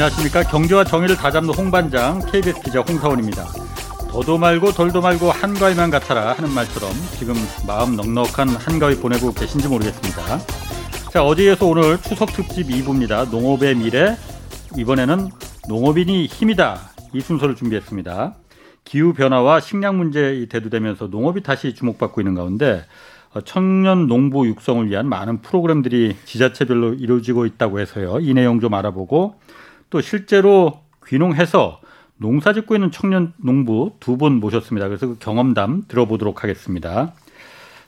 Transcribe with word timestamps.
안녕하십니까 0.00 0.44
경제와 0.44 0.82
정의를 0.82 1.14
다잡는 1.14 1.52
홍반장 1.52 2.20
KBS 2.20 2.62
기자 2.62 2.80
홍사원입니다. 2.80 3.44
더도 4.10 4.38
말고 4.38 4.72
덜도 4.72 5.02
말고 5.02 5.30
한가위만 5.30 5.90
같아라 5.90 6.32
하는 6.32 6.50
말처럼 6.54 6.90
지금 7.18 7.34
마음 7.66 7.96
넉넉한 7.96 8.48
한가위 8.48 8.96
보내고 8.96 9.34
계신지 9.34 9.68
모르겠습니다. 9.68 10.38
자 11.10 11.22
어제에서 11.22 11.66
오늘 11.66 12.00
추석 12.00 12.32
특집 12.32 12.68
2부입니다. 12.68 13.30
농업의 13.30 13.74
미래 13.74 14.16
이번에는 14.78 15.28
농업인이 15.68 16.24
힘이다 16.28 16.78
이 17.12 17.20
순서를 17.20 17.54
준비했습니다. 17.54 18.36
기후 18.84 19.12
변화와 19.12 19.60
식량 19.60 19.98
문제 19.98 20.46
대두되면서 20.48 21.08
농업이 21.08 21.42
다시 21.42 21.74
주목받고 21.74 22.22
있는 22.22 22.34
가운데 22.34 22.86
청년 23.44 24.06
농부 24.06 24.46
육성을 24.46 24.88
위한 24.88 25.10
많은 25.10 25.42
프로그램들이 25.42 26.16
지자체별로 26.24 26.94
이루어지고 26.94 27.44
있다고 27.44 27.80
해서요. 27.80 28.18
이 28.20 28.32
내용 28.32 28.60
좀 28.60 28.72
알아보고 28.72 29.34
또 29.90 30.00
실제로 30.00 30.80
귀농해서 31.06 31.80
농사 32.16 32.52
짓고 32.52 32.74
있는 32.74 32.90
청년 32.90 33.32
농부 33.38 33.92
두 34.00 34.16
분 34.16 34.34
모셨습니다. 34.40 34.88
그래서 34.88 35.06
그 35.08 35.16
경험담 35.18 35.84
들어보도록 35.88 36.42
하겠습니다. 36.44 37.12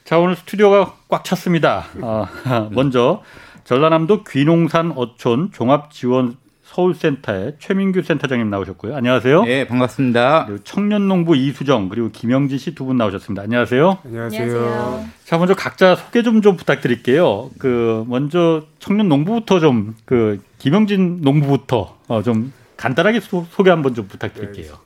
자, 0.05 0.19
오늘 0.19 0.35
스튜디오가 0.37 0.95
꽉 1.09 1.25
찼습니다. 1.25 1.85
어, 2.01 2.27
먼저 2.73 3.23
전라남도 3.65 4.25
귀농산 4.25 4.93
어촌 4.97 5.53
종합지원 5.53 6.37
서울센터의 6.65 7.57
최민규 7.59 8.01
센터장님 8.03 8.49
나오셨고요. 8.49 8.97
안녕하세요. 8.97 9.45
네, 9.45 9.67
반갑습니다. 9.67 10.49
청년농부 10.65 11.37
이수정 11.37 11.91
그리고 11.91 12.09
김영진 12.11 12.57
씨 12.57 12.75
두 12.75 12.87
분 12.87 12.97
나오셨습니다. 12.97 13.43
안녕하세요. 13.43 13.99
안녕하세요. 14.07 15.05
자, 15.27 15.37
먼저 15.37 15.55
각자 15.55 15.95
소개 15.95 16.23
좀 16.23 16.41
좀 16.41 16.57
부탁드릴게요. 16.57 17.51
그 17.59 18.05
먼저 18.09 18.63
청년농부부터 18.79 19.61
좀 19.61 19.95
그 20.07 20.41
김영진 20.63 21.23
농부부터 21.23 21.99
어, 22.07 22.23
좀 22.23 22.53
간단하게 22.77 23.19
소, 23.19 23.45
개 23.65 23.71
한번 23.71 23.97
좀 23.97 24.07
부탁드릴게요. 24.07 24.79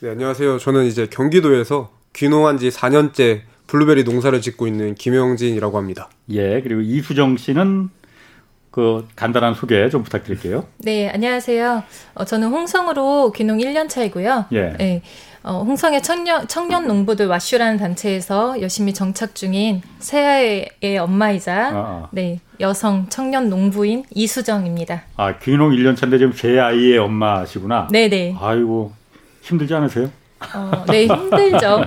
네, 0.00 0.10
안녕하세요. 0.10 0.58
저는 0.58 0.84
이제 0.84 1.06
경기도에서 1.06 1.90
귀농한 2.12 2.58
지 2.58 2.68
4년째 2.68 3.40
블루베리 3.68 4.04
농사를 4.04 4.38
짓고 4.38 4.66
있는 4.66 4.94
김영진이라고 4.94 5.78
합니다. 5.78 6.10
예, 6.28 6.60
그리고 6.60 6.82
이수정 6.82 7.38
씨는 7.38 7.88
그 8.70 9.08
간단한 9.16 9.54
소개 9.54 9.88
좀 9.88 10.02
부탁드릴게요. 10.02 10.66
네, 10.76 11.08
안녕하세요. 11.08 11.84
어, 12.14 12.24
저는 12.26 12.48
홍성으로 12.48 13.32
귀농 13.32 13.58
1년 13.60 13.88
차이고요. 13.88 14.44
예. 14.52 14.74
네, 14.76 15.02
어, 15.42 15.62
홍성의 15.62 16.02
청년, 16.02 16.46
청년 16.48 16.86
농부들 16.86 17.28
와슈라는 17.28 17.78
단체에서 17.78 18.60
열심히 18.60 18.92
정착 18.92 19.34
중인 19.34 19.80
새아이의 20.00 20.98
엄마이자 20.98 21.68
아, 21.68 21.76
아. 21.76 22.08
네, 22.12 22.40
여성 22.60 23.06
청년 23.08 23.48
농부인 23.48 24.04
이수정입니다. 24.14 25.02
아, 25.16 25.38
귀농 25.38 25.70
1년 25.70 25.96
차인데 25.96 26.18
지금 26.18 26.32
새 26.32 26.58
아이의 26.58 26.98
엄마시구나. 26.98 27.88
네네. 27.90 28.08
네. 28.08 28.36
아이고, 28.40 28.92
힘들지 29.42 29.74
않으세요? 29.74 30.10
어, 30.54 30.84
네, 30.88 31.06
힘들죠. 31.06 31.84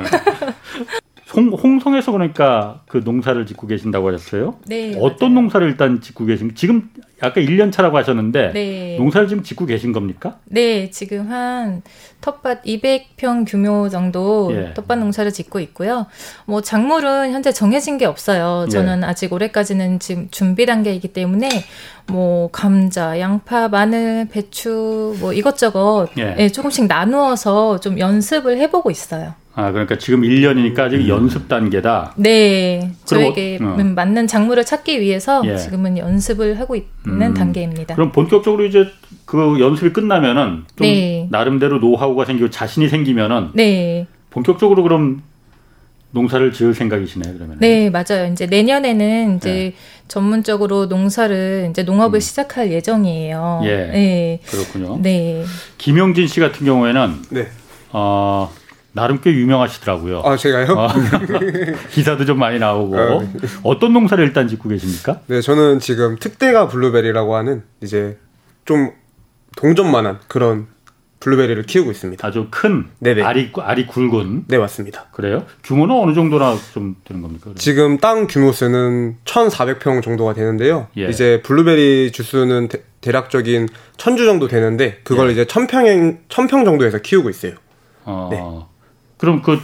홍, 1.34 1.48
홍성에서 1.50 2.12
그러니까 2.12 2.82
그 2.88 2.98
농사를 3.04 3.46
짓고 3.46 3.68
계신다고 3.68 4.10
하셨어요? 4.14 4.56
네. 4.68 4.96
어떤 5.00 5.30
맞아요. 5.34 5.42
농사를 5.42 5.68
일단 5.68 6.02
짓고 6.02 6.26
계신 6.26 6.54
지금 6.56 6.90
아까 7.22 7.40
1년 7.40 7.72
차라고 7.72 7.98
하셨는데 7.98 8.52
네. 8.54 8.96
농사를 8.98 9.28
지금 9.28 9.44
짓고 9.44 9.66
계신 9.66 9.92
겁니까? 9.92 10.38
네, 10.46 10.90
지금 10.90 11.30
한 11.32 11.84
텃밭 12.22 12.64
200평 12.64 13.46
규모 13.48 13.90
정도 13.90 14.52
예. 14.54 14.74
텃밭 14.74 15.00
농사를 15.00 15.32
짓고 15.32 15.60
있고요. 15.60 16.08
뭐 16.46 16.62
작물은 16.62 17.31
현재 17.31 17.52
정해진 17.52 17.98
게 17.98 18.06
없어요. 18.06 18.68
저는 18.70 19.02
예. 19.04 19.06
아직 19.06 19.31
올해까지는 19.34 20.00
지금 20.00 20.28
준비 20.31 20.66
단계이기 20.66 21.10
때문에 21.10 21.50
뭐 22.08 22.50
감자, 22.52 23.20
양파, 23.20 23.68
마늘, 23.68 24.28
배추 24.30 25.16
뭐 25.20 25.34
이것저것 25.34 26.10
예. 26.18 26.36
예, 26.38 26.50
조금씩 26.50 26.88
나누어서 26.88 27.80
좀 27.80 28.00
연습을 28.00 28.58
해보고 28.58 28.92
있어요. 28.92 29.34
아, 29.54 29.72
그러니까 29.72 29.98
지금 29.98 30.22
1년이니까 30.22 30.80
아직 30.80 30.98
음. 30.98 31.08
연습 31.10 31.50
단계다. 31.50 32.14
네. 32.16 32.92
저에게 33.04 33.60
어. 33.62 33.76
음, 33.80 33.96
맞는 33.96 34.28
작물을 34.28 34.64
찾기 34.64 35.02
위해서 35.02 35.42
예. 35.46 35.58
지금은 35.58 35.98
연습을 35.98 36.60
하고 36.60 36.76
있는 36.76 37.11
음. 37.12 37.34
단계입니다. 37.34 37.96
그럼 37.96 38.12
본격적으로 38.12 38.66
이제 38.66 38.88
그 39.26 39.58
연습이 39.60 39.92
끝나면은 39.92 40.64
좀 40.76 40.88
네. 40.88 41.28
나름대로 41.32 41.80
노하우가 41.80 42.26
생기고 42.26 42.50
자신이 42.50 42.90
생기면은 42.90 43.50
네. 43.54 44.08
본격적으로 44.30 44.84
그럼 44.84 45.22
농사를 46.12 46.52
지을 46.52 46.74
생각이시네요, 46.74 47.34
그러면. 47.34 47.58
네, 47.60 47.90
맞아요. 47.90 48.30
이제 48.32 48.46
내년에는 48.46 49.38
이제 49.38 49.50
네. 49.50 49.74
전문적으로 50.08 50.88
농사를 50.88 51.68
이제 51.72 51.84
농업을 51.84 52.18
음. 52.18 52.20
시작할 52.20 52.72
예정이에요. 52.72 53.62
예. 53.64 53.70
네. 53.88 54.40
그렇군요. 54.46 55.00
네. 55.02 55.44
김영지 55.78 56.28
씨 56.28 56.40
같은 56.40 56.66
경우에는 56.66 57.22
네. 57.30 57.48
어 57.94 58.52
나름 58.94 59.22
꽤 59.22 59.31
유명하시더라고요. 59.31 60.22
아, 60.25 60.35
제가요? 60.35 60.74
어, 60.74 60.88
기사도 61.91 62.25
좀 62.25 62.40
많이 62.40 62.59
나오고. 62.59 62.97
아, 63.00 63.19
네. 63.19 63.29
어떤 63.63 63.94
농사를 63.94 64.24
일단 64.24 64.47
짓고 64.47 64.69
계십니까? 64.69 65.22
네, 65.28 65.41
저는 65.41 65.79
지금 65.79 66.18
특대과 66.18 66.68
블루베리라고 66.68 67.35
하는 67.35 67.63
이제 67.81 68.18
좀 68.66 68.91
동전만한 69.56 70.19
그런 70.28 70.68
블루베리를 71.22 71.63
키우고 71.63 71.91
있습니다. 71.91 72.28
아주 72.28 72.47
큰 72.50 72.88
네네. 73.00 73.22
알이 73.22 73.51
알이 73.56 73.88
굵은. 73.88 74.46
네, 74.47 74.57
맞습니다. 74.57 75.06
그래요? 75.12 75.46
규모는 75.63 75.96
어느 75.96 76.13
정도나 76.13 76.57
좀 76.74 76.96
되는 77.06 77.22
겁니까? 77.22 77.44
그러면? 77.44 77.57
지금 77.57 77.97
땅 78.00 78.25
규모수는 78.28 79.18
1,400평 79.24 80.01
정도가 80.01 80.34
되는데요. 80.34 80.88
예. 80.97 81.07
이제 81.07 81.41
블루베리 81.44 82.12
주수는 82.12 82.69
대략적인 82.69 83.68
천주 83.97 84.25
정도 84.25 84.47
되는데 84.47 85.00
그걸 85.03 85.30
예. 85.30 85.34
이제 85.34 85.46
1,000평 85.46 86.28
1,000평 86.28 86.66
정도에서 86.66 86.97
키우고 86.97 87.30
있어요. 87.30 87.53
어. 88.03 88.30
네. 88.31 88.71
그럼 89.22 89.44
그 89.44 89.59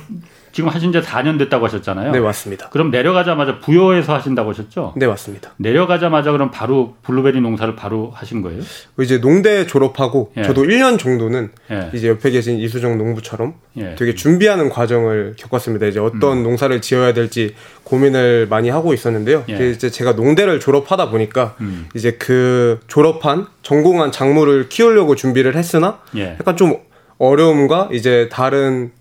지금 0.51 0.69
하신 0.69 0.91
지 0.91 0.99
4년 0.99 1.39
됐다고 1.39 1.65
하셨잖아요. 1.65 2.11
네, 2.11 2.19
맞습니다. 2.19 2.69
그럼 2.69 2.91
내려가자마자 2.91 3.59
부여에서 3.59 4.13
하신다고 4.13 4.51
하셨죠? 4.51 4.93
네, 4.95 5.07
맞습니다. 5.07 5.51
내려가자마자 5.57 6.31
그럼 6.31 6.51
바로 6.51 6.95
블루베리 7.01 7.41
농사를 7.41 7.75
바로 7.75 8.11
하신 8.13 8.43
거예요? 8.43 8.61
이제 8.99 9.19
농대 9.19 9.65
졸업하고 9.65 10.31
예. 10.37 10.43
저도 10.43 10.63
1년 10.63 10.99
정도는 10.99 11.49
예. 11.71 11.89
이제 11.93 12.07
옆에 12.07 12.29
계신 12.29 12.59
이수정 12.59 12.99
농부처럼 12.99 13.55
예. 13.77 13.95
되게 13.95 14.13
준비하는 14.13 14.69
과정을 14.69 15.35
겪었습니다. 15.37 15.87
이제 15.87 15.99
어떤 15.99 16.39
음. 16.39 16.43
농사를 16.43 16.79
지어야 16.81 17.13
될지 17.13 17.55
고민을 17.83 18.47
많이 18.47 18.69
하고 18.69 18.93
있었는데요. 18.93 19.43
예. 19.49 19.71
이제 19.71 19.89
제가 19.89 20.13
농대를 20.13 20.59
졸업하다 20.59 21.09
보니까 21.09 21.55
음. 21.61 21.87
이제 21.95 22.11
그 22.13 22.79
졸업한 22.87 23.47
전공한 23.63 24.11
작물을 24.11 24.69
키우려고 24.69 25.15
준비를 25.15 25.55
했으나 25.55 25.99
예. 26.15 26.35
약간 26.39 26.55
좀 26.55 26.77
어려움과 27.19 27.89
이제 27.91 28.29
다른 28.31 28.91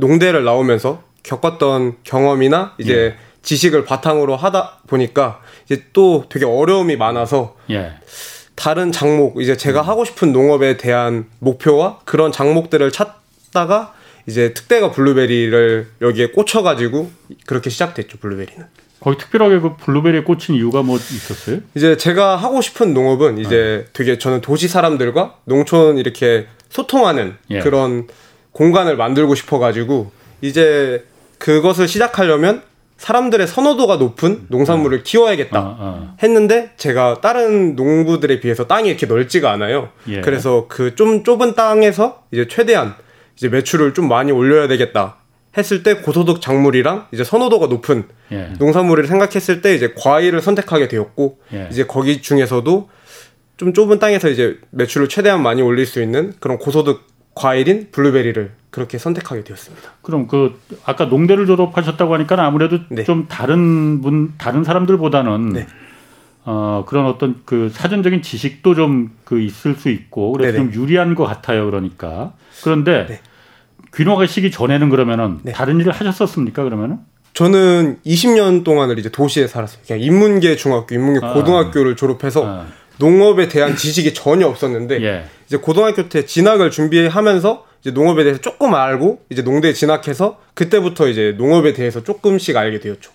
농대를 0.00 0.44
나오면서 0.44 1.02
겪었던 1.22 1.98
경험이나 2.02 2.74
이제 2.78 2.94
예. 2.94 3.16
지식을 3.42 3.84
바탕으로 3.84 4.36
하다 4.36 4.80
보니까 4.86 5.40
이제 5.64 5.84
또 5.92 6.24
되게 6.28 6.44
어려움이 6.44 6.96
많아서 6.96 7.56
예. 7.70 7.92
다른 8.54 8.92
장목 8.92 9.40
이제 9.40 9.56
제가 9.56 9.82
음. 9.82 9.88
하고 9.88 10.04
싶은 10.04 10.32
농업에 10.32 10.76
대한 10.76 11.26
목표와 11.38 12.00
그런 12.04 12.32
장목들을 12.32 12.90
찾다가 12.90 13.94
이제 14.26 14.52
특대가 14.52 14.90
블루베리를 14.90 15.88
여기에 16.02 16.28
꽂혀가지고 16.32 17.10
그렇게 17.46 17.70
시작됐죠 17.70 18.18
블루베리는. 18.18 18.66
거기 19.00 19.16
특별하게 19.16 19.60
그 19.60 19.76
블루베리에 19.76 20.24
꽂힌 20.24 20.56
이유가 20.56 20.82
뭐 20.82 20.98
있었어요? 20.98 21.60
이제 21.74 21.96
제가 21.96 22.36
하고 22.36 22.60
싶은 22.60 22.92
농업은 22.92 23.38
이제 23.38 23.86
아. 23.86 23.90
되게 23.94 24.18
저는 24.18 24.42
도시 24.42 24.68
사람들과 24.68 25.36
농촌 25.44 25.96
이렇게 25.96 26.46
소통하는 26.68 27.36
예. 27.50 27.60
그런 27.60 28.08
공간을 28.60 28.98
만들고 28.98 29.34
싶어가지고 29.34 30.12
이제 30.42 31.06
그것을 31.38 31.88
시작하려면 31.88 32.60
사람들의 32.98 33.46
선호도가 33.46 33.96
높은 33.96 34.44
농산물을 34.48 34.98
어. 34.98 35.02
키워야겠다 35.02 35.58
어, 35.58 35.76
어. 35.78 36.16
했는데 36.22 36.72
제가 36.76 37.22
다른 37.22 37.74
농부들에 37.74 38.38
비해서 38.40 38.66
땅이 38.66 38.90
이렇게 38.90 39.06
넓지가 39.06 39.50
않아요. 39.52 39.88
예. 40.08 40.20
그래서 40.20 40.66
그 40.68 40.94
좀 40.94 41.24
좁은 41.24 41.54
땅에서 41.54 42.24
이제 42.32 42.46
최대한 42.48 42.94
이제 43.34 43.48
매출을 43.48 43.94
좀 43.94 44.08
많이 44.08 44.30
올려야 44.30 44.68
되겠다 44.68 45.16
했을 45.56 45.82
때 45.82 45.94
고소득 45.94 46.42
작물이랑 46.42 47.06
이제 47.12 47.24
선호도가 47.24 47.68
높은 47.68 48.04
예. 48.30 48.50
농산물을 48.58 49.06
생각했을 49.06 49.62
때 49.62 49.74
이제 49.74 49.94
과일을 49.96 50.42
선택하게 50.42 50.88
되었고 50.88 51.38
예. 51.54 51.68
이제 51.70 51.86
거기 51.86 52.20
중에서도 52.20 52.90
좀 53.56 53.72
좁은 53.72 53.98
땅에서 53.98 54.28
이제 54.28 54.58
매출을 54.70 55.08
최대한 55.08 55.42
많이 55.42 55.62
올릴 55.62 55.86
수 55.86 56.02
있는 56.02 56.34
그런 56.40 56.58
고소득 56.58 57.08
과일인 57.40 57.88
블루베리를 57.90 58.52
그렇게 58.70 58.98
선택하게 58.98 59.44
되었습니다. 59.44 59.90
그럼 60.02 60.28
그 60.28 60.60
아까 60.84 61.06
농대를 61.06 61.46
졸업하셨다고 61.46 62.14
하니까 62.14 62.44
아무래도 62.44 62.78
네. 62.90 63.04
좀 63.04 63.26
다른 63.28 64.00
분 64.00 64.34
다른 64.38 64.62
사람들보다는 64.62 65.48
네. 65.50 65.66
어 66.44 66.84
그런 66.86 67.06
어떤 67.06 67.40
그 67.44 67.70
사전적인 67.70 68.22
지식도 68.22 68.74
좀 68.74 69.10
그 69.30 69.40
있을 69.40 69.76
수 69.76 69.90
있고 69.90 70.32
그래서 70.32 70.58
네네. 70.58 70.72
좀 70.72 70.82
유리한 70.82 71.14
것 71.14 71.24
같아요. 71.24 71.64
그러니까 71.66 72.32
그런데 72.64 73.06
네. 73.08 73.20
귀농하 73.94 74.26
시기 74.26 74.50
전에는 74.50 74.90
그러면은 74.90 75.38
네. 75.44 75.52
다른 75.52 75.78
일을 75.78 75.92
하셨었습니까? 75.92 76.64
그러면은? 76.64 76.98
저는 77.32 77.98
20년 78.04 78.64
동안을 78.64 78.98
이제 78.98 79.08
도시에 79.08 79.46
살았어요. 79.46 79.82
그냥 79.86 80.02
인문계 80.02 80.56
중학교, 80.56 80.96
인문계 80.96 81.24
아, 81.24 81.32
고등학교를 81.32 81.94
졸업해서 81.94 82.44
아. 82.44 82.66
농업에 83.00 83.48
대한 83.48 83.76
지식이 83.76 84.14
전혀 84.14 84.46
없었는데 84.46 85.02
예. 85.02 85.24
이제 85.46 85.56
고등학교 85.56 86.08
때 86.08 86.26
진학을 86.26 86.70
준비하면서 86.70 87.66
이제 87.80 87.90
농업에 87.90 88.22
대해서 88.22 88.40
조금 88.40 88.74
알고 88.74 89.24
이제 89.30 89.42
농대에 89.42 89.72
진학해서 89.72 90.38
그때부터 90.54 91.08
이제 91.08 91.34
농업에 91.36 91.72
대해서 91.72 92.04
조금씩 92.04 92.56
알게 92.56 92.78
되었죠. 92.78 93.10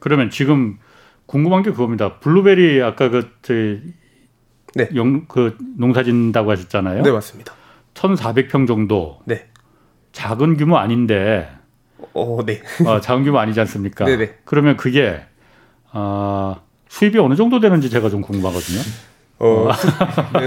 그러면 0.00 0.30
지금 0.30 0.78
궁금한 1.26 1.62
게 1.62 1.70
그겁니다. 1.70 2.18
블루베리 2.18 2.82
아까 2.82 3.08
그 3.08 3.22
네. 4.74 4.88
영, 4.96 5.26
그 5.26 5.56
농사진다고 5.78 6.50
하셨잖아요. 6.50 7.02
네, 7.02 7.10
맞습니다. 7.10 7.54
1,400평 7.94 8.66
정도. 8.66 9.20
네. 9.24 9.46
작은 10.12 10.56
규모 10.56 10.76
아닌데. 10.76 11.48
어, 12.14 12.40
네. 12.44 12.62
어, 12.84 13.00
작은 13.00 13.24
규모 13.24 13.38
아니지 13.38 13.60
않습니까? 13.60 14.04
네, 14.06 14.16
네. 14.16 14.34
그러면 14.44 14.76
그게 14.76 15.20
어, 15.92 16.60
수입이 16.88 17.18
어느 17.18 17.36
정도 17.36 17.60
되는지 17.60 17.90
제가 17.90 18.10
좀 18.10 18.22
궁금하거든요. 18.22 18.80
어, 19.40 19.70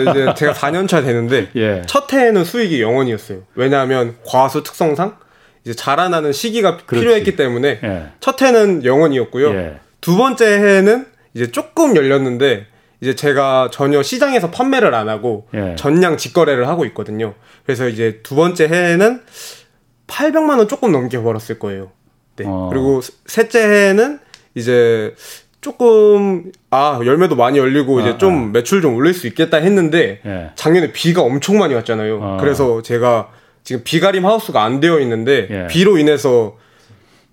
이제 0.01 0.33
제가 0.35 0.53
4년 0.53 0.87
차 0.87 1.01
되는데 1.01 1.49
예. 1.57 1.81
첫 1.87 2.11
해에는 2.13 2.43
수익이 2.43 2.79
0원이었어요. 2.81 3.43
왜냐하면 3.55 4.15
과수 4.25 4.63
특성상 4.63 5.17
이제 5.63 5.73
자라나는 5.73 6.31
시기가 6.31 6.77
그렇지. 6.85 7.01
필요했기 7.03 7.35
때문에 7.35 7.79
예. 7.83 8.05
첫 8.19 8.41
해는 8.41 8.83
0원이었고요. 8.83 9.53
예. 9.55 9.79
두 9.99 10.15
번째 10.15 10.45
해에는 10.45 11.07
이제 11.33 11.51
조금 11.51 11.95
열렸는데 11.95 12.67
이제 13.01 13.15
제가 13.15 13.69
전혀 13.71 14.03
시장에서 14.03 14.51
판매를 14.51 14.93
안 14.93 15.09
하고 15.09 15.47
예. 15.55 15.75
전량 15.75 16.17
직거래를 16.17 16.67
하고 16.67 16.85
있거든요. 16.85 17.33
그래서 17.65 17.89
이제 17.89 18.19
두 18.23 18.35
번째 18.35 18.67
해에는 18.67 19.21
800만 20.07 20.59
원 20.59 20.67
조금 20.67 20.91
넘게 20.91 21.17
벌었을 21.19 21.57
거예요. 21.57 21.91
네. 22.35 22.45
어. 22.47 22.69
그리고 22.71 23.01
셋째 23.25 23.59
해에는 23.67 24.19
이제 24.55 25.15
조금 25.63 26.51
아 26.69 26.99
열매도 27.03 27.35
많이 27.35 27.57
열리고 27.57 27.99
아, 27.99 28.01
이제 28.01 28.17
좀 28.17 28.49
아. 28.49 28.51
매출 28.51 28.81
좀 28.81 28.95
올릴 28.95 29.13
수 29.13 29.25
있겠다 29.25 29.57
했는데 29.57 30.19
예. 30.25 30.51
작년에 30.55 30.91
비가 30.91 31.21
엄청 31.21 31.57
많이 31.57 31.73
왔잖아요. 31.73 32.19
아. 32.21 32.37
그래서 32.39 32.83
제가 32.83 33.29
지금 33.63 33.81
비가림 33.83 34.25
하우스가 34.25 34.61
안 34.61 34.79
되어 34.81 34.99
있는데 34.99 35.47
예. 35.49 35.67
비로 35.67 35.97
인해서 35.97 36.57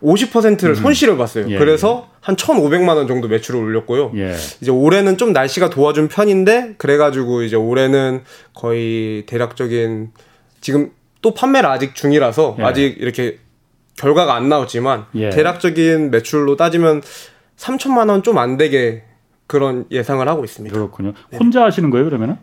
50%를 0.02 0.70
음. 0.70 0.74
손실을 0.76 1.18
봤어요. 1.18 1.50
예, 1.50 1.58
그래서 1.58 2.06
예. 2.06 2.10
한 2.20 2.36
1,500만 2.36 2.96
원 2.96 3.06
정도 3.06 3.28
매출을 3.28 3.60
올렸고요. 3.60 4.12
예. 4.16 4.34
이제 4.60 4.70
올해는 4.70 5.18
좀 5.18 5.32
날씨가 5.32 5.68
도와준 5.68 6.08
편인데 6.08 6.74
그래 6.78 6.96
가지고 6.96 7.42
이제 7.42 7.56
올해는 7.56 8.22
거의 8.54 9.24
대략적인 9.26 10.12
지금 10.60 10.92
또 11.20 11.34
판매를 11.34 11.68
아직 11.68 11.94
중이라서 11.94 12.56
예. 12.60 12.62
아직 12.62 12.96
이렇게 12.98 13.38
결과가 13.96 14.34
안 14.34 14.48
나왔지만 14.48 15.06
예. 15.16 15.30
대략적인 15.30 16.10
매출로 16.10 16.56
따지면 16.56 17.02
3천만 17.64 18.08
원 18.08 18.22
좀 18.22 18.38
안 18.38 18.56
되게 18.56 19.02
그런 19.46 19.84
예상을 19.90 20.26
하고 20.26 20.44
있습니다. 20.44 20.74
그렇군요. 20.74 21.12
네. 21.30 21.36
혼자 21.38 21.62
하시는 21.64 21.90
거예요, 21.90 22.06
그러면은? 22.06 22.36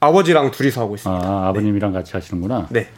아버지랑 0.00 0.50
둘이서 0.50 0.80
하고 0.82 0.94
있습니다. 0.96 1.24
아, 1.26 1.48
아버님이랑 1.48 1.92
네. 1.92 1.98
같이 1.98 2.12
하시는구나. 2.12 2.66
네. 2.70 2.88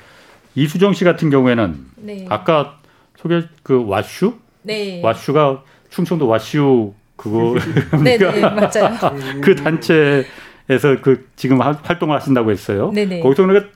이수정 0.54 0.94
씨 0.94 1.04
같은 1.04 1.28
경우에는 1.30 1.86
네. 1.96 2.26
아까 2.28 2.78
소개 3.18 3.42
그 3.62 3.84
와슈? 3.86 4.34
네. 4.62 5.00
와슈가 5.02 5.62
충청도 5.90 6.26
와슈 6.26 6.94
그거 7.16 7.54
네, 8.02 8.16
네, 8.16 8.40
맞아요. 8.40 8.96
그 9.42 9.54
단체에서 9.54 11.00
그 11.02 11.28
지금 11.36 11.60
활동을 11.60 12.16
하신다고 12.16 12.50
했어요. 12.50 12.90
네, 12.94 13.04
네. 13.04 13.20
거기서 13.20 13.42
우리가 13.42 13.66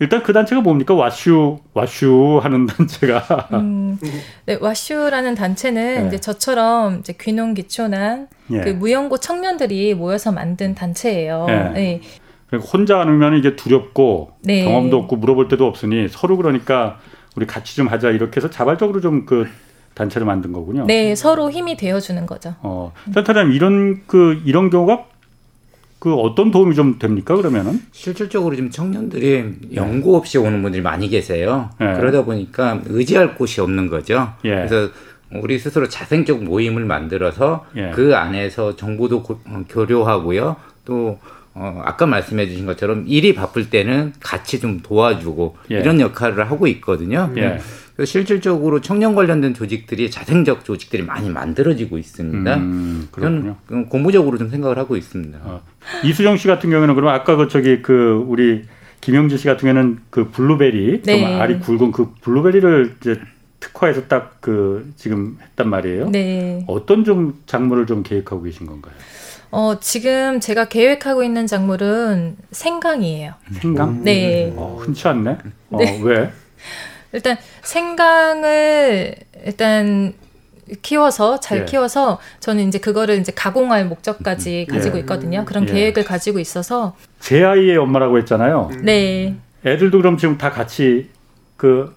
일단 0.00 0.22
그 0.22 0.32
단체가 0.32 0.60
뭡니까? 0.60 0.94
와슈 0.94 1.58
와슈 1.74 2.40
하는 2.42 2.66
단체가. 2.66 3.48
음, 3.54 3.98
네, 4.46 4.56
와슈라는 4.60 5.34
단체는 5.34 6.02
네. 6.02 6.06
이제 6.06 6.18
저처럼 6.18 7.00
이제 7.00 7.14
귀농 7.20 7.54
기초난 7.54 8.28
예. 8.52 8.60
그 8.60 8.70
무연고 8.70 9.18
청년들이 9.18 9.94
모여서 9.94 10.30
만든 10.30 10.74
단체예요. 10.74 11.46
예. 11.48 11.52
네. 11.74 12.00
그러니까 12.46 12.70
혼자 12.70 13.00
하면 13.00 13.36
이게 13.36 13.56
두렵고 13.56 14.32
네. 14.42 14.64
경험도 14.64 14.96
없고 14.96 15.16
물어볼 15.16 15.48
데도 15.48 15.66
없으니 15.66 16.08
서로 16.08 16.36
그러니까 16.36 16.98
우리 17.36 17.46
같이 17.46 17.74
좀 17.76 17.88
하자 17.88 18.10
이렇게 18.10 18.36
해서 18.38 18.50
자발적으로 18.50 19.00
좀 19.00 19.26
그 19.26 19.46
단체를 19.98 20.26
만든 20.26 20.52
거군요. 20.52 20.86
네, 20.86 21.14
서로 21.16 21.50
힘이 21.50 21.76
되어주는 21.76 22.24
거죠. 22.24 22.54
어, 22.62 22.92
센터장 23.12 23.52
이런 23.52 24.02
그 24.06 24.40
이런 24.44 24.70
경우가 24.70 25.06
그 25.98 26.14
어떤 26.14 26.50
도움이 26.50 26.74
좀 26.74 26.98
됩니까 26.98 27.34
그러면은? 27.36 27.80
실질적으로 27.92 28.54
지금 28.54 28.70
청년들이 28.70 29.74
연구 29.74 30.16
없이 30.16 30.38
오는 30.38 30.62
분들이 30.62 30.82
많이 30.82 31.08
계세요. 31.08 31.70
네. 31.80 31.94
그러다 31.94 32.24
보니까 32.24 32.80
의지할 32.86 33.34
곳이 33.34 33.60
없는 33.60 33.88
거죠. 33.88 34.32
예. 34.44 34.50
그래서 34.50 34.90
우리 35.32 35.58
스스로 35.58 35.88
자생적 35.88 36.44
모임을 36.44 36.84
만들어서 36.84 37.66
예. 37.76 37.90
그 37.94 38.14
안에서 38.16 38.76
정보도 38.76 39.22
고, 39.22 39.40
어, 39.46 39.64
교류하고요. 39.68 40.56
또 40.84 41.18
어, 41.54 41.82
아까 41.84 42.06
말씀해 42.06 42.46
주신 42.46 42.66
것처럼 42.66 43.04
일이 43.08 43.34
바쁠 43.34 43.68
때는 43.68 44.12
같이 44.20 44.60
좀 44.60 44.80
도와주고 44.80 45.56
예. 45.72 45.80
이런 45.80 46.00
역할을 46.00 46.48
하고 46.48 46.68
있거든요. 46.68 47.32
예. 47.98 48.02
그래서 48.02 48.12
실질적으로 48.12 48.80
청년 48.80 49.14
관련된 49.14 49.54
조직들이 49.54 50.10
자생적 50.10 50.64
조직들이 50.64 51.02
많이 51.02 51.28
만들어지고 51.30 51.98
있습니다. 51.98 52.56
음, 52.56 53.08
저는 53.14 53.56
공부적으로 53.88 54.38
좀 54.38 54.50
생각을 54.50 54.78
하고 54.78 54.96
있습니다. 54.96 55.38
어. 55.42 55.60
이수정 56.04 56.36
씨 56.36 56.46
같은 56.46 56.70
경우는 56.70 56.94
그러면 56.94 57.14
아까 57.14 57.36
그 57.36 57.48
저기 57.48 57.82
그 57.82 58.24
우리 58.28 58.62
김영지 59.00 59.36
씨 59.36 59.46
같은 59.46 59.72
경우는 59.72 59.98
그 60.10 60.30
블루베리 60.30 61.02
네. 61.02 61.20
정말 61.20 61.40
알이 61.42 61.58
굵은 61.60 61.92
그 61.92 62.12
블루베리를 62.20 62.96
이제 63.00 63.20
특화해서 63.60 64.06
딱 64.06 64.38
그 64.48 64.92
지금 64.96 65.36
했단 65.42 65.68
말이에요. 65.68 66.08
네. 66.08 66.64
어떤 66.68 67.04
좀 67.04 67.42
작물을 67.44 67.86
좀 67.86 68.02
계획하고 68.02 68.42
계신 68.42 68.66
건가요? 68.66 68.94
어, 69.50 69.78
지금 69.78 70.40
제가 70.40 70.68
계획하고 70.68 71.22
있는 71.22 71.46
작물은 71.46 72.36
생강이에요. 72.50 73.34
생강? 73.52 74.04
네. 74.04 74.52
어, 74.56 74.78
흔치 74.80 75.06
않네. 75.06 75.38
어, 75.70 75.78
네. 75.78 76.00
왜? 76.02 76.30
일단 77.12 77.36
생강을 77.62 79.14
일단 79.46 80.14
키워서 80.82 81.40
잘 81.40 81.60
예. 81.60 81.64
키워서 81.64 82.18
저는 82.40 82.68
이제 82.68 82.78
그거를 82.78 83.18
이제 83.18 83.32
가공할 83.34 83.86
목적까지 83.86 84.66
음. 84.68 84.74
가지고 84.74 84.96
예. 84.96 85.00
있거든요. 85.00 85.44
그런 85.44 85.66
예. 85.68 85.72
계획을 85.72 86.04
가지고 86.04 86.38
있어서 86.38 86.94
제 87.20 87.42
아이의 87.42 87.76
엄마라고 87.78 88.18
했잖아요. 88.18 88.70
네. 88.82 89.34
애들도 89.64 89.98
그럼 89.98 90.18
지금 90.18 90.38
다 90.38 90.50
같이 90.50 91.08
그 91.56 91.94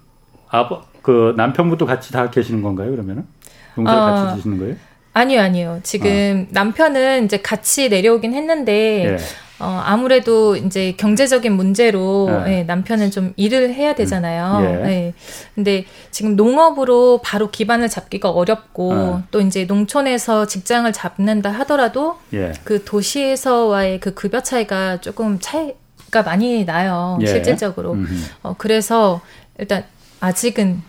아버 0.48 0.82
그 1.02 1.34
남편분도 1.36 1.86
같이 1.86 2.12
다 2.12 2.30
계시는 2.30 2.62
건가요? 2.62 2.90
그러면은 2.90 3.26
농사 3.74 3.92
어, 3.92 4.14
같이 4.14 4.36
지시는 4.36 4.58
거예요? 4.58 4.76
아니요, 5.14 5.40
아니요. 5.42 5.80
지금 5.82 6.46
어. 6.48 6.52
남편은 6.52 7.26
이제 7.26 7.38
같이 7.38 7.88
내려오긴 7.88 8.32
했는데, 8.32 9.12
예. 9.12 9.16
어, 9.62 9.80
아무래도 9.84 10.56
이제 10.56 10.92
경제적인 10.96 11.52
문제로 11.52 12.28
예. 12.46 12.52
예, 12.52 12.62
남편은 12.64 13.12
좀 13.12 13.32
일을 13.36 13.72
해야 13.72 13.94
되잖아요. 13.94 14.58
음. 14.58 14.64
예. 14.64 14.90
예. 14.90 15.14
근데 15.54 15.84
지금 16.10 16.34
농업으로 16.34 17.20
바로 17.22 17.48
기반을 17.50 17.88
잡기가 17.88 18.30
어렵고, 18.30 18.92
어. 18.92 19.22
또 19.30 19.40
이제 19.40 19.64
농촌에서 19.64 20.46
직장을 20.46 20.92
잡는다 20.92 21.50
하더라도, 21.50 22.18
예. 22.34 22.52
그 22.64 22.84
도시에서와의 22.84 24.00
그 24.00 24.14
급여 24.14 24.42
차이가 24.42 25.00
조금 25.00 25.38
차이가 25.40 26.22
많이 26.24 26.64
나요. 26.64 27.18
예. 27.22 27.26
실질적으로. 27.26 27.96
어, 28.42 28.56
그래서 28.58 29.20
일단 29.58 29.84
아직은 30.18 30.82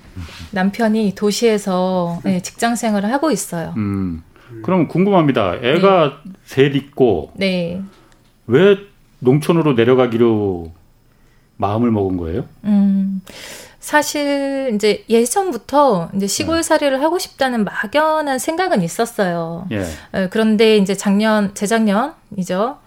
남편이 0.51 1.13
도시에서 1.15 2.19
네, 2.23 2.41
직장 2.41 2.75
생활을 2.75 3.11
하고 3.11 3.29
있어요. 3.29 3.73
음. 3.77 4.23
그럼 4.63 4.87
궁금합니다. 4.87 5.55
애가 5.61 6.21
네. 6.25 6.31
셋 6.43 6.75
있고 6.75 7.31
네. 7.35 7.81
왜 8.47 8.77
농촌으로 9.19 9.73
내려가기로 9.73 10.71
마음을 11.57 11.91
먹은 11.91 12.17
거예요? 12.17 12.45
음. 12.65 13.21
사실 13.79 14.71
이제 14.75 15.03
예전부터 15.09 16.09
이제 16.15 16.25
시골 16.25 16.63
살이를 16.63 16.97
네. 16.97 17.03
하고 17.03 17.19
싶다는 17.19 17.65
막연한 17.65 18.39
생각은 18.39 18.81
있었어요. 18.81 19.67
예. 19.71 19.81
어, 20.13 20.27
그런데 20.31 20.77
이제 20.77 20.95
작년 20.95 21.53
재작년이죠. 21.53 22.77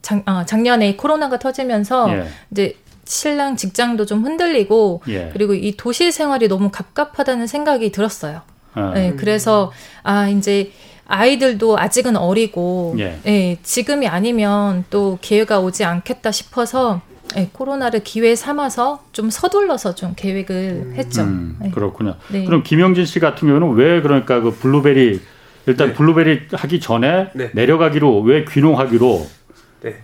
작, 0.00 0.28
어, 0.28 0.44
작년에 0.46 0.94
코로나가 0.94 1.40
터지면서 1.40 2.08
예. 2.10 2.28
이제 2.52 2.76
신랑 3.04 3.56
직장도 3.56 4.06
좀 4.06 4.24
흔들리고 4.24 5.02
예. 5.08 5.30
그리고 5.32 5.54
이 5.54 5.76
도시 5.76 6.12
생활이 6.12 6.46
너무 6.46 6.70
갑갑하다는 6.70 7.48
생각이 7.48 7.90
들었어요. 7.90 8.42
아. 8.74 8.92
네, 8.94 9.14
그래서 9.16 9.72
아 10.04 10.28
이제 10.28 10.70
아이들도 11.06 11.78
아직은 11.78 12.16
어리고 12.16 12.94
예. 12.98 13.18
네, 13.24 13.58
지금이 13.62 14.08
아니면 14.08 14.84
또 14.90 15.18
기회가 15.20 15.60
오지 15.60 15.84
않겠다 15.84 16.30
싶어서 16.30 17.02
네, 17.34 17.50
코로나를 17.52 18.04
기회 18.04 18.34
삼아서 18.34 19.04
좀 19.12 19.30
서둘러서 19.30 19.94
좀 19.94 20.14
계획을 20.16 20.54
음. 20.86 20.94
했죠. 20.96 21.22
음, 21.22 21.56
네. 21.60 21.70
그렇군요. 21.70 22.16
네. 22.30 22.44
그럼 22.44 22.62
김영지 22.62 23.06
씨 23.06 23.18
같은 23.18 23.48
경우는 23.48 23.74
왜 23.74 24.00
그러니까 24.00 24.40
그 24.40 24.52
블루베리 24.52 25.20
일단 25.66 25.88
네. 25.88 25.94
블루베리 25.94 26.40
하기 26.52 26.80
전에 26.80 27.30
네. 27.34 27.50
내려가기로 27.54 28.20
왜 28.20 28.44
귀농하기로 28.44 29.26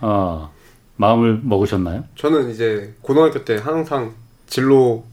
어, 0.01 0.51
마음을 0.97 1.41
먹으셨나요? 1.43 2.05
저는 2.17 2.51
이제 2.51 2.95
고등학교 3.01 3.45
때 3.45 3.57
항상 3.57 4.13
진로 4.47 5.05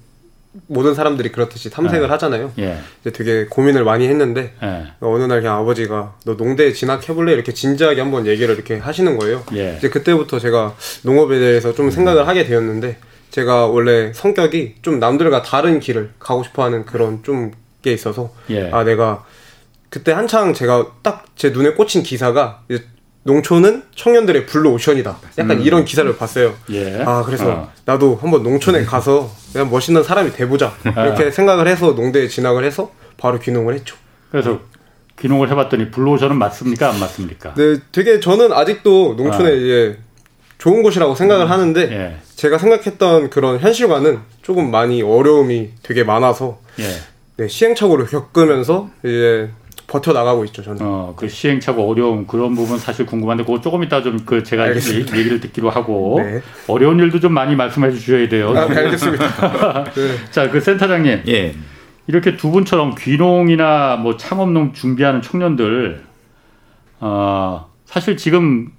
모든 0.67 0.93
사람들이 0.95 1.31
그렇듯이 1.31 1.69
탐색을 1.69 2.01
네. 2.01 2.07
하잖아요. 2.07 2.51
예. 2.59 2.77
이제 3.01 3.11
되게 3.11 3.45
고민을 3.45 3.83
많이 3.83 4.07
했는데 4.07 4.53
예. 4.63 4.87
어느 5.01 5.23
날 5.23 5.41
그냥 5.41 5.57
아버지가 5.59 6.15
너 6.25 6.33
농대에 6.33 6.73
진학해볼래 6.73 7.33
이렇게 7.33 7.53
진지하게 7.53 8.01
한번 8.01 8.25
얘기를 8.25 8.53
이렇게 8.55 8.77
하시는 8.77 9.17
거예요. 9.17 9.43
예. 9.53 9.75
이제 9.77 9.89
그때부터 9.89 10.39
제가 10.39 10.75
농업에 11.03 11.37
대해서 11.39 11.73
좀 11.73 11.91
생각을 11.91 12.27
하게 12.27 12.45
되었는데 12.45 12.97
제가 13.29 13.67
원래 13.67 14.11
성격이 14.13 14.75
좀 14.81 14.99
남들과 14.99 15.43
다른 15.43 15.79
길을 15.79 16.11
가고 16.19 16.43
싶어하는 16.43 16.85
그런 16.85 17.23
좀 17.23 17.51
게 17.83 17.93
있어서 17.93 18.33
예. 18.49 18.71
아 18.71 18.83
내가 18.83 19.23
그때 19.89 20.11
한창 20.11 20.53
제가 20.53 20.93
딱 21.03 21.25
제 21.35 21.51
눈에 21.51 21.73
꽂힌 21.73 22.01
기사가 22.01 22.63
농촌은 23.27 23.83
청년들의 23.93 24.45
블루 24.45 24.69
오션이다. 24.71 25.17
약간 25.37 25.57
음. 25.57 25.61
이런 25.61 25.83
기사를 25.83 26.15
봤어요. 26.15 26.53
예. 26.71 27.03
아 27.05 27.23
그래서 27.23 27.51
어. 27.51 27.71
나도 27.83 28.17
한번 28.21 28.41
농촌에 28.41 28.83
가서 28.87 29.29
그냥 29.51 29.69
멋있는 29.69 30.01
사람이 30.01 30.31
돼보자 30.31 30.73
이렇게 30.85 31.25
아. 31.25 31.29
생각을 31.31 31.67
해서 31.67 31.91
농대에 31.91 32.29
진학을 32.29 32.63
해서 32.63 32.89
바로 33.17 33.37
귀농을 33.37 33.73
했죠. 33.73 33.97
그래서 34.31 34.61
귀농을 35.19 35.51
해봤더니 35.51 35.91
블루 35.91 36.11
오션은 36.11 36.37
맞습니까 36.37 36.89
안 36.89 36.99
맞습니까? 37.01 37.53
네, 37.55 37.77
되게 37.91 38.21
저는 38.21 38.53
아직도 38.53 39.15
농촌에 39.17 39.49
아. 39.49 39.53
이제 39.53 39.99
좋은 40.57 40.81
곳이라고 40.81 41.13
생각을 41.13 41.47
음. 41.47 41.51
하는데 41.51 41.81
예. 41.81 42.17
제가 42.37 42.57
생각했던 42.57 43.29
그런 43.29 43.59
현실과는 43.59 44.19
조금 44.41 44.71
많이 44.71 45.01
어려움이 45.01 45.71
되게 45.83 46.05
많아서 46.05 46.59
예. 46.79 46.85
네, 47.35 47.49
시행착오를 47.49 48.05
겪으면서 48.07 48.89
이제 49.03 49.49
버텨 49.87 50.11
나가고 50.11 50.43
있죠 50.45 50.61
저는. 50.61 50.81
어, 50.81 51.13
그 51.15 51.29
시행착오 51.29 51.89
어려움 51.89 52.27
그런 52.27 52.53
부분 52.55 52.77
사실 52.77 53.05
궁금한데 53.05 53.43
그거 53.45 53.61
조금 53.61 53.83
이따 53.83 54.01
좀 54.01 54.17
그 54.25 54.43
제가 54.43 54.63
알겠습니다. 54.63 55.17
얘기를 55.17 55.39
듣기로 55.39 55.69
하고 55.69 56.19
네. 56.21 56.41
어려운 56.67 56.99
일도 56.99 57.19
좀 57.21 57.33
많이 57.33 57.55
말씀해 57.55 57.91
주셔야 57.91 58.27
돼요. 58.27 58.49
아, 58.55 58.67
네, 58.67 58.75
알겠습니다. 58.77 59.83
네. 59.95 60.31
자, 60.31 60.49
그 60.49 60.59
센터장님. 60.59 61.23
예. 61.29 61.55
이렇게 62.07 62.35
두 62.37 62.51
분처럼 62.51 62.95
귀농이나 62.97 63.95
뭐 63.97 64.17
창업농 64.17 64.73
준비하는 64.73 65.21
청년들 65.21 66.03
어, 66.99 67.69
사실 67.85 68.17
지금 68.17 68.71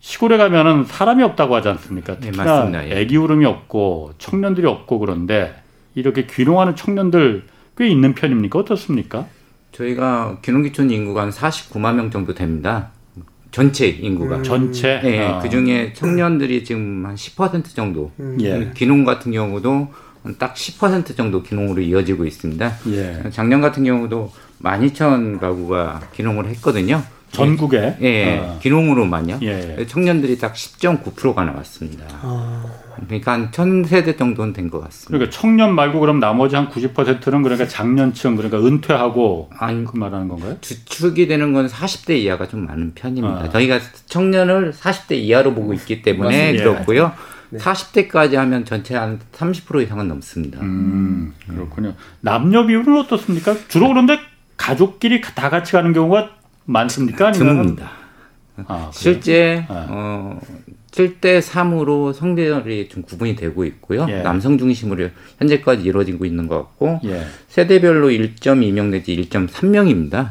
시골에 0.00 0.36
가면은 0.36 0.84
사람이 0.84 1.22
없다고 1.22 1.54
하지 1.54 1.68
않습니까? 1.70 2.18
네, 2.20 2.30
맞습니다. 2.36 2.88
예. 2.90 3.00
애기 3.00 3.16
울음이 3.16 3.44
없고 3.46 4.12
청년들이 4.18 4.66
없고 4.66 4.98
그런데 4.98 5.54
이렇게 5.94 6.26
귀농하는 6.26 6.76
청년들 6.76 7.44
꽤 7.78 7.88
있는 7.88 8.14
편입니까? 8.14 8.58
어떻습니까? 8.58 9.26
저희가 9.76 10.38
귀농귀촌 10.42 10.90
인구가 10.90 11.22
한 11.22 11.30
49만 11.30 11.94
명 11.94 12.10
정도 12.10 12.34
됩니다. 12.34 12.90
전체 13.50 13.86
인구가. 13.88 14.36
음. 14.36 14.42
전체? 14.42 15.00
네, 15.02 15.26
아. 15.26 15.38
그 15.40 15.48
중에 15.48 15.92
청년들이 15.92 16.64
지금 16.64 17.04
한 17.06 17.14
10% 17.14 17.74
정도. 17.74 18.12
음. 18.20 18.36
예. 18.40 18.70
귀농 18.74 19.04
같은 19.04 19.32
경우도 19.32 19.88
딱 20.38 20.54
10% 20.54 21.16
정도 21.16 21.42
귀농으로 21.42 21.80
이어지고 21.82 22.24
있습니다. 22.24 22.72
예. 22.88 23.22
작년 23.30 23.60
같은 23.60 23.84
경우도 23.84 24.32
12,000 24.62 25.38
가구가 25.38 26.00
귀농을 26.14 26.46
했거든요. 26.46 27.02
전국에? 27.30 27.96
예, 28.00 28.38
아. 28.38 28.58
귀농으로만요. 28.60 29.40
예. 29.42 29.86
청년들이 29.86 30.38
딱 30.38 30.54
10.9%가 30.54 31.44
나왔습니다. 31.44 32.06
아. 32.22 32.64
그러니까 33.04 33.32
한 33.32 33.50
1000세대 33.50 34.16
정도는 34.18 34.52
된 34.52 34.70
것 34.70 34.80
같습니다. 34.80 35.08
그러니까 35.10 35.30
청년 35.30 35.74
말고 35.74 36.00
그럼 36.00 36.18
나머지 36.20 36.56
한 36.56 36.68
90%는 36.68 37.42
그러니까 37.42 37.66
장년층 37.68 38.36
그러니까 38.36 38.58
은퇴하고 38.58 39.50
아니, 39.58 39.84
그 39.84 39.96
말하는 39.96 40.28
건가요? 40.28 40.56
주축이 40.60 41.26
되는 41.28 41.52
건 41.52 41.66
40대 41.66 42.16
이하가 42.18 42.48
좀 42.48 42.66
많은 42.66 42.92
편입니다. 42.94 43.40
아. 43.44 43.48
저희가 43.50 43.78
청년을 44.06 44.72
40대 44.72 45.12
이하로 45.12 45.54
보고 45.54 45.72
있기 45.74 46.02
때문에 46.02 46.52
맞습니다. 46.52 46.64
그렇고요. 46.64 47.12
네. 47.50 47.58
40대까지 47.60 48.34
하면 48.34 48.64
전체 48.64 48.96
한 48.96 49.20
30% 49.32 49.82
이상은 49.84 50.08
넘습니다. 50.08 50.60
음, 50.60 51.32
그렇군요. 51.48 51.94
남녀 52.20 52.66
비율은 52.66 52.98
어떻습니까? 52.98 53.54
주로 53.68 53.88
그런데 53.88 54.18
가족끼리 54.56 55.20
다 55.20 55.48
같이 55.48 55.72
가는 55.72 55.92
경우가 55.92 56.30
많습니까? 56.64 57.30
드뭅니다. 57.30 57.82
아, 58.66 58.90
실제 58.92 59.64
아. 59.68 59.86
어, 59.90 60.40
7대 61.00 61.40
3으로 61.42 62.14
성별이 62.14 62.88
좀 62.88 63.02
구분이 63.02 63.36
되고 63.36 63.64
있고요. 63.66 64.06
예. 64.08 64.22
남성 64.22 64.56
중심으로 64.56 65.08
현재까지 65.38 65.82
이루어지고 65.82 66.24
있는 66.24 66.48
것 66.48 66.56
같고 66.56 67.00
예. 67.04 67.22
세대별로 67.48 68.08
1.2명 68.08 68.86
내지 68.88 69.14
1.3명입니다. 69.14 70.30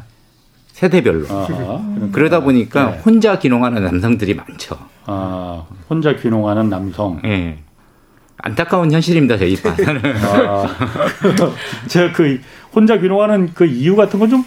세대별로. 0.72 1.26
아하, 1.30 2.08
그러다 2.12 2.40
보니까 2.40 2.96
예. 2.96 3.00
혼자 3.00 3.38
귀농하는 3.38 3.84
남성들이 3.84 4.34
많죠. 4.34 4.76
아, 5.06 5.64
혼자 5.88 6.16
귀농하는 6.16 6.68
남성. 6.68 7.20
예. 7.24 7.58
안타까운 8.38 8.90
현실입니다, 8.90 9.38
저희 9.38 9.54
반은. 9.62 10.00
아, 10.16 10.66
제가 11.86 12.12
그 12.12 12.40
혼자 12.74 12.98
귀농하는 12.98 13.52
그 13.54 13.64
이유 13.66 13.94
같은 13.94 14.18
건 14.18 14.28
좀 14.28 14.44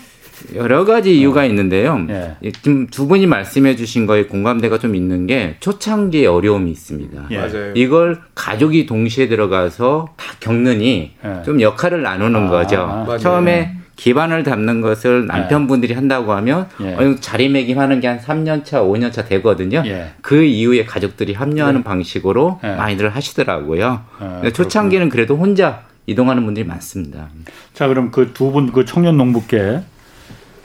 여러 0.55 0.85
가지 0.85 1.17
이유가 1.17 1.41
어. 1.41 1.45
있는데요. 1.45 2.05
예. 2.09 2.35
지금 2.51 2.87
두 2.87 3.07
분이 3.07 3.27
말씀해 3.27 3.75
주신 3.75 4.05
거에 4.05 4.25
공감대가 4.25 4.77
좀 4.79 4.95
있는 4.95 5.27
게 5.27 5.55
초창기에 5.59 6.27
어려움이 6.27 6.71
있습니다. 6.71 7.27
예. 7.31 7.37
맞아요. 7.37 7.73
이걸 7.75 8.19
가족이 8.35 8.85
동시에 8.85 9.27
들어가서 9.27 10.09
다 10.17 10.25
겪느니 10.39 11.11
예. 11.25 11.43
좀 11.43 11.61
역할을 11.61 12.01
나누는 12.01 12.47
아, 12.47 12.49
거죠. 12.49 13.05
아, 13.09 13.17
처음에 13.17 13.75
기반을 13.95 14.43
담는 14.43 14.79
것을 14.79 15.27
남편분들이 15.27 15.93
한다고 15.93 16.31
하면 16.33 16.67
예. 16.81 16.93
어, 16.95 17.15
자리매김하는 17.19 17.99
게 17.99 18.07
한 18.07 18.19
3년 18.19 18.63
차, 18.63 18.81
5년 18.81 19.11
차 19.11 19.25
되거든요. 19.25 19.83
예. 19.85 20.11
그 20.21 20.41
이후에 20.43 20.85
가족들이 20.85 21.33
합류하는 21.33 21.81
예. 21.81 21.83
방식으로 21.83 22.59
많이들 22.61 23.09
하시더라고요. 23.09 24.01
초창기는 24.53 25.09
그래도 25.09 25.35
혼자 25.35 25.81
이동하는 26.07 26.43
분들이 26.45 26.65
많습니다. 26.65 27.27
자, 27.73 27.87
그럼 27.87 28.09
그 28.09 28.33
두 28.33 28.51
분 28.51 28.71
그 28.71 28.85
청년 28.85 29.17
농부께 29.17 29.81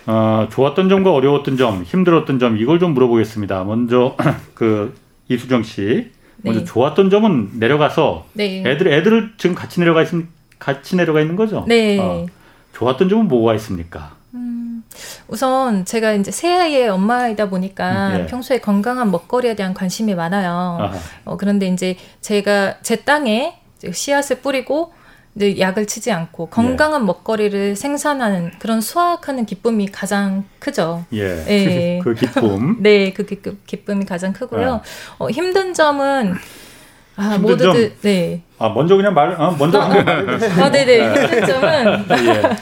어, 0.06 0.48
좋았던 0.50 0.88
점과 0.88 1.12
어려웠던 1.12 1.56
점, 1.56 1.82
힘들었던 1.82 2.38
점 2.38 2.58
이걸 2.58 2.78
좀 2.78 2.92
물어보겠습니다. 2.94 3.64
먼저 3.64 4.16
그 4.54 4.94
이수정 5.28 5.62
씨, 5.62 6.10
먼저 6.42 6.60
네. 6.60 6.64
좋았던 6.66 7.10
점은 7.10 7.52
내려가서 7.54 8.26
네. 8.34 8.62
애들 8.66 8.92
애들을 8.92 9.34
지금 9.38 9.54
같이 9.54 9.80
내려가 9.80 10.02
있 10.02 10.08
같이 10.58 10.96
내려가 10.96 11.20
있는 11.20 11.36
거죠. 11.36 11.64
네. 11.66 11.98
어, 11.98 12.26
좋았던 12.72 13.08
점은 13.08 13.28
뭐가 13.28 13.54
있습니까? 13.54 14.12
음, 14.34 14.82
우선 15.28 15.84
제가 15.84 16.12
이제 16.12 16.30
새 16.30 16.52
아이의 16.52 16.88
엄마이다 16.88 17.48
보니까 17.48 18.08
음, 18.08 18.20
예. 18.20 18.26
평소에 18.26 18.58
건강한 18.58 19.10
먹거리에 19.10 19.54
대한 19.54 19.74
관심이 19.74 20.14
많아요. 20.14 20.90
어, 21.24 21.36
그런데 21.36 21.66
이제 21.68 21.96
제가 22.20 22.78
제 22.82 22.96
땅에 22.96 23.58
씨앗을 23.90 24.40
뿌리고 24.40 24.92
늘 25.36 25.58
약을 25.58 25.86
치지 25.86 26.12
않고 26.12 26.46
건강한 26.46 27.02
예. 27.02 27.06
먹거리를 27.06 27.74
생산하는 27.74 28.52
그런 28.60 28.80
수확하는 28.80 29.46
기쁨이 29.46 29.90
가장 29.90 30.44
크죠. 30.60 31.04
예. 31.12 31.44
예. 31.48 32.00
그 32.04 32.14
기쁨. 32.14 32.76
네, 32.82 33.12
그 33.12 33.26
기쁨, 33.66 34.02
이 34.02 34.04
가장 34.04 34.32
크고요. 34.32 34.80
예. 34.84 34.90
어, 35.18 35.30
힘든 35.30 35.74
점은 35.74 36.34
아, 37.16 37.38
모두들 37.38 37.90
점. 37.90 38.00
네. 38.02 38.42
아, 38.58 38.68
먼저 38.68 38.96
그냥 38.96 39.12
말 39.14 39.32
어, 39.40 39.56
먼저 39.58 39.80
아, 39.82 39.88
아, 39.88 40.70
네, 40.70 40.84
네. 40.84 41.12
힘든 41.12 41.46
점은 41.46 42.04
예. 42.10 42.56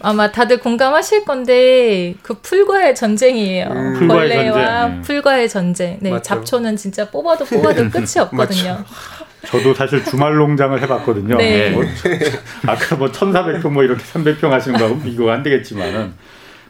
아마 0.00 0.32
다들 0.32 0.58
공감하실 0.58 1.24
건데 1.24 2.14
그 2.22 2.34
풀과의 2.40 2.94
전쟁이에요. 2.94 3.66
음, 3.70 4.08
벌레와 4.08 4.80
전쟁. 4.82 5.02
풀과의 5.02 5.48
전쟁. 5.48 5.98
네, 6.00 6.10
맞죠. 6.10 6.22
잡초는 6.22 6.76
진짜 6.76 7.10
뽑아도 7.10 7.44
뽑아도 7.44 7.88
끝이 7.90 8.18
없거든요. 8.18 8.84
저도 9.46 9.74
사실 9.74 10.04
주말 10.04 10.36
농장을 10.36 10.80
해봤거든요. 10.82 11.36
네. 11.36 11.70
뭐, 11.70 11.84
아까 12.66 12.96
뭐 12.96 13.08
1,400평 13.08 13.70
뭐 13.70 13.82
이렇게 13.82 14.02
300평 14.02 14.48
하시는 14.48 14.78
거하고 14.78 15.00
비교가 15.00 15.34
안 15.34 15.42
되겠지만은 15.42 16.14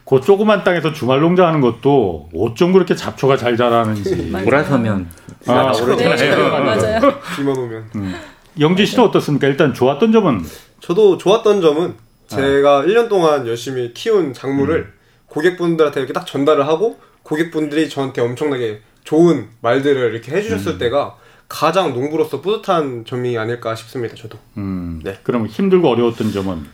그 0.05 0.19
조그만 0.19 0.63
땅에서 0.63 0.91
주말 0.91 1.21
농장하는 1.21 1.61
것도 1.61 2.29
어쩜 2.35 2.73
그렇게 2.73 2.95
잡초가 2.95 3.37
잘 3.37 3.55
자라는지. 3.55 4.31
돌아서면. 4.43 5.07
아, 5.47 5.71
오래잖아요. 5.71 6.15
네, 6.15 6.59
맞아요. 6.59 6.99
비만 7.35 7.57
오면. 7.57 7.89
음. 7.95 8.15
영지 8.59 8.85
씨도 8.85 9.05
어떻습니까? 9.05 9.47
일단 9.47 9.73
좋았던 9.73 10.11
점은? 10.11 10.43
저도 10.79 11.17
좋았던 11.17 11.61
점은 11.61 11.95
제가 12.27 12.79
아. 12.79 12.83
1년 12.83 13.07
동안 13.09 13.47
열심히 13.47 13.93
키운 13.93 14.33
작물을 14.33 14.75
음. 14.75 14.93
고객분들한테 15.27 16.01
이렇게 16.01 16.13
딱 16.13 16.25
전달을 16.25 16.67
하고 16.67 16.99
고객분들이 17.23 17.89
저한테 17.89 18.21
엄청나게 18.21 18.81
좋은 19.03 19.47
말들을 19.61 20.13
이렇게 20.13 20.31
해주셨을 20.31 20.73
음. 20.73 20.77
때가 20.77 21.15
가장 21.53 21.93
농부로서 21.93 22.41
뿌듯한 22.41 23.05
점이 23.05 23.37
아닐까 23.37 23.75
싶습니다. 23.75 24.15
저도. 24.15 24.39
음, 24.57 24.99
네. 25.03 25.19
그럼 25.21 25.45
힘들고 25.45 25.87
어려웠던 25.87 26.31
점은? 26.31 26.65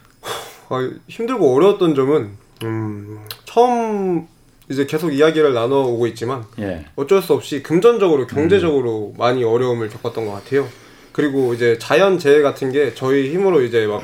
아, 0.70 0.92
힘들고 1.10 1.54
어려웠던 1.54 1.96
점은 1.96 2.38
음, 2.64 3.20
처음 3.44 4.26
이제 4.70 4.86
계속 4.86 5.14
이야기를 5.14 5.54
나눠오고 5.54 6.08
있지만 6.08 6.46
예. 6.60 6.86
어쩔 6.96 7.22
수 7.22 7.34
없이 7.34 7.62
금전적으로 7.62 8.26
경제적으로 8.26 9.12
음. 9.14 9.20
많이 9.20 9.44
어려움을 9.44 9.90
겪었던 9.90 10.26
것 10.26 10.32
같아요. 10.32 10.66
그리고 11.12 11.54
이제 11.54 11.78
자연 11.78 12.18
재해 12.18 12.42
같은 12.42 12.72
게 12.72 12.94
저희 12.96 13.34
힘으로 13.34 13.62
이제 13.64 13.86
막 13.86 14.02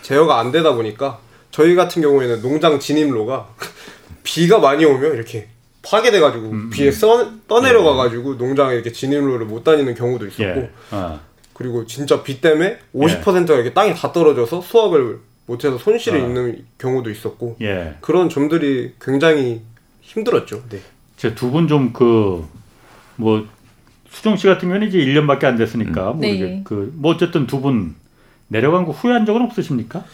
제어가 0.00 0.38
안 0.40 0.50
되다 0.50 0.74
보니까 0.74 1.18
저희 1.50 1.74
같은 1.74 2.00
경우에는 2.00 2.40
농장 2.40 2.80
진입로가 2.80 3.50
비가 4.24 4.58
많이 4.58 4.86
오면 4.86 5.16
이렇게 5.16 5.48
파괴돼가지고 5.86 6.48
음, 6.48 6.70
비에 6.70 6.90
써, 6.90 7.30
떠내려가가지고 7.48 8.34
예. 8.34 8.38
농장에 8.38 8.74
이렇게 8.74 8.92
진입로를 8.92 9.46
못 9.46 9.64
다니는 9.64 9.94
경우도 9.94 10.26
있었고 10.26 10.60
예. 10.60 10.70
아. 10.90 11.20
그리고 11.52 11.86
진짜 11.86 12.22
비 12.22 12.40
때문에 12.40 12.78
50%가 12.94 13.54
이렇게 13.54 13.72
땅에 13.72 13.94
다 13.94 14.12
떨어져서 14.12 14.60
수확을 14.60 15.20
못해서 15.46 15.78
손실이 15.78 16.16
아. 16.16 16.18
있는 16.24 16.64
경우도 16.78 17.10
있었고 17.10 17.56
예. 17.62 17.94
그런 18.00 18.28
점들이 18.28 18.94
굉장히 19.00 19.60
힘들었죠. 20.02 20.62
네. 20.70 20.80
제두 21.16 21.50
분 21.50 21.68
좀 21.68 21.92
그 21.92 22.44
뭐 23.16 23.46
수정 24.10 24.36
씨 24.36 24.46
같은 24.48 24.68
경우는 24.68 24.88
이제 24.88 24.98
1년밖에 24.98 25.44
안 25.44 25.56
됐으니까 25.56 26.10
음. 26.12 26.16
뭐 26.18 26.20
네. 26.20 26.60
그뭐 26.64 27.12
어쨌든 27.14 27.46
두 27.46 27.60
분 27.60 27.94
내려간 28.48 28.84
거 28.84 28.92
후회한 28.92 29.24
적은 29.26 29.42
없으십니까? 29.42 30.04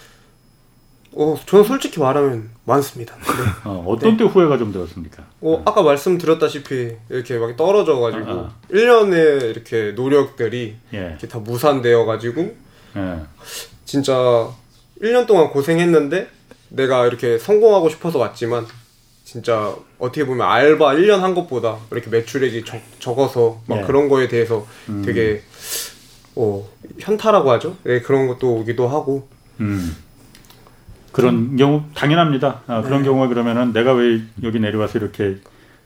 어, 1.12 1.36
저는 1.44 1.64
솔직히 1.64 1.98
말하면 1.98 2.50
많습니다. 2.64 3.16
네. 3.16 3.22
어, 3.68 3.84
어떤 3.86 4.12
네. 4.12 4.16
때 4.16 4.24
후회가 4.24 4.58
좀 4.58 4.72
들었습니까? 4.72 5.24
어, 5.40 5.56
네. 5.56 5.62
아까 5.64 5.82
말씀드렸다시피 5.82 6.96
이렇게 7.08 7.38
막 7.38 7.56
떨어져가지고 7.56 8.30
아, 8.30 8.32
아. 8.32 8.54
1년의 8.70 9.50
이렇게 9.50 9.92
노력들이 9.92 10.76
예. 10.94 10.98
이렇게 10.98 11.26
다 11.26 11.38
무산되어가지고 11.38 12.40
예. 12.96 13.20
진짜 13.84 14.48
1년 15.02 15.26
동안 15.26 15.50
고생했는데 15.50 16.28
내가 16.68 17.06
이렇게 17.06 17.38
성공하고 17.38 17.88
싶어서 17.88 18.18
왔지만 18.18 18.66
진짜 19.24 19.74
어떻게 19.98 20.24
보면 20.24 20.46
알바 20.46 20.94
1년 20.94 21.18
한 21.18 21.34
것보다 21.34 21.78
이렇게 21.90 22.10
매출액이 22.10 22.64
적, 22.64 22.80
적어서 23.00 23.60
막 23.66 23.80
예. 23.80 23.82
그런 23.82 24.08
거에 24.08 24.28
대해서 24.28 24.66
음. 24.88 25.02
되게 25.04 25.42
어, 26.36 26.68
현타라고 26.98 27.50
하죠. 27.52 27.76
네, 27.82 28.00
그런 28.00 28.28
것도 28.28 28.54
오기도 28.54 28.88
하고. 28.88 29.28
음. 29.60 29.96
그런 31.12 31.34
음. 31.34 31.56
경우 31.56 31.82
당연합니다. 31.94 32.62
아, 32.66 32.82
그런 32.82 33.00
네. 33.02 33.08
경우가 33.08 33.28
그러면은 33.28 33.72
내가 33.72 33.92
왜 33.92 34.22
여기 34.42 34.60
내려와서 34.60 34.98
이렇게 34.98 35.38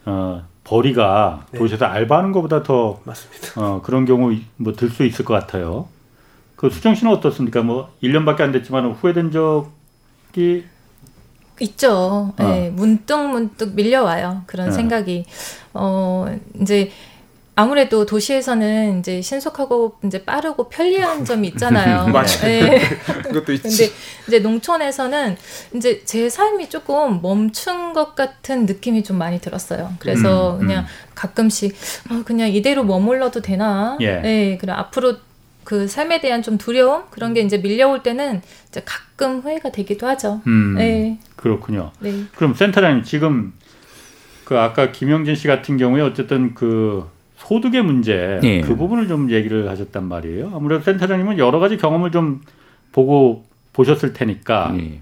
어, 0.04 0.44
벌이가 0.64 1.46
네. 1.52 1.58
도시에서 1.58 1.86
알바하는 1.86 2.32
것보다 2.32 2.62
더 2.62 3.00
맞습니다. 3.04 3.48
어, 3.56 3.82
그런 3.82 4.04
경우 4.04 4.34
뭐 4.56 4.72
들 4.74 4.90
수 4.90 5.04
있을 5.04 5.24
것 5.24 5.34
같아요. 5.34 5.88
그 6.56 6.70
수정 6.70 6.94
씨는 6.94 7.12
어떻습니까? 7.12 7.62
뭐 7.62 7.90
1년밖에 8.02 8.40
안 8.42 8.52
됐지만 8.52 8.92
후회된 8.92 9.30
적이 9.30 10.64
있죠. 11.60 12.32
어. 12.38 12.42
네, 12.42 12.70
문득 12.70 13.16
문득 13.28 13.74
밀려와요. 13.74 14.42
그런 14.46 14.66
네. 14.68 14.72
생각이. 14.72 15.24
어, 15.74 16.26
이제 16.60 16.90
아무래도 17.56 18.04
도시에서는 18.04 18.98
이제 18.98 19.22
신속하고 19.22 19.98
이제 20.04 20.24
빠르고 20.24 20.68
편리한 20.68 21.24
점이 21.26 21.48
있잖아요. 21.48 22.08
맞아요. 22.12 22.24
네. 22.42 22.80
그것도 23.22 23.52
있지. 23.52 23.68
근데 23.68 23.92
이제 24.26 24.38
농촌에서는 24.40 25.36
이제 25.74 26.02
제 26.04 26.28
삶이 26.28 26.68
조금 26.68 27.20
멈춘 27.22 27.92
것 27.92 28.14
같은 28.14 28.66
느낌이 28.66 29.04
좀 29.04 29.18
많이 29.18 29.40
들었어요. 29.40 29.92
그래서 29.98 30.54
음, 30.54 30.60
그냥 30.60 30.82
음. 30.84 30.88
가끔씩 31.14 31.76
아, 32.10 32.22
그냥 32.24 32.48
이대로 32.48 32.82
머물러도 32.84 33.40
되나? 33.40 33.96
예. 34.00 34.16
네, 34.16 34.58
그래 34.58 34.72
앞으로 34.72 35.16
그 35.62 35.86
삶에 35.88 36.20
대한 36.20 36.42
좀 36.42 36.58
두려움 36.58 37.04
그런 37.10 37.34
게 37.34 37.40
이제 37.40 37.58
밀려올 37.58 38.02
때는 38.02 38.42
이제 38.68 38.82
가끔 38.84 39.40
후회가 39.40 39.70
되기도 39.70 40.06
하죠. 40.08 40.42
음, 40.46 40.74
네. 40.76 41.18
그렇군요. 41.36 41.92
네. 42.00 42.24
그럼 42.34 42.54
센터장님 42.54 43.04
지금 43.04 43.52
그 44.44 44.58
아까 44.58 44.92
김영진 44.92 45.36
씨 45.36 45.46
같은 45.46 45.76
경우에 45.78 46.02
어쨌든 46.02 46.54
그 46.54 47.08
소득의 47.36 47.82
문제 47.82 48.40
예. 48.42 48.60
그 48.60 48.76
부분을 48.76 49.08
좀 49.08 49.30
얘기를 49.30 49.68
하셨단 49.68 50.04
말이에요. 50.04 50.52
아무래도 50.54 50.84
센터장님은 50.84 51.38
여러 51.38 51.58
가지 51.58 51.76
경험을 51.76 52.10
좀 52.10 52.40
보고 52.92 53.44
보셨을 53.72 54.12
테니까 54.12 54.74
예. 54.78 55.00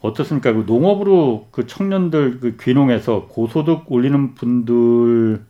어떻습니까? 0.00 0.52
그 0.52 0.64
농업으로 0.66 1.48
그 1.50 1.66
청년들 1.66 2.40
그 2.40 2.56
귀농해서 2.60 3.26
고소득 3.28 3.90
올리는 3.90 4.34
분들이 4.34 5.40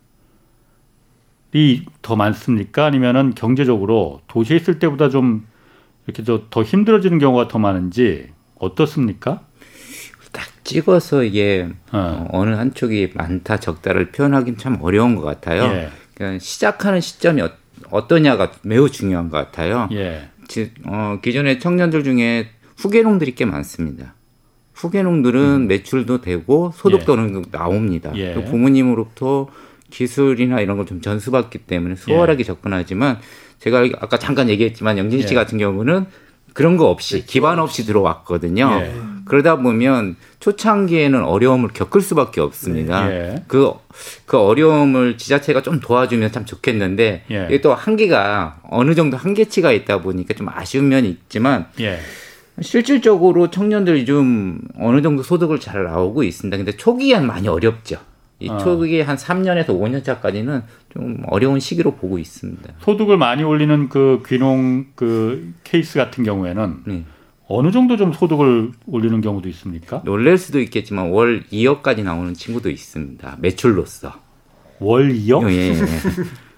더 2.01 2.15
많습니까? 2.15 2.85
아니면은 2.85 3.35
경제적으로 3.35 4.21
도시에 4.27 4.57
있을 4.57 4.79
때보다 4.79 5.09
좀 5.09 5.45
이렇게 6.07 6.23
더 6.49 6.63
힘들어지는 6.63 7.19
경우가 7.19 7.47
더 7.47 7.59
많은지 7.59 8.29
어떻습니까? 8.55 9.41
딱 10.31 10.43
찍어서 10.63 11.23
이게 11.23 11.69
어. 11.91 12.27
어. 12.31 12.45
느 12.45 12.51
한쪽이 12.51 13.11
많다 13.15 13.57
적다를 13.57 14.11
표현하기는 14.11 14.57
참 14.57 14.77
어려운 14.81 15.15
것 15.15 15.21
같아요. 15.21 15.63
예. 15.63 15.89
그러니까 16.15 16.39
시작하는 16.39 17.01
시점이 17.01 17.41
어, 17.89 18.07
떠냐가 18.07 18.51
매우 18.63 18.89
중요한 18.89 19.29
것 19.29 19.37
같아요. 19.37 19.87
예. 19.91 20.29
지, 20.47 20.71
어, 20.85 21.19
기존의 21.21 21.59
청년들 21.59 22.03
중에 22.03 22.49
후계농들이 22.77 23.35
꽤 23.35 23.45
많습니다. 23.45 24.15
후계농들은 24.73 25.41
음. 25.41 25.67
매출도 25.67 26.21
되고 26.21 26.71
소득도 26.75 27.17
예. 27.17 27.41
나옵니다. 27.51 28.11
예. 28.15 28.33
부모님으로부터 28.33 29.47
기술이나 29.89 30.59
이런 30.61 30.77
걸 30.77 30.85
좀 30.85 31.01
전수받기 31.01 31.59
때문에 31.59 31.95
수월하게 31.95 32.39
예. 32.39 32.43
접근하지만 32.43 33.19
제가 33.59 33.87
아까 33.99 34.17
잠깐 34.17 34.49
얘기했지만 34.49 34.97
영진 34.97 35.21
씨 35.21 35.29
예. 35.31 35.35
같은 35.35 35.57
경우는 35.57 36.05
그런 36.53 36.77
거 36.77 36.89
없이 36.89 37.25
기반 37.25 37.59
없이 37.59 37.85
들어왔거든요. 37.85 38.81
예. 39.25 39.29
그러다 39.29 39.57
보면 39.57 40.15
초창기에는 40.39 41.23
어려움을 41.23 41.69
겪을 41.69 42.01
수밖에 42.01 42.41
없습니다. 42.41 43.11
예. 43.11 43.43
그, 43.47 43.71
그 44.25 44.37
어려움을 44.37 45.17
지자체가 45.17 45.61
좀 45.61 45.79
도와주면 45.79 46.31
참 46.31 46.45
좋겠는데 46.45 47.25
예. 47.31 47.45
이게 47.47 47.61
또 47.61 47.73
한계가 47.73 48.59
어느 48.69 48.95
정도 48.95 49.17
한계치가 49.17 49.71
있다 49.71 50.01
보니까 50.01 50.33
좀 50.33 50.47
아쉬운 50.49 50.89
면이 50.89 51.09
있지만 51.09 51.67
예. 51.79 51.99
실질적으로 52.61 53.49
청년들이 53.49 54.05
좀 54.05 54.61
어느 54.79 55.01
정도 55.01 55.23
소득을 55.23 55.59
잘 55.59 55.83
나오고 55.83 56.23
있습니다. 56.23 56.55
근데 56.57 56.71
초기에는 56.71 57.27
많이 57.27 57.47
어렵죠. 57.47 57.97
이 58.39 58.49
어. 58.49 58.57
초기에 58.57 59.01
한 59.01 59.15
3년에서 59.15 59.67
5년 59.67 60.03
차까지는 60.03 60.63
좀 60.93 61.23
어려운 61.27 61.59
시기로 61.59 61.95
보고 61.95 62.19
있습니다. 62.19 62.73
소득을 62.79 63.17
많이 63.17 63.43
올리는 63.43 63.87
그 63.89 64.21
귀농 64.27 64.87
그 64.95 65.53
케이스 65.63 65.97
같은 65.97 66.23
경우에는 66.23 66.77
네. 66.85 67.05
어느 67.47 67.71
정도 67.71 67.95
좀 67.97 68.11
소득을 68.11 68.71
올리는 68.87 69.21
경우도 69.21 69.47
있습니까? 69.49 70.01
놀랄 70.03 70.37
수도 70.37 70.59
있겠지만 70.59 71.11
월 71.11 71.43
2억까지 71.51 72.03
나오는 72.03 72.33
친구도 72.33 72.69
있습니다. 72.69 73.37
매출로서. 73.39 74.13
월 74.79 75.13
2억? 75.13 75.49
예, 75.51 75.69
예. 75.69 75.75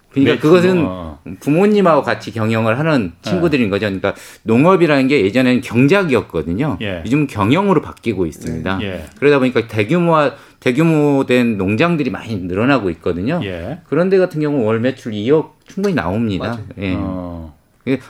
그러니까 0.09 0.41
그것은 0.41 0.85
어. 0.87 1.19
부모님하고 1.41 2.01
같이 2.01 2.31
경영을 2.31 2.79
하는 2.79 3.11
친구들인 3.21 3.67
예. 3.67 3.69
거죠. 3.69 3.85
그러니까 3.85 4.15
농업이라는 4.43 5.07
게 5.07 5.21
예전에는 5.21 5.61
경작이었거든요. 5.61 6.77
예. 6.81 7.01
요즘 7.05 7.27
경영으로 7.27 7.81
바뀌고 7.81 8.25
있습니다. 8.25 8.79
예. 8.81 9.05
그러다 9.19 9.39
보니까 9.39 9.67
대규모화 9.67 10.35
대규모된 10.59 11.57
농장들이 11.57 12.09
많이 12.09 12.35
늘어나고 12.37 12.89
있거든요. 12.91 13.39
예. 13.43 13.79
그런데 13.85 14.17
같은 14.17 14.41
경우 14.41 14.65
월 14.65 14.79
매출 14.79 15.11
2억 15.11 15.51
충분히 15.65 15.93
나옵니다. 15.93 16.59
예. 16.79 16.95
어. 16.97 17.56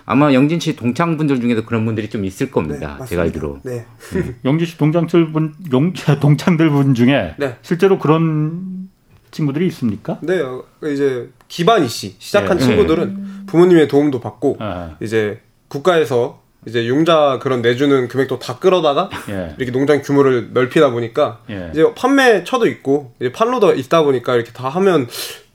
아마 0.05 0.33
영진 0.33 0.59
씨 0.59 0.75
동창 0.75 1.17
분들 1.17 1.41
중에도 1.41 1.65
그런 1.65 1.85
분들이 1.85 2.09
좀 2.09 2.25
있을 2.25 2.51
겁니다. 2.51 2.97
네, 2.99 3.05
제가 3.05 3.23
알기로. 3.23 3.59
네. 3.63 3.85
음. 4.15 4.35
영진 4.45 4.67
씨 4.67 4.77
동창들 4.77 5.31
분, 5.31 5.53
용, 5.73 5.93
동창들 6.19 6.69
분 6.69 6.93
중에 6.93 7.35
네. 7.37 7.57
실제로 7.61 7.99
그런 7.99 8.89
친구들이 9.31 9.67
있습니까? 9.67 10.19
네, 10.21 10.39
어, 10.39 10.63
이제 10.91 11.29
기반이 11.47 11.87
씨 11.87 12.15
시작한 12.19 12.57
네. 12.57 12.63
친구들은 12.63 13.45
부모님의 13.47 13.87
도움도 13.87 14.19
받고 14.19 14.57
아. 14.59 14.95
이제 15.01 15.39
국가에서 15.67 16.41
이제 16.65 16.85
융자 16.85 17.39
그런 17.41 17.61
내주는 17.61 18.07
금액도 18.07 18.39
다 18.39 18.59
끌어다가 18.59 19.09
예. 19.29 19.55
이렇게 19.57 19.71
농장 19.71 20.01
규모를 20.01 20.51
넓히다 20.53 20.91
보니까 20.91 21.39
예. 21.49 21.69
이제 21.71 21.85
판매 21.95 22.43
처도 22.43 22.67
있고 22.67 23.13
이제 23.19 23.31
판로도 23.31 23.73
있다 23.75 24.03
보니까 24.03 24.35
이렇게 24.35 24.51
다 24.51 24.67
하면 24.67 25.07
네 25.07 25.46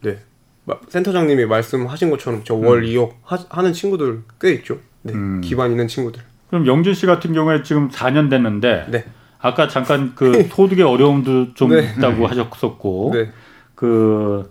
센터장님이 0.88 1.46
말씀하신 1.46 2.11
것처럼 2.11 2.44
저월 2.44 2.85
음. 2.85 2.88
2억 2.88 3.12
하, 3.22 3.62
는 3.62 3.72
친구들 3.72 4.22
꽤 4.40 4.53
있죠. 4.53 4.79
네 5.03 5.12
음. 5.12 5.40
기반 5.40 5.70
있는 5.70 5.88
친구들. 5.88 6.22
그럼 6.48 6.66
영준 6.66 6.94
씨 6.94 7.07
같은 7.07 7.33
경우에 7.33 7.62
지금 7.62 7.88
4년 7.88 8.31
됐는데 8.31 8.87
네. 8.90 9.05
아까 9.40 9.66
잠깐 9.68 10.12
그 10.14 10.44
소득의 10.51 10.85
어려움도 10.85 11.55
좀 11.55 11.70
네. 11.70 11.92
있다고 11.96 12.27
하셨었고 12.27 13.11
네. 13.14 13.31
그 13.75 14.51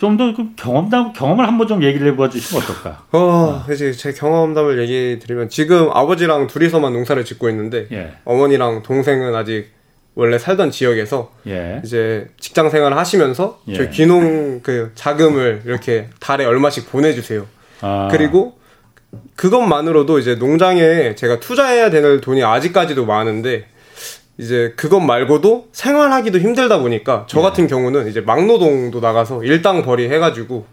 좀더 0.00 0.34
그 0.34 0.54
경험담 0.56 1.12
경험을 1.12 1.46
한번 1.46 1.68
좀 1.68 1.82
얘기를 1.82 2.10
해봐 2.12 2.30
주시면 2.30 2.62
어떨까? 2.62 3.04
어, 3.12 3.66
이제 3.70 3.92
제 3.92 4.14
경험담을 4.14 4.80
얘기 4.80 5.18
드리면 5.18 5.50
지금 5.50 5.90
아버지랑 5.92 6.46
둘이서만 6.46 6.94
농사를 6.94 7.22
짓고 7.26 7.50
있는데 7.50 7.86
예. 7.92 8.14
어머니랑 8.24 8.82
동생은 8.82 9.34
아직 9.34 9.68
원래 10.14 10.38
살던 10.38 10.70
지역에서 10.70 11.32
예. 11.46 11.80
이제 11.84 12.28
직장 12.38 12.68
생활을 12.68 12.96
하시면서 12.96 13.60
예. 13.68 13.74
저희 13.74 13.90
귀농 13.90 14.60
그 14.62 14.92
자금을 14.94 15.62
이렇게 15.64 16.08
달에 16.18 16.44
얼마씩 16.44 16.90
보내주세요. 16.90 17.46
아. 17.80 18.08
그리고 18.10 18.58
그것만으로도 19.36 20.18
이제 20.18 20.34
농장에 20.34 21.14
제가 21.14 21.40
투자해야 21.40 21.90
되는 21.90 22.20
돈이 22.20 22.42
아직까지도 22.44 23.06
많은데 23.06 23.66
이제 24.38 24.72
그것 24.76 25.00
말고도 25.00 25.68
생활하기도 25.72 26.38
힘들다 26.38 26.78
보니까 26.78 27.26
저 27.28 27.38
네. 27.38 27.42
같은 27.42 27.66
경우는 27.66 28.08
이제 28.08 28.20
막노동도 28.20 29.00
나가서 29.00 29.44
일당 29.44 29.82
벌이 29.82 30.08
해가지고 30.08 30.64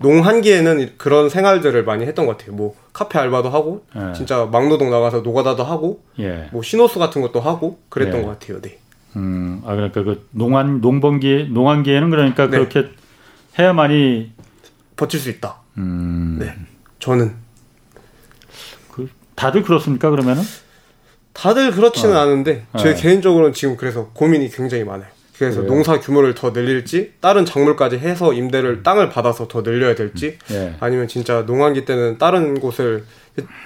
농한기에는 0.00 0.92
그런 0.96 1.28
생활들을 1.28 1.84
많이 1.84 2.06
했던 2.06 2.26
것 2.26 2.38
같아요. 2.38 2.54
뭐 2.54 2.76
카페 2.92 3.18
알바도 3.18 3.50
하고 3.50 3.84
예. 3.96 4.12
진짜 4.14 4.46
막노동 4.46 4.90
나가서 4.90 5.20
노가다도 5.20 5.64
하고 5.64 6.02
예. 6.20 6.48
뭐 6.52 6.62
신호수 6.62 7.00
같은 7.00 7.20
것도 7.20 7.40
하고 7.40 7.80
그랬던 7.88 8.20
예. 8.20 8.24
것 8.24 8.38
같아요. 8.38 8.60
네. 8.60 8.78
음, 9.16 9.60
아 9.64 9.74
그러니까 9.74 10.04
그 10.04 10.28
농한 10.30 10.80
농번기 10.80 11.48
농한기에는 11.50 12.10
그러니까 12.10 12.44
네. 12.44 12.50
그렇게 12.58 12.90
해야만이 13.58 14.32
버틸 14.96 15.18
수 15.18 15.30
있다. 15.30 15.56
음. 15.78 16.36
네. 16.38 16.54
저는 17.00 17.34
그 18.92 19.08
다들 19.34 19.62
그렇습니까 19.62 20.10
그러면은? 20.10 20.42
다들 21.32 21.72
그렇지는 21.72 22.16
어. 22.16 22.20
않은데 22.20 22.66
제 22.78 22.94
네. 22.94 23.00
개인적으로는 23.00 23.52
지금 23.52 23.76
그래서 23.76 24.10
고민이 24.12 24.48
굉장히 24.50 24.84
많아요. 24.84 25.08
그래서 25.38 25.60
그래요? 25.60 25.72
농사 25.72 26.00
규모를 26.00 26.34
더 26.34 26.50
늘릴지 26.50 27.12
다른 27.20 27.44
작물까지 27.44 27.98
해서 27.98 28.32
임대를 28.32 28.82
땅을 28.82 29.08
받아서 29.08 29.46
더 29.48 29.62
늘려야 29.62 29.94
될지 29.94 30.38
네. 30.48 30.74
아니면 30.80 31.06
진짜 31.06 31.42
농한기 31.42 31.84
때는 31.84 32.18
다른 32.18 32.58
곳을 32.58 33.04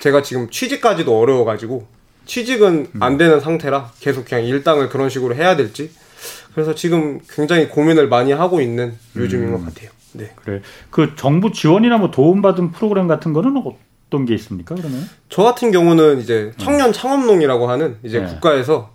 제가 0.01 0.23
지금 0.23 0.51
취직까지도 0.51 1.19
어려워가지고 1.19 1.87
취직은 2.27 2.89
음. 2.95 3.03
안 3.03 3.17
되는 3.17 3.41
상태라 3.41 3.93
계속 4.01 4.27
그냥 4.27 4.45
일당을 4.45 4.91
그런 4.91 5.09
식으로 5.09 5.35
해야 5.35 5.57
될지 5.57 5.91
그래서 6.55 6.75
지금 6.75 7.21
굉장히 7.29 7.69
고민을 7.69 8.09
많이 8.09 8.33
하고 8.33 8.61
있는 8.61 8.95
요즘인 9.17 9.49
음. 9.49 9.53
것 9.53 9.65
같아요. 9.65 9.91
네. 10.13 10.31
그래. 10.37 10.61
그 10.91 11.15
정부 11.17 11.53
지원이나 11.53 11.97
뭐 11.97 12.11
도움받은 12.11 12.73
프로그램 12.73 13.09
같은 13.09 13.33
거는 13.33 13.57
어떤 13.57 14.27
게 14.27 14.35
있습니까? 14.35 14.75
그러면? 14.75 15.09
저 15.31 15.43
같은 15.43 15.71
경우는 15.71 16.21
이제 16.21 16.53
청년 16.59 16.91
음. 16.91 16.93
창업농이라고 16.93 17.71
하는 17.71 17.97
이제 18.03 18.21
네. 18.21 18.27
국가에서 18.27 18.91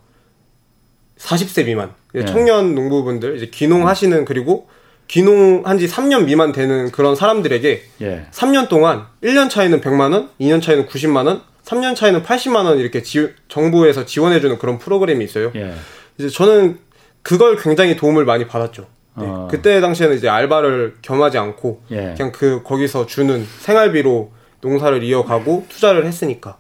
40세 1.17 1.65
미만 1.65 1.93
네. 2.13 2.25
청년 2.25 2.75
농부분들 2.75 3.38
이제 3.38 3.47
귀농하시는 3.47 4.25
그리고 4.25 4.67
귀농한 5.08 5.77
지 5.80 5.88
3년 5.88 6.25
미만 6.25 6.51
되는 6.51 6.91
그런 6.91 7.15
사람들에게 7.15 7.84
예. 8.01 8.25
3년 8.32 8.67
동안 8.67 9.06
1년 9.23 9.49
차이는 9.49 9.82
100만 9.82 10.13
원, 10.13 10.30
2년 10.39 10.62
차이는 10.62 10.86
90만 10.88 11.27
원, 11.27 11.41
3년 11.63 11.95
차이는 11.95 12.23
80만 12.23 12.65
원 12.65 12.80
이렇게 12.80 13.01
지, 13.01 13.30
정부에서 13.47 14.06
지원해 14.06 14.39
주는 14.41 14.58
그런 14.58 14.77
프로그램이 14.77 15.23
있어요. 15.23 15.51
예. 15.56 15.73
이제 16.17 16.30
저는 16.30 16.80
그걸 17.21 17.58
굉장히 17.58 17.95
도움을 17.95 18.25
많이 18.25 18.47
받았죠. 18.47 18.88
네. 19.17 19.25
어. 19.25 19.47
그때 19.49 19.82
당시에는 19.82 20.15
이제 20.15 20.30
알바를 20.30 20.97
겸하지 21.01 21.38
않고 21.38 21.84
예. 21.91 22.13
그냥 22.15 22.32
그 22.32 22.62
거기서 22.63 23.06
주는 23.06 23.45
생활비로 23.60 24.32
농사를 24.62 25.03
이어가고 25.03 25.65
투자를 25.69 26.06
했으니까. 26.06 26.58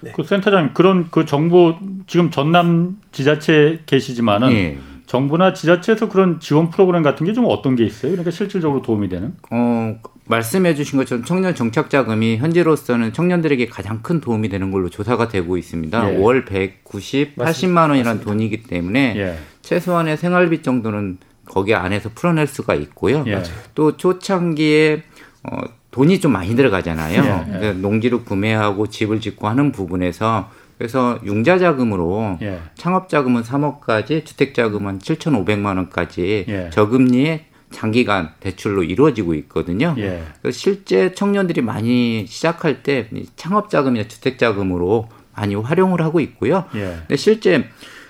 네. 0.00 0.12
그 0.14 0.22
센터장님 0.22 0.74
그런 0.74 1.08
그 1.10 1.24
정부 1.24 1.74
지금 2.06 2.30
전남 2.30 2.98
지자체 3.12 3.80
계시지만은 3.86 4.52
예. 4.52 4.78
정부나 5.06 5.54
지자체에서 5.54 6.08
그런 6.10 6.38
지원 6.38 6.68
프로그램 6.70 7.02
같은 7.02 7.24
게 7.26 7.32
좀 7.32 7.46
어떤 7.48 7.76
게 7.76 7.84
있어요? 7.84 8.12
그러니까 8.12 8.30
실질적으로 8.30 8.82
도움이 8.82 9.08
되는? 9.08 9.34
어, 9.50 9.96
말씀해 10.26 10.74
주신 10.74 10.98
것처럼 10.98 11.24
청년 11.24 11.54
정착 11.54 11.88
자금이 11.88 12.36
현재로서는 12.36 13.14
청년들에게 13.14 13.66
가장 13.66 14.02
큰 14.02 14.20
도움이 14.20 14.50
되는 14.50 14.70
걸로 14.70 14.90
조사가 14.90 15.28
되고 15.28 15.56
있습니다. 15.56 16.12
예. 16.12 16.16
월 16.18 16.44
190, 16.44 17.32
맞습니다. 17.36 17.44
80만 17.86 17.88
원이라는 17.90 18.20
돈이기 18.22 18.64
때문에 18.64 19.14
예. 19.16 19.38
최소한의 19.62 20.18
생활비 20.18 20.62
정도는 20.62 21.18
거기 21.46 21.74
안에서 21.74 22.10
풀어낼 22.14 22.46
수가 22.46 22.74
있고요. 22.74 23.24
예. 23.28 23.42
또 23.74 23.96
초창기에 23.96 25.02
어, 25.44 25.60
돈이 25.90 26.20
좀 26.20 26.32
많이 26.32 26.54
들어가잖아요. 26.54 27.22
예. 27.22 27.52
그러니까 27.58 27.72
농지를 27.80 28.24
구매하고 28.24 28.88
집을 28.88 29.20
짓고 29.20 29.48
하는 29.48 29.72
부분에서 29.72 30.50
그래서 30.76 31.18
융자 31.24 31.58
자금으로 31.58 32.38
예. 32.42 32.60
창업 32.76 33.08
자금은 33.08 33.42
3억까지, 33.42 34.24
주택 34.24 34.54
자금은 34.54 35.00
7,500만 35.00 35.76
원까지 35.76 36.46
예. 36.48 36.70
저금리에 36.70 37.46
장기간 37.70 38.30
대출로 38.40 38.82
이루어지고 38.84 39.34
있거든요. 39.34 39.94
예. 39.98 40.22
실제 40.50 41.12
청년들이 41.12 41.62
많이 41.62 42.26
시작할 42.26 42.82
때 42.82 43.08
창업 43.36 43.70
자금이나 43.70 44.06
주택 44.08 44.38
자금으로 44.38 45.08
많이 45.34 45.54
활용을 45.54 46.00
하고 46.00 46.20
있고요. 46.20 46.64
예. 46.74 46.96
근데 47.00 47.16
실제 47.16 47.68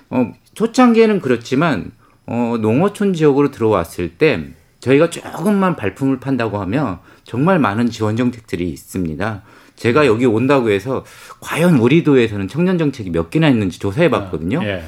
어, 0.09 0.31
초창기에는 0.53 1.21
그렇지만 1.21 1.91
어, 2.25 2.57
농어촌 2.61 3.13
지역으로 3.13 3.51
들어왔을 3.51 4.17
때 4.17 4.49
저희가 4.79 5.09
조금만 5.09 5.75
발품을 5.75 6.19
판다고 6.19 6.59
하면 6.59 6.99
정말 7.29 7.59
많은 7.59 7.91
지원 7.91 8.15
정책들이 8.15 8.67
있습니다. 8.69 9.43
제가 9.75 10.07
여기 10.07 10.25
온다고 10.25 10.71
해서 10.71 11.05
과연 11.41 11.77
우리 11.77 12.03
도에서는 12.03 12.47
청년 12.47 12.79
정책이 12.79 13.11
몇 13.11 13.29
개나 13.29 13.49
있는지 13.49 13.77
조사해 13.77 14.09
봤거든요. 14.09 14.61
예. 14.63 14.81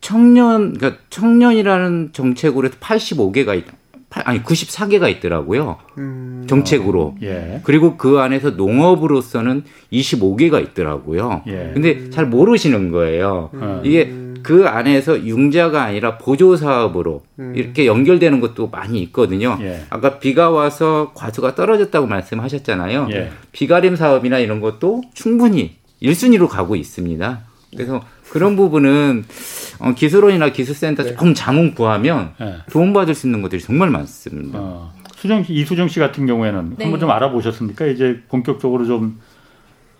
청년, 0.00 0.74
그러니까 0.74 1.00
청년이라는 1.10 2.10
정책으로 2.12 2.66
해서 2.66 2.76
85개가 2.80 3.56
있, 3.56 3.64
아니 4.10 4.42
94개가 4.42 5.08
있더라고요. 5.08 5.78
음, 5.98 6.46
정책으로. 6.48 7.14
예. 7.22 7.60
그리고 7.62 7.96
그 7.96 8.18
안에서 8.18 8.50
농업으로서는 8.50 9.62
25개가 9.92 10.60
있더라고요. 10.64 11.44
예. 11.46 11.70
근데 11.72 12.10
잘 12.10 12.26
모르시는 12.26 12.90
거예요. 12.90 13.50
음. 13.54 13.82
이게 13.84 14.12
그 14.42 14.66
안에서 14.66 15.24
융자가 15.24 15.82
아니라 15.82 16.18
보조 16.18 16.56
사업으로 16.56 17.22
음. 17.38 17.52
이렇게 17.56 17.86
연결되는 17.86 18.40
것도 18.40 18.68
많이 18.68 19.00
있거든요. 19.02 19.58
예. 19.60 19.82
아까 19.90 20.18
비가 20.18 20.50
와서 20.50 21.12
과수가 21.14 21.54
떨어졌다고 21.54 22.06
말씀하셨잖아요. 22.06 23.08
예. 23.12 23.30
비가림 23.52 23.96
사업이나 23.96 24.38
이런 24.38 24.60
것도 24.60 25.02
충분히 25.14 25.76
1순위로 26.02 26.48
가고 26.48 26.76
있습니다. 26.76 27.40
그래서 27.74 28.02
그런 28.30 28.56
부분은 28.56 29.24
어, 29.80 29.94
기술원이나 29.94 30.50
기술센터 30.50 31.02
네. 31.02 31.10
조금 31.10 31.34
자문 31.34 31.74
구하면 31.74 32.34
네. 32.38 32.56
도움받을 32.70 33.14
수 33.14 33.26
있는 33.26 33.42
것들이 33.42 33.60
정말 33.60 33.90
많습니다. 33.90 34.58
어, 34.58 34.92
수정 35.16 35.44
이수정 35.46 35.88
씨 35.88 36.00
같은 36.00 36.26
경우에는 36.26 36.76
네. 36.78 36.84
한번 36.84 37.00
좀 37.00 37.10
알아보셨습니까? 37.10 37.86
이제 37.86 38.22
본격적으로 38.28 38.86
좀, 38.86 39.20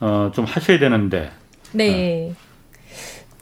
어, 0.01 0.31
좀 0.35 0.45
하셔야 0.45 0.79
되는데. 0.79 1.31
네. 1.73 2.31
어. 2.31 2.52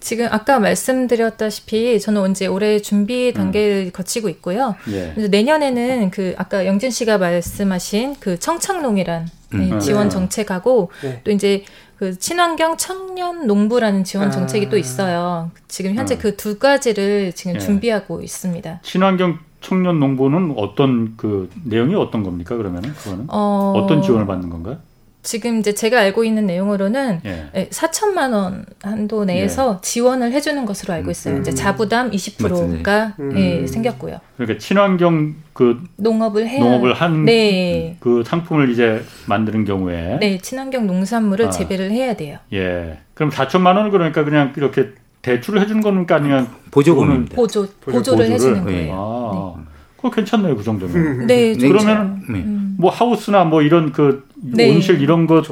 지금 0.01 0.27
아까 0.31 0.59
말씀드렸다시피 0.59 2.01
저는 2.01 2.31
이제 2.31 2.47
올해 2.47 2.81
준비 2.81 3.33
단계를 3.33 3.87
음. 3.87 3.91
거치고 3.93 4.29
있고요. 4.31 4.75
예. 4.91 5.15
내년에는 5.29 6.11
그 6.11 6.35
아까 6.39 6.67
영진 6.67 6.91
씨가 6.91 7.19
말씀하신 7.19 8.17
그 8.19 8.39
청창농이란 8.39 9.29
음. 9.55 9.79
지원 9.79 10.05
네. 10.05 10.09
정책하고 10.09 10.91
네. 11.03 11.21
또 11.23 11.31
이제 11.31 11.65
그 11.97 12.19
친환경 12.19 12.79
청년 12.79 13.47
농부라는 13.47 14.05
지원 14.05 14.29
아. 14.29 14.31
정책이 14.31 14.67
아. 14.67 14.69
또 14.71 14.79
있어요. 14.79 15.51
지금 15.69 15.95
현재 15.95 16.15
아. 16.15 16.19
그두 16.19 16.59
가지를 16.59 17.33
지금 17.35 17.57
예. 17.57 17.59
준비하고 17.59 18.23
있습니다. 18.23 18.81
친환경 18.83 19.39
청년 19.61 20.01
농부는 20.01 20.55
어떤 20.57 21.15
그 21.19 21.51
내용이 21.65 21.95
어떤 21.95 22.23
겁니까? 22.23 22.57
그러면은 22.57 22.95
그거는 22.95 23.27
어... 23.29 23.75
어떤 23.77 24.01
지원을 24.01 24.27
받는 24.27 24.49
건가요? 24.49 24.79
지금 25.23 25.61
이제 25.61 25.75
제가 25.75 26.01
알고 26.01 26.25
있는 26.25 26.47
내용으로는 26.47 27.21
예. 27.25 27.69
4천만 27.69 28.33
원 28.33 28.65
한도 28.83 29.25
내에서 29.25 29.77
예. 29.77 29.81
지원을 29.83 30.33
해주는 30.33 30.65
것으로 30.65 30.95
알고 30.95 31.11
있어요. 31.11 31.37
음. 31.37 31.41
이제 31.41 31.53
자부담 31.53 32.11
20%가 32.11 33.15
음. 33.21 33.37
예, 33.37 33.67
생겼고요. 33.67 34.21
그러니까 34.37 34.59
친환경 34.59 35.35
그 35.53 35.83
농업을 35.97 36.49
해야 36.49 36.61
농업을 36.61 36.95
한그 36.95 37.31
네. 37.31 37.97
그 38.01 38.23
상품을 38.25 38.71
이제 38.71 39.05
만드는 39.27 39.67
경우에 39.67 40.19
네 40.21 40.39
친환경 40.39 40.87
농산물을 40.87 41.47
아. 41.47 41.51
재배를 41.51 41.91
해야 41.91 42.15
돼요. 42.15 42.39
예. 42.55 42.99
그럼 43.13 43.31
4천만 43.31 43.77
원을 43.77 43.91
그러니까 43.91 44.25
그냥 44.25 44.55
이렇게 44.57 44.93
대출을 45.21 45.61
해주는 45.61 45.83
겁니까 45.83 46.17
아니면 46.17 46.49
보조금입니다. 46.71 47.37
보조 47.37 47.67
보조를 47.83 48.31
해주는 48.31 48.65
거예요. 48.65 48.93
아. 48.95 49.60
네. 50.01 50.03
그거 50.03 50.11
괜찮네요 50.11 50.57
그 50.57 50.63
정도면. 50.65 51.27
네. 51.27 51.55
그러면 51.57 52.23
네. 52.29 52.45
뭐 52.79 52.91
하우스나 52.91 53.45
뭐 53.45 53.63
이런 53.63 53.93
그 53.93 54.27
네. 54.37 54.75
온실 54.75 55.01
이런 55.01 55.27
거 55.27 55.43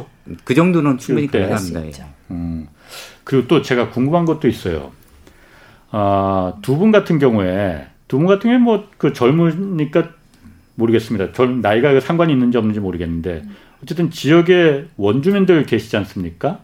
그 0.44 0.54
정도는 0.54 0.98
충분히 0.98 1.26
가능합니다. 1.26 1.86
예. 1.86 1.92
음. 2.30 2.66
그리고 3.24 3.46
또 3.48 3.62
제가 3.62 3.90
궁금한 3.90 4.24
것도 4.24 4.48
있어요. 4.48 4.92
아, 5.90 6.54
두 6.62 6.76
분 6.78 6.90
같은 6.92 7.18
경우에 7.18 7.86
두 8.08 8.18
분 8.18 8.26
같은 8.26 8.42
경우에 8.50 8.58
뭐 8.58 8.84
그 8.98 9.12
젊으니까 9.12 10.10
모르겠습니다. 10.74 11.32
젊 11.32 11.60
나이가 11.60 11.98
상관이 12.00 12.32
있는지 12.32 12.56
없는지 12.58 12.80
모르겠는데 12.80 13.42
어쨌든 13.82 14.10
지역에 14.10 14.86
원주민들 14.96 15.64
계시지 15.66 15.96
않습니까? 15.96 16.60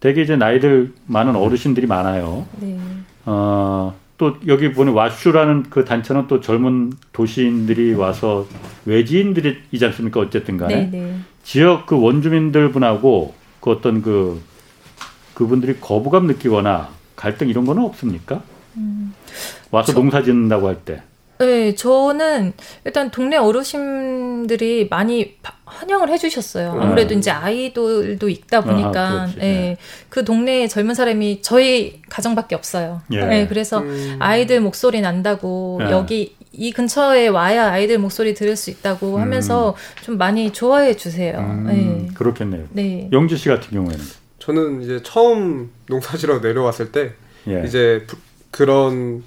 대개 0.00 0.20
이제 0.22 0.36
나이들 0.36 0.92
많은 1.06 1.36
어르신들이 1.36 1.86
많아요. 1.86 2.46
네. 2.60 2.78
어, 3.24 3.94
또 4.18 4.36
여기 4.46 4.72
보는 4.72 4.92
와슈라는 4.92 5.64
그 5.68 5.84
단체는 5.84 6.26
또 6.26 6.40
젊은 6.40 6.92
도시인들이 7.12 7.94
와서 7.94 8.46
외지인들이지 8.86 9.84
않습니까? 9.84 10.20
어쨌든 10.20 10.56
간에. 10.56 10.90
네네. 10.90 10.90
네. 10.90 11.18
지역 11.42 11.86
그 11.86 12.00
원주민들 12.00 12.72
분하고 12.72 13.34
그 13.60 13.70
어떤 13.70 14.02
그 14.02 14.40
그분들이 15.34 15.78
거부감 15.80 16.26
느끼거나 16.26 16.88
갈등 17.14 17.48
이런 17.48 17.66
거는 17.66 17.82
없습니까? 17.82 18.42
음. 18.76 19.14
와서 19.70 19.92
저, 19.92 19.98
농사 19.98 20.22
짓는다고 20.22 20.68
할 20.68 20.76
때. 20.76 21.02
네, 21.38 21.74
저는 21.74 22.52
일단 22.84 23.10
동네 23.10 23.36
어르신들이 23.36 24.88
많이 24.90 25.36
환영을 25.64 26.08
해주셨어요. 26.10 26.74
네. 26.74 26.80
아무래도 26.80 27.10
네. 27.10 27.18
이제 27.18 27.30
아이들도 27.30 28.28
있다 28.28 28.62
보니까, 28.62 29.08
아, 29.08 29.32
예, 29.36 29.40
네. 29.40 29.76
그 30.08 30.24
동네에 30.24 30.68
젊은 30.68 30.94
사람이 30.94 31.42
저희 31.42 32.00
가정밖에 32.08 32.54
없어요. 32.54 33.02
예. 33.12 33.24
네, 33.24 33.46
그래서 33.46 33.80
음. 33.80 34.16
아이들 34.18 34.60
목소리 34.60 35.00
난다고 35.00 35.78
예. 35.82 35.90
여기 35.90 36.36
이 36.52 36.72
근처에 36.72 37.28
와야 37.28 37.70
아이들 37.70 37.98
목소리 37.98 38.34
들을 38.34 38.56
수 38.56 38.70
있다고 38.70 39.16
음. 39.16 39.20
하면서 39.20 39.70
음. 39.70 40.02
좀 40.04 40.18
많이 40.18 40.52
좋아해 40.52 40.96
주세요. 40.96 41.38
음, 41.38 41.66
네. 41.66 42.14
그렇겠네요. 42.14 42.64
네. 42.70 43.10
영지 43.12 43.36
씨 43.36 43.48
같은 43.48 43.70
경우에는 43.70 44.04
저는 44.38 44.82
이제 44.82 45.00
처음 45.02 45.70
농사지러 45.88 46.38
내려왔을 46.38 46.92
때 46.92 47.12
예. 47.48 47.62
이제 47.66 48.04
부, 48.06 48.16
그런 48.50 49.22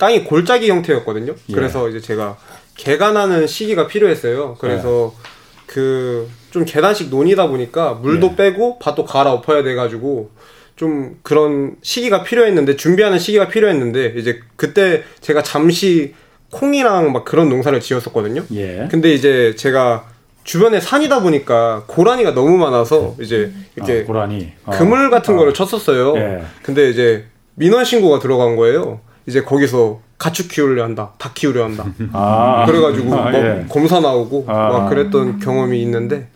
땅이 0.00 0.24
골짜기 0.24 0.70
형태였거든요. 0.70 1.34
예. 1.50 1.54
그래서 1.54 1.88
이제 1.90 2.00
제가 2.00 2.38
개간하는 2.76 3.46
시기가 3.46 3.86
필요했어요. 3.86 4.56
그래서 4.58 5.14
예. 5.14 5.30
그좀 5.66 6.64
계단식 6.66 7.10
논이다 7.10 7.48
보니까 7.48 7.92
물도 7.94 8.30
예. 8.32 8.36
빼고 8.36 8.78
밭도 8.78 9.04
갈아엎어야 9.04 9.62
돼가지고 9.62 10.30
좀 10.74 11.18
그런 11.22 11.76
시기가 11.82 12.22
필요했는데 12.22 12.76
준비하는 12.76 13.18
시기가 13.18 13.48
필요했는데 13.48 14.14
이제 14.16 14.40
그때 14.56 15.04
제가 15.20 15.42
잠시 15.42 16.14
콩이랑 16.50 17.12
막 17.12 17.26
그런 17.26 17.50
농사를 17.50 17.78
지었었거든요. 17.78 18.44
예. 18.54 18.88
근데 18.90 19.12
이제 19.12 19.54
제가 19.54 20.08
주변에 20.44 20.80
산이다 20.80 21.20
보니까 21.20 21.84
고라니가 21.86 22.32
너무 22.32 22.56
많아서 22.56 23.16
이제 23.20 23.52
이렇게 23.76 24.00
아, 24.00 24.06
고라니. 24.06 24.52
아, 24.64 24.70
그물 24.70 25.10
같은 25.10 25.34
아. 25.34 25.36
거를 25.36 25.52
쳤었어요. 25.52 26.16
예. 26.16 26.42
근데 26.62 26.88
이제 26.88 27.26
민원 27.54 27.84
신고가 27.84 28.18
들어간 28.18 28.56
거예요. 28.56 29.00
이제 29.30 29.42
거기서 29.42 30.00
가축 30.18 30.48
키우려 30.48 30.82
한다, 30.84 31.12
닭 31.18 31.32
키우려 31.34 31.64
한다. 31.64 31.86
아. 32.12 32.64
그래가지고 32.66 33.14
아, 33.14 33.32
예. 33.32 33.64
검사 33.70 34.00
나오고 34.00 34.44
아. 34.48 34.52
막 34.68 34.88
그랬던 34.90 35.38
경험이 35.38 35.80
있는데 35.82 36.28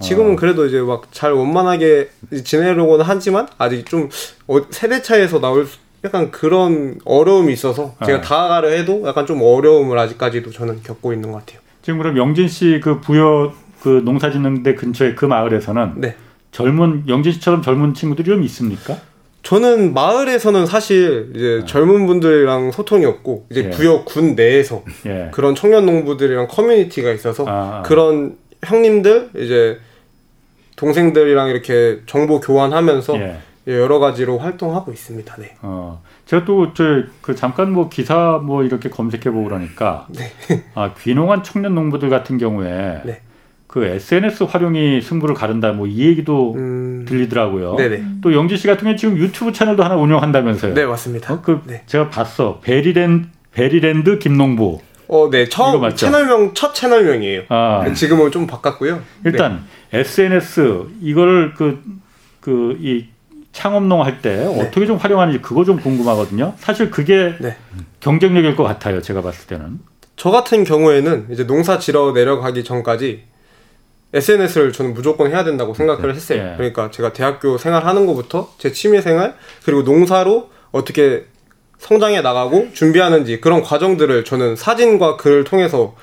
지금은 0.00 0.36
그래도 0.36 0.66
이제 0.66 0.80
막 0.80 1.02
잘 1.12 1.32
원만하게 1.32 2.10
지내려고는 2.44 3.04
하지만 3.06 3.46
아직 3.56 3.86
좀 3.86 4.08
어, 4.48 4.58
세대 4.70 5.00
차에서 5.00 5.40
나올 5.40 5.66
약간 6.04 6.30
그런 6.30 6.98
어려움이 7.04 7.52
있어서 7.52 7.94
제가 8.04 8.20
다가가려 8.20 8.68
해도 8.70 9.04
약간 9.06 9.26
좀 9.26 9.40
어려움을 9.42 9.96
아직까지도 9.98 10.50
저는 10.50 10.82
겪고 10.82 11.12
있는 11.12 11.30
것 11.30 11.38
같아요. 11.38 11.60
지금 11.82 11.98
그럼 11.98 12.16
영진 12.16 12.48
씨 12.48 12.80
그 12.82 13.00
부여 13.00 13.52
그 13.82 14.02
농사짓는데 14.04 14.74
근처에 14.74 15.14
그 15.14 15.24
마을에서는 15.24 15.92
네. 15.96 16.14
젊은 16.52 17.04
영진 17.08 17.32
씨처럼 17.32 17.62
젊은 17.62 17.94
친구들이 17.94 18.26
좀 18.28 18.42
있습니까? 18.44 18.96
저는 19.42 19.94
마을에서는 19.94 20.66
사실 20.66 21.32
이제 21.34 21.58
네. 21.60 21.64
젊은 21.66 22.06
분들이랑 22.06 22.72
소통이 22.72 23.04
없고 23.06 23.46
이제 23.50 23.64
예. 23.64 23.70
부여 23.70 24.04
군 24.04 24.34
내에서 24.34 24.82
예. 25.06 25.28
그런 25.32 25.54
청년 25.54 25.86
농부들이랑 25.86 26.48
커뮤니티가 26.48 27.10
있어서 27.12 27.46
아, 27.46 27.78
아. 27.78 27.82
그런 27.82 28.36
형님들 28.64 29.30
이제 29.36 29.78
동생들이랑 30.76 31.48
이렇게 31.48 32.00
정보 32.06 32.40
교환하면서 32.40 33.18
예. 33.18 33.38
여러 33.66 33.98
가지로 33.98 34.38
활동하고 34.38 34.92
있습니다. 34.92 35.36
네. 35.38 35.56
어. 35.62 36.02
제가 36.26 36.44
또 36.44 36.72
저 36.74 36.84
그 37.22 37.34
잠깐 37.34 37.72
뭐 37.72 37.88
기사 37.88 38.40
뭐 38.42 38.62
이렇게 38.62 38.88
검색해 38.88 39.30
보고 39.30 39.44
그러니까 39.44 40.06
네. 40.10 40.32
아 40.74 40.94
귀농한 40.94 41.42
청년 41.42 41.74
농부들 41.74 42.08
같은 42.08 42.38
경우에 42.38 43.02
네. 43.04 43.20
그 43.70 43.84
SNS 43.84 44.44
활용이 44.44 45.00
승부를 45.00 45.34
가른다 45.34 45.72
뭐 45.72 45.86
이 45.86 46.06
얘기도 46.06 46.54
음... 46.56 47.04
들리더라고요. 47.08 47.76
네네. 47.76 48.04
또 48.22 48.34
영지 48.34 48.56
씨 48.56 48.66
같은 48.66 48.84
경우 48.84 48.96
지금 48.96 49.16
유튜브 49.16 49.52
채널도 49.52 49.84
하나 49.84 49.96
운영한다면서요? 49.96 50.74
네 50.74 50.84
맞습니다. 50.86 51.34
어, 51.34 51.40
그 51.40 51.60
네. 51.64 51.82
제가 51.86 52.10
봤어 52.10 52.60
베리랜 52.62 53.30
베리랜드 53.52 54.18
김농부. 54.18 54.80
어, 55.08 55.28
네. 55.30 55.48
처음 55.48 55.88
채널명 55.94 56.54
첫 56.54 56.74
채널명이에요. 56.74 57.42
아. 57.48 57.82
네, 57.84 57.92
지금은 57.94 58.30
좀 58.30 58.46
바꿨고요. 58.46 59.00
일단 59.24 59.64
네. 59.90 60.00
SNS 60.00 60.86
이걸 61.02 61.54
그 61.54 61.80
그 62.40 62.76
이 62.80 63.06
창업농 63.52 64.04
할때 64.04 64.36
네. 64.36 64.62
어떻게 64.62 64.86
좀 64.86 64.96
활용하는지 64.96 65.40
그거 65.42 65.64
좀 65.64 65.78
궁금하거든요. 65.78 66.54
사실 66.58 66.90
그게 66.90 67.34
네. 67.40 67.56
경쟁력일 68.00 68.56
것 68.56 68.62
같아요. 68.64 69.00
제가 69.02 69.22
봤을 69.22 69.46
때는. 69.46 69.78
저 70.16 70.30
같은 70.30 70.64
경우에는 70.64 71.26
이제 71.30 71.46
농사 71.46 71.78
지러 71.78 72.12
내려가기 72.12 72.62
전까지 72.64 73.24
SNS를 74.12 74.72
저는 74.72 74.94
무조건 74.94 75.30
해야 75.30 75.44
된다고 75.44 75.74
생각을 75.74 76.08
네. 76.08 76.14
했어요. 76.14 76.50
예. 76.52 76.56
그러니까 76.56 76.90
제가 76.90 77.12
대학교 77.12 77.58
생활하는 77.58 78.06
것부터 78.06 78.52
제 78.58 78.72
취미 78.72 79.00
생활 79.00 79.34
그리고 79.64 79.82
농사로 79.82 80.50
어떻게 80.72 81.26
성장해 81.78 82.20
나가고 82.20 82.68
준비하는지 82.72 83.40
그런 83.40 83.62
과정들을 83.62 84.24
저는 84.24 84.56
사진과 84.56 85.16
글을 85.16 85.44
통해서 85.44 85.94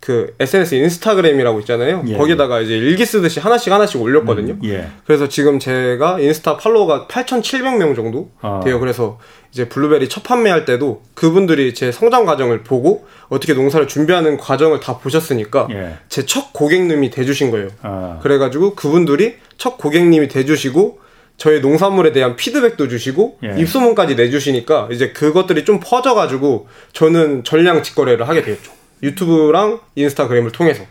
그 0.00 0.34
SNS 0.38 0.76
인스타그램이라고 0.76 1.58
있잖아요. 1.60 2.04
예. 2.06 2.16
거기다가 2.16 2.60
이제 2.60 2.76
일기 2.76 3.04
쓰듯이 3.04 3.40
하나씩 3.40 3.72
하나씩 3.72 4.00
올렸거든요. 4.00 4.54
음, 4.54 4.60
예. 4.64 4.88
그래서 5.06 5.28
지금 5.28 5.58
제가 5.58 6.20
인스타 6.20 6.56
팔로워가 6.56 7.08
8,700명 7.08 7.96
정도 7.96 8.30
아. 8.40 8.60
돼요. 8.64 8.78
그래서 8.78 9.18
이제 9.52 9.68
블루베리 9.68 10.08
첫 10.08 10.22
판매할 10.22 10.64
때도 10.64 11.02
그분들이 11.14 11.74
제 11.74 11.90
성장 11.90 12.24
과정을 12.24 12.62
보고 12.62 13.06
어떻게 13.28 13.54
농사를 13.54 13.86
준비하는 13.88 14.36
과정을 14.36 14.80
다 14.80 14.98
보셨으니까 14.98 15.68
예. 15.70 15.96
제첫 16.08 16.52
고객님이 16.52 17.10
돼주신 17.10 17.50
거예요. 17.50 17.68
아. 17.82 18.18
그래가지고 18.22 18.74
그분들이 18.74 19.36
첫 19.56 19.78
고객님이 19.78 20.28
돼주시고 20.28 21.00
저희 21.36 21.60
농산물에 21.60 22.12
대한 22.12 22.36
피드백도 22.36 22.88
주시고 22.88 23.38
예. 23.44 23.60
입소문까지 23.60 24.16
내주시니까 24.16 24.88
이제 24.90 25.12
그것들이 25.12 25.64
좀 25.64 25.80
퍼져가지고 25.82 26.68
저는 26.92 27.44
전량 27.44 27.82
직거래를 27.82 28.28
하게 28.28 28.42
되었죠. 28.42 28.72
유튜브랑 29.02 29.80
인스타그램을 29.94 30.50
통해서. 30.52 30.84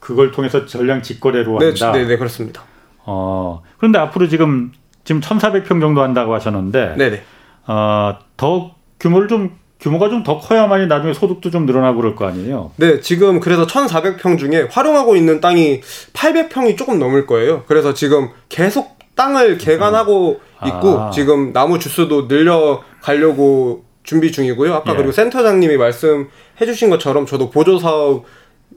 그걸 0.00 0.30
통해서 0.30 0.64
전량 0.64 1.02
직거래로 1.02 1.58
네, 1.58 1.66
한다. 1.66 1.92
네, 1.92 2.04
네, 2.04 2.16
그렇습니다. 2.16 2.62
어 3.04 3.62
그런데 3.78 3.98
앞으로 3.98 4.28
지금 4.28 4.72
지금 5.08 5.22
1,400평 5.22 5.80
정도 5.80 6.02
한다고 6.02 6.34
하셨는데, 6.34 6.96
네네. 6.98 7.22
어 7.68 8.18
더 8.36 8.74
규모를 8.98 9.28
좀 9.28 9.58
규모가 9.80 10.08
좀 10.08 10.24
더 10.24 10.38
커야만이 10.38 10.86
나중에 10.86 11.12
소득도 11.12 11.50
좀 11.50 11.66
늘어나고 11.66 11.98
그럴 12.00 12.16
거 12.16 12.26
아니에요? 12.26 12.72
네, 12.76 13.00
지금 13.00 13.38
그래서 13.38 13.66
1,400평 13.66 14.38
중에 14.38 14.68
활용하고 14.70 15.14
있는 15.14 15.40
땅이 15.40 15.82
800평이 16.12 16.76
조금 16.76 16.98
넘을 16.98 17.26
거예요. 17.26 17.62
그래서 17.68 17.94
지금 17.94 18.30
계속 18.48 18.98
땅을 19.14 19.58
개간하고 19.58 20.40
음. 20.62 20.68
있고 20.68 21.00
아. 21.00 21.10
지금 21.10 21.52
나무 21.52 21.78
주수도 21.78 22.26
늘려 22.26 22.82
가려고 23.00 23.84
준비 24.02 24.32
중이고요. 24.32 24.74
아까 24.74 24.92
예. 24.92 24.96
그리고 24.96 25.12
센터장님이 25.12 25.76
말씀해 25.76 26.66
주신 26.66 26.90
것처럼 26.90 27.26
저도 27.26 27.50
보조 27.50 27.78
사업 27.78 28.24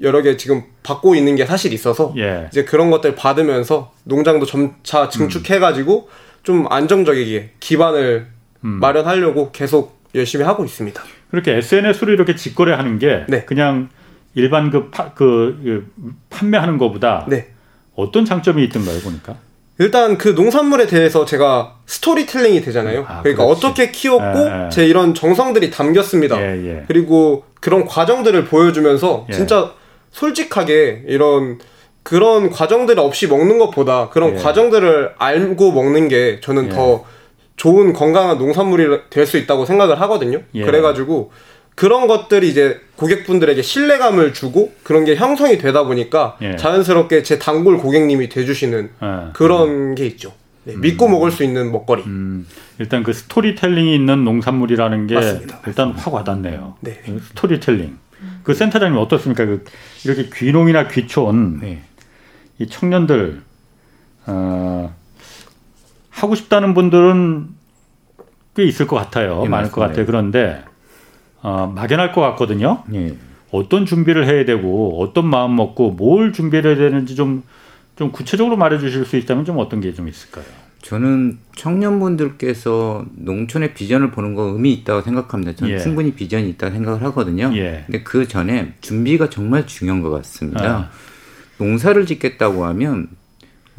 여러 0.01 0.21
개 0.21 0.37
지금 0.37 0.63
받고 0.83 1.15
있는 1.15 1.35
게 1.35 1.45
사실 1.45 1.73
있어서 1.73 2.13
예. 2.17 2.47
이제 2.51 2.63
그런 2.63 2.91
것들 2.91 3.15
받으면서 3.15 3.91
농장도 4.03 4.45
점차 4.45 5.09
증축해 5.09 5.59
가지고 5.59 6.09
음. 6.09 6.41
좀 6.43 6.67
안정적이게 6.69 7.51
기반을 7.59 8.27
음. 8.63 8.79
마련하려고 8.79 9.51
계속 9.51 10.01
열심히 10.15 10.43
하고 10.43 10.63
있습니다. 10.65 11.01
그렇게 11.29 11.55
SNS로 11.55 12.11
이렇게 12.13 12.35
직거래하는 12.35 12.99
게 12.99 13.25
네. 13.27 13.45
그냥 13.45 13.89
일반 14.35 14.69
그, 14.69 14.89
파, 14.89 15.13
그, 15.13 15.59
그 15.63 15.91
판매하는 16.29 16.77
것보다 16.77 17.25
네. 17.27 17.49
어떤 17.95 18.25
장점이 18.25 18.63
있던가요 18.65 18.99
보니까? 18.99 19.35
일단 19.77 20.17
그 20.17 20.29
농산물에 20.29 20.85
대해서 20.85 21.25
제가 21.25 21.77
스토리텔링이 21.87 22.61
되잖아요. 22.61 23.05
아, 23.07 23.21
그러니까 23.21 23.45
그렇지. 23.45 23.65
어떻게 23.65 23.91
키웠고 23.91 24.39
에, 24.39 24.65
에. 24.65 24.69
제 24.69 24.85
이런 24.85 25.13
정성들이 25.13 25.71
담겼습니다. 25.71 26.39
예, 26.39 26.67
예. 26.67 26.83
그리고 26.87 27.45
그런 27.59 27.85
과정들을 27.85 28.45
보여주면서 28.45 29.25
예. 29.29 29.33
진짜 29.33 29.73
솔직하게 30.11 31.05
이런 31.07 31.57
그런 32.03 32.49
과정들 32.51 32.99
없이 32.99 33.27
먹는 33.27 33.57
것보다 33.57 34.09
그런 34.09 34.35
예. 34.35 34.41
과정들을 34.41 35.13
알고 35.17 35.71
먹는 35.71 36.09
게 36.09 36.39
저는 36.41 36.65
예. 36.65 36.69
더 36.69 37.03
좋은 37.61 37.93
건강한 37.93 38.39
농산물이 38.39 39.01
될 39.11 39.27
수 39.27 39.37
있다고 39.37 39.65
생각을 39.67 40.01
하거든요. 40.01 40.41
예. 40.55 40.65
그래가지고 40.65 41.31
그런 41.75 42.07
것들이 42.07 42.49
이제 42.49 42.81
고객분들에게 42.95 43.61
신뢰감을 43.61 44.33
주고 44.33 44.73
그런 44.81 45.05
게 45.05 45.15
형성이 45.15 45.59
되다 45.59 45.83
보니까 45.83 46.37
예. 46.41 46.55
자연스럽게 46.55 47.21
제 47.21 47.37
단골 47.37 47.77
고객님이 47.77 48.29
돼주시는 48.29 48.89
예. 49.03 49.31
그런 49.33 49.69
음. 49.69 49.95
게 49.95 50.07
있죠. 50.07 50.33
네, 50.63 50.75
믿고 50.75 51.05
음. 51.05 51.11
먹을 51.11 51.29
수 51.31 51.43
있는 51.43 51.71
먹거리. 51.71 52.01
음. 52.07 52.47
일단 52.79 53.03
그 53.03 53.13
스토리텔링이 53.13 53.93
있는 53.93 54.23
농산물이라는 54.25 55.05
게 55.05 55.13
맞습니다. 55.15 55.59
일단 55.67 55.91
확 55.91 56.15
와닿네요. 56.15 56.77
네. 56.79 56.99
그 57.05 57.21
스토리텔링. 57.27 57.95
그 58.41 58.55
센터장님 58.55 58.97
어떻습니까? 58.97 59.45
그 59.45 59.63
이렇게 60.03 60.29
귀농이나 60.33 60.87
귀촌 60.87 61.59
네. 61.59 61.83
이 62.57 62.65
청년들 62.67 63.43
어, 64.25 64.95
하고 66.11 66.35
싶다는 66.35 66.73
분들은 66.75 67.47
꽤 68.55 68.63
있을 68.65 68.85
것 68.85 68.95
같아요. 68.97 69.41
네, 69.43 69.49
많을 69.49 69.63
맞습니다. 69.63 69.75
것 69.75 69.81
같아요. 69.81 70.05
그런데 70.05 70.63
어, 71.41 71.71
막연할 71.73 72.11
것 72.11 72.21
같거든요. 72.21 72.83
예. 72.93 73.15
어떤 73.51 73.85
준비를 73.85 74.27
해야 74.27 74.45
되고 74.45 75.01
어떤 75.01 75.25
마음 75.27 75.55
먹고 75.55 75.91
뭘 75.91 76.31
준비를 76.31 76.77
해야 76.77 76.89
되는지 76.89 77.15
좀, 77.15 77.43
좀 77.95 78.11
구체적으로 78.11 78.55
말해 78.57 78.77
주실 78.79 79.03
수 79.05 79.17
있다면 79.17 79.45
좀 79.45 79.57
어떤 79.57 79.81
게 79.81 79.91
좀 79.93 80.07
있을까요? 80.07 80.45
저는 80.81 81.37
청년분들께서 81.55 83.05
농촌의 83.15 83.73
비전을 83.73 84.11
보는 84.11 84.33
거 84.35 84.43
의미 84.43 84.73
있다고 84.73 85.01
생각합니다. 85.01 85.55
저는 85.55 85.73
예. 85.75 85.79
충분히 85.79 86.11
비전이 86.13 86.49
있다고 86.49 86.73
생각을 86.73 87.03
하거든요. 87.03 87.51
예. 87.55 87.83
근데 87.85 88.03
그 88.03 88.27
전에 88.27 88.73
준비가 88.81 89.29
정말 89.29 89.67
중요한 89.67 90.01
것 90.01 90.09
같습니다. 90.09 90.63
아. 90.65 90.89
농사를 91.59 92.03
짓겠다고 92.05 92.65
하면 92.65 93.07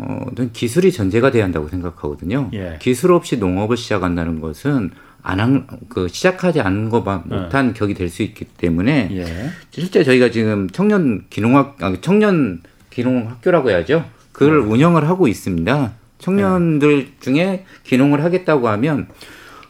어, 0.04 0.26
기술이 0.52 0.92
전제가 0.92 1.30
돼야 1.30 1.44
한다고 1.44 1.68
생각하거든요. 1.68 2.50
예. 2.54 2.76
기술 2.80 3.12
없이 3.12 3.36
농업을 3.36 3.76
시작한다는 3.76 4.40
것은 4.40 4.90
안한 5.22 5.66
그 5.88 6.08
시작하지 6.08 6.60
않은 6.60 6.88
것만 6.90 7.22
네. 7.26 7.36
못한 7.36 7.68
네. 7.68 7.72
격이 7.74 7.94
될 7.94 8.08
수 8.08 8.22
있기 8.22 8.44
때문에 8.44 9.08
예. 9.12 9.50
실제 9.70 10.02
저희가 10.02 10.30
지금 10.30 10.68
청년 10.70 11.24
기농학 11.30 11.76
아, 11.80 11.94
청년 12.00 12.60
기농학교라고 12.90 13.70
해야죠. 13.70 14.04
그걸 14.32 14.60
네. 14.60 14.66
운영을 14.66 15.08
하고 15.08 15.28
있습니다. 15.28 15.92
청년들 16.18 17.04
네. 17.04 17.12
중에 17.20 17.64
기농을 17.84 18.24
하겠다고 18.24 18.68
하면 18.68 19.06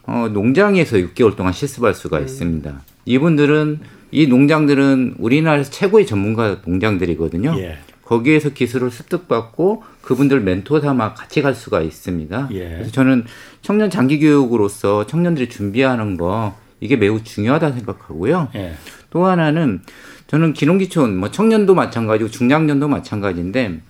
어, 0.05 0.29
농장에서 0.33 0.97
6개월 0.97 1.37
동안 1.37 1.53
실습할 1.53 1.95
수가 1.95 2.19
음. 2.19 2.25
있습니다. 2.25 2.81
이분들은 3.05 3.81
이 4.11 4.27
농장들은 4.27 5.17
우리나라에서 5.19 5.71
최고의 5.71 6.07
전문가 6.07 6.59
농장들이거든요. 6.65 7.55
예. 7.59 7.79
거기에서 8.13 8.51
기술을 8.51 8.91
습득받고 8.91 9.85
그분들 10.03 10.41
멘토 10.41 10.81
삼아 10.81 11.15
같이 11.15 11.41
갈 11.41 11.55
수가 11.55 11.81
있습니다. 11.81 12.49
예. 12.53 12.69
그래서 12.69 12.91
저는 12.91 13.25
청년 13.63 13.89
장기 13.89 14.19
교육으로서 14.21 15.07
청년들이 15.07 15.49
준비하는 15.49 16.19
거 16.19 16.55
이게 16.81 16.97
매우 16.97 17.23
중요하다 17.25 17.73
생각하고요. 17.73 18.49
예. 18.55 18.75
또 19.09 19.25
하나는 19.25 19.81
저는 20.27 20.53
기농기촌 20.53 21.17
뭐 21.17 21.31
청년도 21.31 21.75
마찬가지고 21.75 22.31
중장년도 22.31 22.87
마찬가지인데 22.89 23.81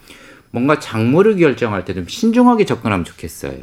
뭔가 0.52 0.78
작물을 0.78 1.36
결정할 1.36 1.84
때 1.84 1.92
좀 1.94 2.06
신중하게 2.06 2.64
접근하면 2.64 3.04
좋겠어요. 3.04 3.54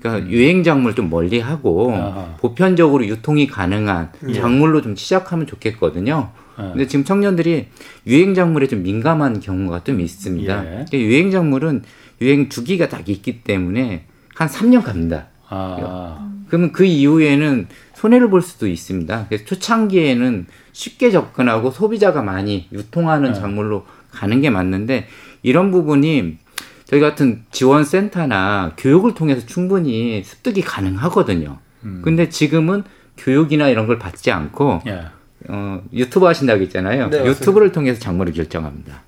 그러니까 0.00 0.26
음. 0.26 0.30
유행 0.30 0.62
작물 0.64 0.94
좀 0.94 1.08
멀리하고. 1.08 1.94
보편적으로 2.40 3.06
유통이 3.06 3.46
가능한 3.46 4.12
예. 4.28 4.32
작물로 4.34 4.82
좀 4.82 4.96
시작하면 4.96 5.46
좋겠거든요. 5.46 6.30
예. 6.58 6.62
근데 6.62 6.86
지금 6.86 7.04
청년들이 7.04 7.66
유행 8.06 8.34
작물에 8.34 8.66
좀 8.66 8.82
민감한 8.82 9.40
경우가 9.40 9.84
좀 9.84 10.00
있습니다. 10.00 10.64
예. 10.64 10.68
그러니까 10.68 10.98
유행 10.98 11.30
작물은 11.30 11.82
유행 12.20 12.48
주기가 12.48 12.88
딱 12.88 13.08
있기 13.08 13.42
때문에 13.42 14.06
한 14.34 14.48
3년 14.48 14.82
갑니다. 14.82 15.26
아. 15.48 16.30
그러면 16.48 16.72
그 16.72 16.84
이후에는 16.84 17.68
손해를 17.94 18.30
볼 18.30 18.42
수도 18.42 18.68
있습니다. 18.68 19.26
그래서 19.28 19.44
초창기에는 19.44 20.46
쉽게 20.72 21.10
접근하고 21.10 21.70
소비자가 21.70 22.22
많이 22.22 22.68
유통하는 22.72 23.32
네. 23.32 23.40
작물로 23.40 23.86
가는 24.10 24.40
게 24.40 24.50
맞는데 24.50 25.08
이런 25.42 25.70
부분이 25.70 26.38
저희 26.84 27.00
같은 27.00 27.42
지원센터나 27.50 28.74
교육을 28.76 29.14
통해서 29.14 29.46
충분히 29.46 30.22
습득이 30.22 30.60
가능하거든요. 30.60 31.58
음. 31.84 32.02
근데 32.04 32.28
지금은 32.28 32.84
교육이나 33.16 33.68
이런 33.68 33.86
걸 33.86 33.98
받지 33.98 34.30
않고 34.30 34.82
예. 34.86 35.04
어, 35.48 35.82
유튜브 35.92 36.26
하신다고 36.26 36.62
했잖아요. 36.62 37.10
네, 37.10 37.26
유튜브를 37.26 37.72
통해서 37.72 38.00
작물을 38.00 38.32
결정합니다. 38.32 39.02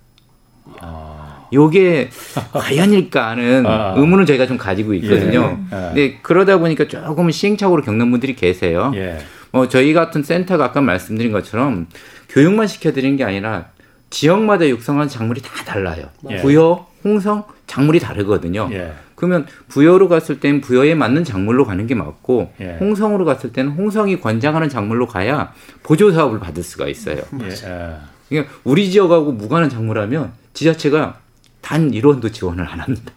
아. 0.80 1.46
요게 1.52 2.10
과연일까 2.52 3.28
하는 3.30 3.66
아. 3.66 3.94
의문을 3.96 4.26
저희가 4.26 4.46
좀 4.46 4.58
가지고 4.58 4.94
있거든요. 4.94 5.58
예. 5.72 5.76
예. 5.76 5.80
근데 5.88 6.18
그러다 6.22 6.58
보니까 6.58 6.88
조금 6.88 7.30
시행착오로 7.30 7.82
겪는 7.82 8.10
분들이 8.10 8.34
계세요. 8.34 8.92
예. 8.94 9.18
어, 9.52 9.68
저희 9.68 9.92
같은 9.94 10.22
센터가 10.22 10.66
아까 10.66 10.80
말씀드린 10.80 11.32
것처럼 11.32 11.86
교육만 12.28 12.66
시켜드리는 12.66 13.16
게 13.16 13.24
아니라 13.24 13.66
지역마다 14.10 14.68
육성한 14.68 15.08
작물이 15.08 15.40
다 15.40 15.64
달라요. 15.64 16.08
예. 16.30 16.36
부여, 16.36 16.86
홍성, 17.04 17.44
작물이 17.66 18.00
다르거든요. 18.00 18.68
예. 18.72 18.92
그러면 19.16 19.46
부여로 19.68 20.08
갔을 20.08 20.38
땐 20.38 20.60
부여에 20.60 20.94
맞는 20.94 21.24
작물로 21.24 21.64
가는 21.64 21.86
게 21.86 21.94
맞고 21.94 22.52
예. 22.60 22.76
홍성으로 22.78 23.24
갔을 23.24 23.52
때는 23.52 23.72
홍성이 23.72 24.20
권장하는 24.20 24.68
작물로 24.68 25.08
가야 25.08 25.52
보조 25.82 26.12
사업을 26.12 26.38
받을 26.38 26.62
수가 26.62 26.86
있어요. 26.86 27.22
예. 27.42 27.98
그러니까 28.28 28.54
우리 28.62 28.90
지역하고 28.90 29.32
무관한 29.32 29.68
작물하면 29.68 30.32
지자체가 30.52 31.18
단 31.62 31.90
1원도 31.90 32.32
지원을 32.32 32.68
안 32.68 32.80
합니다. 32.80 33.12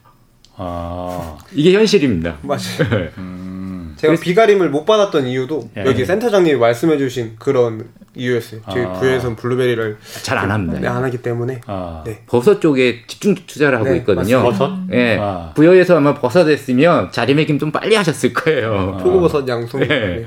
아. 0.55 1.38
이게 1.53 1.73
현실입니다. 1.73 2.38
맞아요. 2.41 3.09
음. 3.17 3.58
제가 3.99 4.12
그래서... 4.12 4.23
비가림을 4.23 4.69
못 4.69 4.85
받았던 4.85 5.27
이유도 5.27 5.69
예. 5.75 5.83
여기 5.85 6.05
센터장님이 6.05 6.57
말씀해주신 6.57 7.35
그런 7.38 7.85
이유였어요. 8.15 8.62
저희 8.71 8.85
아... 8.85 8.93
부에서는 8.93 9.35
블루베리를 9.35 9.97
잘 10.23 10.38
안 10.38 10.51
합니다. 10.51 10.79
네, 10.79 10.88
안 10.88 11.03
하기 11.03 11.17
때문에 11.17 11.59
아... 11.67 12.01
네. 12.05 12.21
버섯 12.25 12.62
쪽에 12.62 13.03
집중 13.07 13.35
투자를 13.35 13.77
하고 13.77 13.89
네, 13.89 13.97
있거든요. 13.97 14.41
버섯? 14.41 14.71
예. 14.93 15.17
아... 15.19 15.51
부여에서 15.53 15.97
아마 15.97 16.13
버섯 16.13 16.47
했으면 16.47 17.12
자리매김 17.12 17.59
좀 17.59 17.71
빨리 17.73 17.95
하셨을 17.95 18.31
거예요. 18.31 18.95
아. 18.97 19.03
표고버섯 19.03 19.45
양송. 19.49 19.81
네. 19.81 19.88
네. 19.88 20.25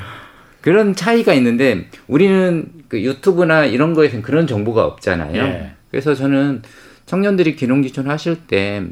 그런 0.61 0.95
차이가 0.95 1.33
있는데 1.33 1.89
우리는 2.09 2.69
그 2.89 3.03
유튜브나 3.03 3.65
이런 3.65 3.95
거에서는 3.95 4.23
그런 4.23 4.47
정보가 4.47 4.85
없잖아요. 4.85 5.43
예. 5.43 5.71
그래서 5.91 6.15
저는 6.15 6.61
청년들이 7.07 7.57
기농지촌 7.57 8.09
하실 8.09 8.37
때 8.47 8.85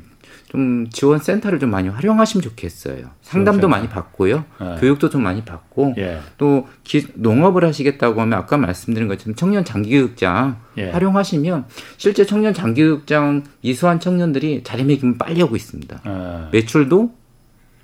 좀 0.50 0.90
지원 0.90 1.20
센터를 1.20 1.60
좀 1.60 1.70
많이 1.70 1.88
활용하시면 1.88 2.42
좋겠어요. 2.42 3.10
상담도 3.22 3.68
많이 3.68 3.88
받고요. 3.88 4.44
네. 4.60 4.76
교육도 4.80 5.08
좀 5.08 5.22
많이 5.22 5.44
받고 5.44 5.94
예. 5.98 6.18
또 6.38 6.66
기, 6.82 7.06
농업을 7.14 7.64
하시겠다고 7.64 8.20
하면 8.20 8.36
아까 8.36 8.56
말씀드린 8.56 9.06
것처럼 9.06 9.36
청년 9.36 9.64
장기교육장 9.64 10.56
예. 10.78 10.90
활용하시면 10.90 11.66
실제 11.98 12.26
청년 12.26 12.52
장기교육장 12.52 13.44
이수한 13.62 14.00
청년들이 14.00 14.62
자리매김을 14.64 15.18
빨리 15.18 15.40
하고 15.40 15.54
있습니다. 15.54 16.00
예. 16.04 16.48
매출도 16.50 17.14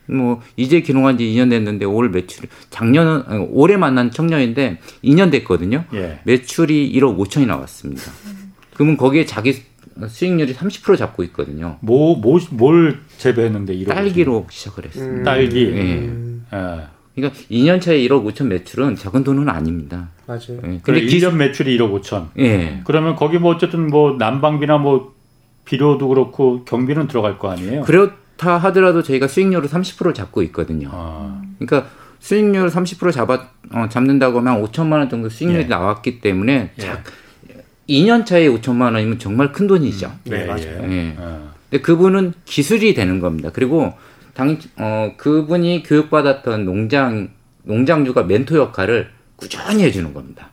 뭐 0.09 0.41
이제 0.57 0.81
기농한 0.81 1.19
지 1.19 1.25
2년 1.25 1.51
됐는데 1.51 1.85
올 1.85 2.11
매출 2.11 2.49
작년 2.71 3.25
올해 3.51 3.77
만난 3.77 4.11
청년인데 4.11 4.81
2년 5.05 5.31
됐거든요. 5.31 5.85
예. 5.95 6.19
매출이 6.25 6.93
1억 6.95 7.17
5천이 7.17 7.47
나왔습니다. 7.47 8.03
그러면 8.75 8.97
거기에 8.97 9.25
자기 9.25 9.63
수익률이 10.09 10.55
30% 10.55 10.97
잡고 10.97 11.23
있거든요. 11.25 11.79
뭐, 11.81 12.17
뭐, 12.17 12.39
뭘 12.51 13.01
재배했는데 13.17 13.75
1억 13.77 13.89
딸기로 13.89 14.47
5천. 14.47 14.53
시작을 14.53 14.85
했습니다. 14.85 15.19
음. 15.21 15.25
딸기. 15.25 15.71
네. 15.71 16.11
예. 16.53 16.87
그러니까 17.15 17.41
2년 17.51 17.81
차에 17.81 17.99
1억 18.01 18.25
5천 18.27 18.47
매출은 18.47 18.97
작은 18.97 19.25
돈은 19.25 19.49
아닙니다. 19.49 20.11
맞아요. 20.27 20.61
네. 20.63 20.81
근데 20.83 21.01
1년 21.01 21.35
매출이 21.37 21.79
1억 21.79 22.01
5천. 22.03 22.29
예. 22.39 22.83
그러면 22.85 23.17
거기 23.17 23.39
뭐 23.39 23.55
어쨌든 23.55 23.87
뭐 23.89 24.17
난방비나 24.19 24.79
뭐 24.79 25.15
비료도 25.65 26.09
그렇고 26.09 26.65
경비는 26.65 27.09
들어갈 27.09 27.39
거 27.39 27.51
아니에요? 27.51 27.83
그렇다 27.83 28.59
하더라도 28.59 29.03
저희가 29.03 29.29
수익률을 29.29 29.69
30%를 29.69 30.15
잡고 30.15 30.43
있거든요. 30.43 30.91
아. 30.93 31.43
그러니까 31.59 31.91
수익률 32.21 32.69
30% 32.69 33.13
잡아 33.13 33.49
어, 33.73 33.89
잡는다고 33.89 34.39
하면 34.39 34.63
5천만 34.63 34.93
원 34.93 35.09
정도 35.09 35.29
수익률이 35.29 35.65
예. 35.65 35.69
나왔기 35.69 36.21
때문에 36.21 36.73
예. 36.79 36.93
자, 37.87 37.93
2년 37.93 38.27
차에 38.27 38.49
5천만 38.49 38.95
원이면 38.95 39.19
정말 39.19 39.53
큰 39.53 39.67
돈이죠. 39.67 40.07
음, 40.09 40.31
네, 40.31 40.45
맞아요. 40.45 40.87
네. 40.87 41.15
어. 41.19 41.53
근데 41.71 41.83
그분은 41.83 42.35
기술이 42.45 42.95
되는 42.95 43.21
겁니다. 43.21 43.51
그리고 43.53 43.93
당, 44.35 44.59
어, 44.77 45.13
그분이 45.17 45.83
교육받았던 45.85 46.65
농장, 46.65 47.31
농장주가 47.63 48.25
멘토 48.25 48.59
역할을 48.59 49.11
꾸준히 49.37 49.83
해주는 49.83 50.13
겁니다. 50.13 50.49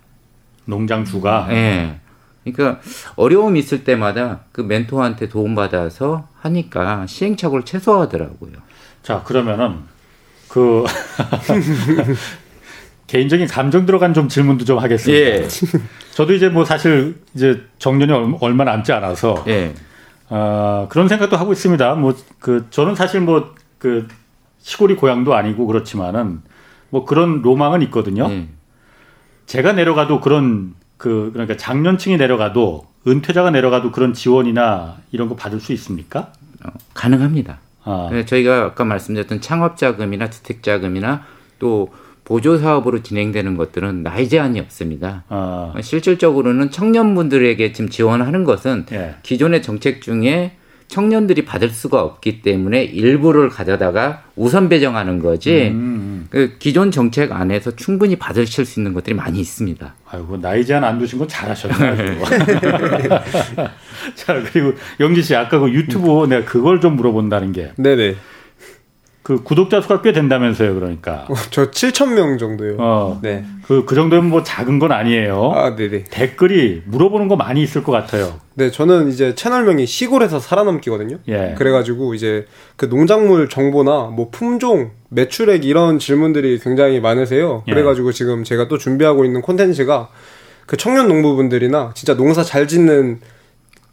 농장주가? 0.66 1.48
네. 1.50 2.00
그러니까 2.44 2.82
어려움이 3.16 3.60
있을 3.60 3.84
때마다 3.84 4.42
그 4.52 4.62
멘토한테 4.62 5.30
도움받아서 5.30 6.28
하니까 6.40 7.06
시행착오를 7.08 7.64
최소화하더라고요. 7.66 8.52
자, 9.02 9.24
그러면은 9.24 9.80
그 10.50 10.84
개인적인 13.08 13.48
감정 13.48 13.86
들어간 13.86 14.14
좀 14.14 14.28
질문도 14.30 14.66
좀 14.66 14.80
하겠습니다. 14.80 15.20
예. 15.20 15.48
저도 16.12 16.34
이제 16.34 16.50
뭐 16.50 16.66
사실 16.66 17.16
이제 17.36 17.62
정년이 17.80 18.38
얼마 18.42 18.64
남지 18.64 18.92
않아서 18.94 19.44
예. 19.48 19.74
어, 20.30 20.88
그런 20.90 21.08
생각도 21.08 21.38
하고 21.38 21.54
있습니다. 21.54 21.96
뭐 21.96 22.14
그 22.40 22.68
저는 22.70 22.96
사실 22.96 23.22
뭐 23.22 23.54
그 23.84 24.08
시골이 24.60 24.96
고향도 24.96 25.36
아니고 25.36 25.68
그렇지만은 25.68 26.42
뭐 26.90 27.04
그런 27.04 27.42
로망은 27.42 27.82
있거든요. 27.84 28.30
예. 28.32 28.48
제가 29.46 29.74
내려가도 29.74 30.22
그런 30.22 30.74
그 30.96 31.32
그러니까 31.34 31.58
장년층이 31.58 32.16
내려가도 32.16 32.88
은퇴자가 33.06 33.52
내려가도 33.52 33.92
그런 33.92 34.14
지원이나 34.14 35.00
이런 35.12 35.28
거 35.28 35.36
받을 35.36 35.60
수 35.60 35.74
있습니까? 35.74 36.32
어, 36.66 36.70
가능합니다. 36.94 37.60
아. 37.84 38.10
저희가 38.26 38.64
아까 38.64 38.86
말씀드렸던 38.86 39.42
창업자금이나 39.42 40.30
주택자금이나 40.30 41.26
또 41.60 41.94
보조 42.26 42.58
사업으로 42.58 43.04
진행되는 43.04 43.58
것들은 43.58 44.04
나이 44.04 44.30
제한이 44.30 44.60
없습니다. 44.60 45.24
아. 45.30 45.74
실질적으로는 45.82 46.72
청년분들에게 46.72 47.74
지금 47.74 47.90
지원하는 47.90 48.44
것은 48.44 48.86
예. 48.92 49.16
기존의 49.24 49.62
정책 49.62 50.02
중에 50.02 50.58
청년들이 50.88 51.44
받을 51.46 51.70
수가 51.70 52.04
없기 52.04 52.42
때문에 52.44 52.84
일부를 52.84 53.50
가져다가 53.50 54.24
우선 54.36 54.70
배정하는 54.70 55.18
거지 55.20 55.70
음, 55.70 55.74
음. 55.74 56.28
그 56.30 56.56
기존 56.60 56.92
정책 56.92 57.32
안에서 57.32 57.76
충분히 57.76 58.16
받으실 58.16 58.64
수 58.64 58.80
있는 58.80 58.94
것들이 58.94 59.16
많이 59.16 59.40
있습니다. 59.40 59.96
아이고 60.12 60.38
나이 60.38 60.64
제한 60.64 60.84
안 60.84 61.00
두신 61.00 61.18
건 61.18 61.28
잘하셨네요. 61.28 62.24
자 64.14 64.44
그리고 64.52 64.74
영지 65.00 65.24
씨 65.24 65.36
아까 65.36 65.58
그 65.58 65.72
유튜브 65.72 66.28
내가 66.28 66.46
그걸 66.46 66.80
좀 66.80 66.96
물어본다는 66.96 67.54
게 67.54 67.72
네네. 67.78 68.16
그 69.24 69.42
구독자 69.42 69.80
수가 69.80 70.02
꽤 70.02 70.12
된다면서요, 70.12 70.76
그러니까. 70.76 71.26
어, 71.30 71.34
저 71.50 71.72
7천 71.72 72.14
명 72.14 72.38
정도요. 72.38 72.76
어, 72.78 73.20
네. 73.22 73.46
그, 73.66 73.86
그 73.86 73.96
정도면 73.96 74.30
뭐 74.30 74.44
작은 74.44 74.80
건 74.80 74.92
아니에요. 74.92 75.54
아, 75.56 75.76
네네. 75.76 76.04
댓글이 76.10 76.84
물어보는 76.86 77.30
거 77.30 77.38
많이 77.38 77.64
있을 77.64 77.84
것 77.84 77.94
같아요. 77.94 78.42
네, 78.56 78.70
저는 78.70 79.08
이제 79.08 79.34
채널명이 79.34 79.86
시골에서 79.86 80.42
살아남기거든요. 80.42 81.20
예. 81.30 81.56
그래가지고 81.58 82.16
이제 82.16 82.46
그 82.76 82.90
농작물 82.90 83.48
정보나 83.48 84.12
뭐 84.14 84.28
품종, 84.30 84.92
매출액 85.08 85.64
이런 85.64 86.00
질문들이 86.00 86.60
굉장히 86.60 87.00
많으세요. 87.00 87.64
예. 87.70 87.72
그래가지고 87.72 88.10
예. 88.10 88.12
지금 88.12 88.44
제가 88.44 88.68
또 88.68 88.78
준비하고 88.78 89.24
있는 89.24 89.42
콘텐츠가 89.42 90.10
그 90.66 90.76
청년 90.76 91.08
농부분들이나 91.08 91.92
진짜 91.96 92.16
농사 92.16 92.44
잘 92.44 92.68
짓는 92.68 93.22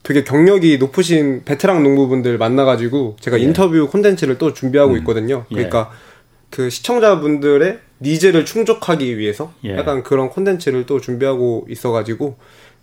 되게 0.03 0.25
경력이 0.25 0.79
높으신 0.79 1.43
베테랑 1.45 1.83
농부분들 1.83 2.39
만나가지고 2.39 3.17
제가 3.21 3.39
예. 3.39 3.43
인터뷰 3.43 3.89
콘텐츠를 3.89 4.39
또 4.39 4.55
준비하고 4.55 4.93
음. 4.93 4.99
있거든요. 4.99 5.45
예. 5.51 5.55
그러니까 5.55 5.91
예. 5.93 5.97
그 6.51 6.71
시청자분들의 6.71 7.79
needs를 8.01 8.45
충족하기 8.45 9.19
위해서 9.19 9.53
예. 9.65 9.77
약간 9.77 10.03
그런 10.03 10.31
콘텐츠를 10.31 10.87
또 10.87 11.01
준비하고 11.01 11.67
있어가지고 11.69 12.37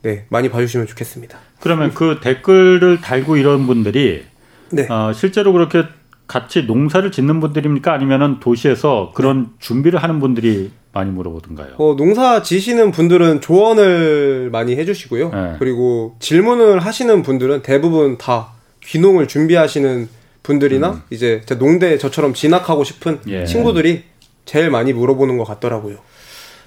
네 0.04 0.26
많이 0.30 0.50
봐주시면 0.50 0.88
좋겠습니다. 0.88 1.40
그러면 1.60 1.94
그 1.94 2.20
댓글을 2.22 3.02
달고 3.02 3.38
이런 3.38 3.66
분들이 3.66 4.24
네. 4.70 4.88
어, 4.90 5.12
실제로 5.14 5.54
그렇게 5.54 5.84
같이 6.28 6.64
농사를 6.64 7.10
짓는 7.12 7.40
분들입니까? 7.40 7.94
아니면은 7.94 8.40
도시에서 8.40 9.12
그런 9.16 9.50
준비를 9.60 10.04
하는 10.04 10.20
분들이 10.20 10.72
많이 10.92 11.12
물어보던가요? 11.12 11.76
어, 11.78 11.96
농사 11.96 12.42
지시는 12.42 12.92
분들은 12.92 13.42
조언을 13.42 14.50
많이 14.52 14.76
해주시고요. 14.76 15.30
네. 15.30 15.56
그리고 15.60 16.16
질문을 16.20 16.80
하시는 16.80 17.22
분들은 17.22 17.62
대부분 17.62 18.18
다 18.18 18.50
귀농을 18.84 19.28
준비하시는 19.28 20.10
분들이나 20.44 20.90
음. 20.92 21.02
이제 21.10 21.42
농대 21.60 21.98
저처럼 21.98 22.34
진학하고 22.34 22.84
싶은 22.84 23.20
예. 23.28 23.46
친구들이 23.46 24.04
제일 24.46 24.70
많이 24.70 24.94
물어보는 24.94 25.38
것 25.38 25.44
같더라고요. 25.44 25.98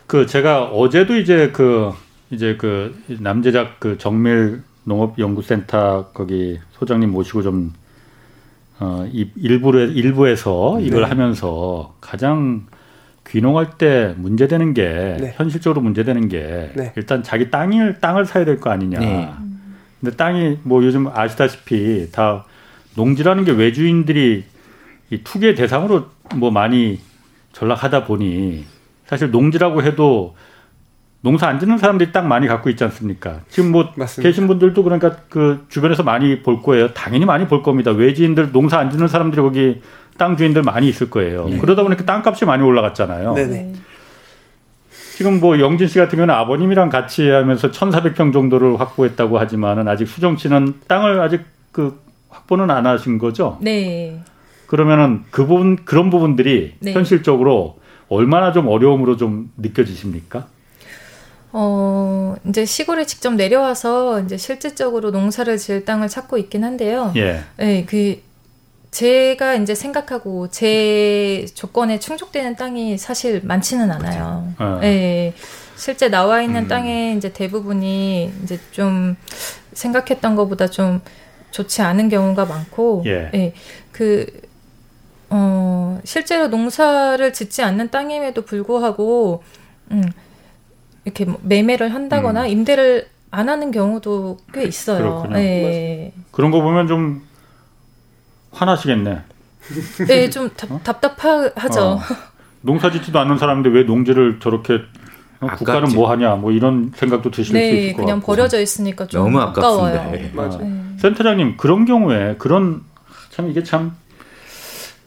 그 0.07 0.27
제가 0.27 0.67
어제도 0.67 1.17
이제 1.17 1.51
그 1.53 1.93
이제 2.31 2.57
그 2.59 2.95
남재작 3.09 3.81
그 3.81 3.97
정밀 3.99 4.63
농업연구센터 4.85 6.11
거기 6.13 6.59
소장님 6.73 7.11
모시고 7.11 7.43
좀 7.43 7.73
어, 8.81 9.07
일부에, 9.37 9.85
일부에서 9.87 10.81
이걸 10.81 11.03
네. 11.03 11.09
하면서 11.09 11.95
가장 12.01 12.67
귀농할 13.29 13.77
때 13.79 14.15
문제되는 14.17 14.75
게 14.75 15.17
네. 15.21 15.35
현실적으로 15.37 15.81
문제되는 15.83 16.29
게 16.29 16.73
네. 16.75 16.93
일단 16.97 17.23
자기 17.23 17.51
땅을 17.51 18.01
땅을 18.01 18.25
사야 18.25 18.45
될 18.45 18.59
거 18.59 18.71
아니냐. 18.71 18.99
네. 18.99 19.31
근데 20.01 20.17
땅이 20.17 20.59
뭐 20.63 20.83
요즘 20.83 21.07
아시다시피 21.09 22.09
다 22.11 22.45
농지라는 22.97 23.45
게 23.45 23.53
외주인들이 23.53 24.45
이 25.11 25.19
투기 25.23 25.55
대상으로 25.55 26.07
뭐 26.37 26.51
많이 26.51 26.99
전락하다 27.53 28.05
보니 28.07 28.65
사실 29.07 29.31
농지라고 29.31 29.83
해도 29.83 30.35
농사 31.23 31.49
안 31.49 31.59
짓는 31.59 31.79
사람들이 31.79 32.13
땅 32.13 32.29
많이 32.29 32.47
갖고 32.47 32.71
있지 32.71 32.83
않습니까? 32.85 33.41
지금 33.49 33.73
뭐 33.73 33.93
맞습니다. 33.95 34.29
계신 34.29 34.47
분들도 34.47 34.83
그러니까 34.83 35.17
그 35.29 35.67
주변에서 35.69 36.03
많이 36.03 36.43
볼 36.43 36.63
거예요. 36.63 36.93
당연히 36.95 37.27
많이 37.27 37.47
볼 37.47 37.63
겁니다. 37.63 37.91
외지인들 37.91 38.53
농사 38.53 38.79
안 38.79 38.91
짓는 38.91 39.07
사람들이 39.09 39.43
거기 39.43 39.83
땅 40.17 40.37
주인들 40.37 40.63
많이 40.63 40.89
있을 40.89 41.11
거예요. 41.11 41.49
네. 41.49 41.59
그러다 41.59 41.83
보니까 41.83 42.05
땅값이 42.05 42.47
많이 42.47 42.63
올라갔잖아요. 42.63 43.35
네네. 43.35 43.73
지금 45.17 45.41
뭐 45.41 45.61
영진 45.61 45.87
씨 45.87 45.99
같은 45.99 46.17
경우는 46.17 46.35
아버님이랑 46.35 46.89
같이 46.89 47.29
하면서 47.29 47.71
1,400평 47.71 48.33
정도를 48.33 48.81
확보했다고 48.81 49.39
하지만은 49.39 49.87
아직 49.89 50.07
수정 50.07 50.39
씨는 50.39 50.75
땅을 50.87 51.21
아직 51.21 51.43
그 51.73 52.01
확보는 52.31 52.71
안 52.71 52.87
하신 52.87 53.19
거죠? 53.19 53.59
네. 53.61 54.19
그러면은 54.67 55.25
그 55.31 55.45
부분 55.45 55.77
그런 55.85 56.09
부분들이 56.09 56.75
네. 56.79 56.95
현실적으로 56.95 57.79
얼마나 58.09 58.53
좀 58.53 58.69
어려움으로 58.69 59.19
좀 59.19 59.51
느껴지십니까? 59.59 60.47
어, 61.53 62.37
이제 62.49 62.65
시골에 62.65 63.07
직접 63.07 63.35
내려와서 63.35 64.21
이제 64.21 64.37
실질적으로 64.37 65.11
농사를 65.11 65.57
지을 65.57 65.85
땅을 65.85 66.09
찾고 66.09 66.39
있긴 66.39 66.65
한데요. 66.65 67.13
예. 67.17 67.43
네, 67.57 67.85
그 67.87 68.23
제가 68.91 69.55
이제 69.55 69.75
생각하고 69.75 70.49
제 70.49 71.47
조건에 71.55 71.99
충족되는 71.99 72.57
땅이 72.57 72.99
사실 72.99 73.41
많지는 73.45 73.91
않아요. 73.91 74.53
어. 74.59 74.79
네, 74.81 75.35
실제 75.77 76.09
나와 76.09 76.43
있는 76.43 76.65
음. 76.65 76.69
땅의 76.69 77.17
이제 77.17 77.33
대부분이 77.33 78.33
이제 78.43 78.61
좀 78.71 79.17
생각했던 79.73 80.37
것보다 80.37 80.69
좀 80.69 81.01
좋지 81.51 81.83
않은 81.83 82.09
경우가 82.09 82.45
많고, 82.45 83.03
예. 83.07 83.31
네, 83.33 83.55
그 83.93 84.27
어, 85.31 86.01
실제로 86.05 86.49
농사를 86.49 87.33
짓지 87.33 87.63
않는 87.63 87.91
땅임에도 87.91 88.43
불구하고, 88.43 89.45
음, 89.93 90.03
이렇게 91.05 91.25
뭐 91.25 91.39
매매를 91.43 91.95
한다거나 91.95 92.43
음. 92.43 92.49
임대를 92.49 93.09
안 93.31 93.49
하는 93.49 93.71
경우도 93.71 94.39
꽤 94.53 94.65
있어요. 94.65 95.27
네. 95.31 96.13
그런 96.31 96.51
거 96.51 96.61
보면 96.61 96.89
좀 96.89 97.23
화나시겠네. 98.53 99.21
네, 100.09 100.31
좀 100.31 100.51
답, 100.57 100.73
어? 100.73 100.81
답답하죠. 100.83 101.81
어. 101.81 102.01
농사 102.63 102.91
짓지도 102.91 103.19
않는 103.21 103.39
사람인데 103.39 103.71
왜 103.71 103.85
농지를 103.85 104.41
저렇게 104.41 104.81
어, 105.41 105.47
국가는 105.57 105.95
뭐 105.95 106.11
하냐 106.11 106.35
뭐 106.35 106.53
이런 106.53 106.93
생각도 106.95 107.31
드실 107.31 107.55
네, 107.55 107.71
수 107.71 107.77
있을 107.77 107.93
것 107.93 107.97
같고. 107.97 108.07
그냥 108.07 108.21
버려져 108.21 108.61
있으니까 108.61 109.07
좀 109.07 109.25
너무 109.25 109.41
아까워요. 109.41 110.11
네. 110.11 110.31
맞아. 110.35 110.59
네. 110.59 110.71
센터장님 110.99 111.57
그런 111.57 111.87
경우에 111.87 112.35
그런 112.39 112.83
참 113.31 113.49
이게 113.49 113.63
참 113.63 113.97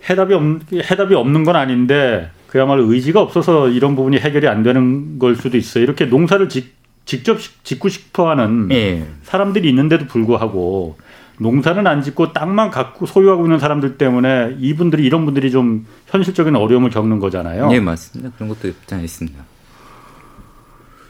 해답이 0.09 0.33
없 0.33 0.41
해답이 0.73 1.13
없는 1.13 1.43
건 1.43 1.55
아닌데 1.55 2.31
그야말로 2.53 2.83
의지가 2.83 3.19
없어서 3.19 3.67
이런 3.67 3.95
부분이 3.95 4.19
해결이 4.19 4.47
안 4.47 4.61
되는 4.61 5.17
걸 5.17 5.35
수도 5.35 5.57
있어요. 5.57 5.83
이렇게 5.83 6.05
농사를 6.05 6.47
직, 6.49 6.75
직접 7.03 7.39
짓고 7.63 7.89
싶어하는 7.89 8.69
예. 8.71 9.07
사람들이 9.23 9.67
있는데도 9.69 10.05
불구하고 10.05 10.95
농사는 11.39 11.87
안 11.87 12.03
짓고 12.03 12.31
땅만 12.31 12.69
갖고 12.69 13.07
소유하고 13.07 13.45
있는 13.45 13.57
사람들 13.57 13.97
때문에 13.97 14.57
이분들이 14.59 15.03
이런 15.03 15.25
분들이 15.25 15.49
좀 15.49 15.87
현실적인 16.05 16.55
어려움을 16.55 16.91
겪는 16.91 17.17
거잖아요. 17.17 17.69
네 17.69 17.79
맞습니다. 17.79 18.31
그런 18.35 18.49
것도 18.49 18.67
있습니다. 18.67 19.43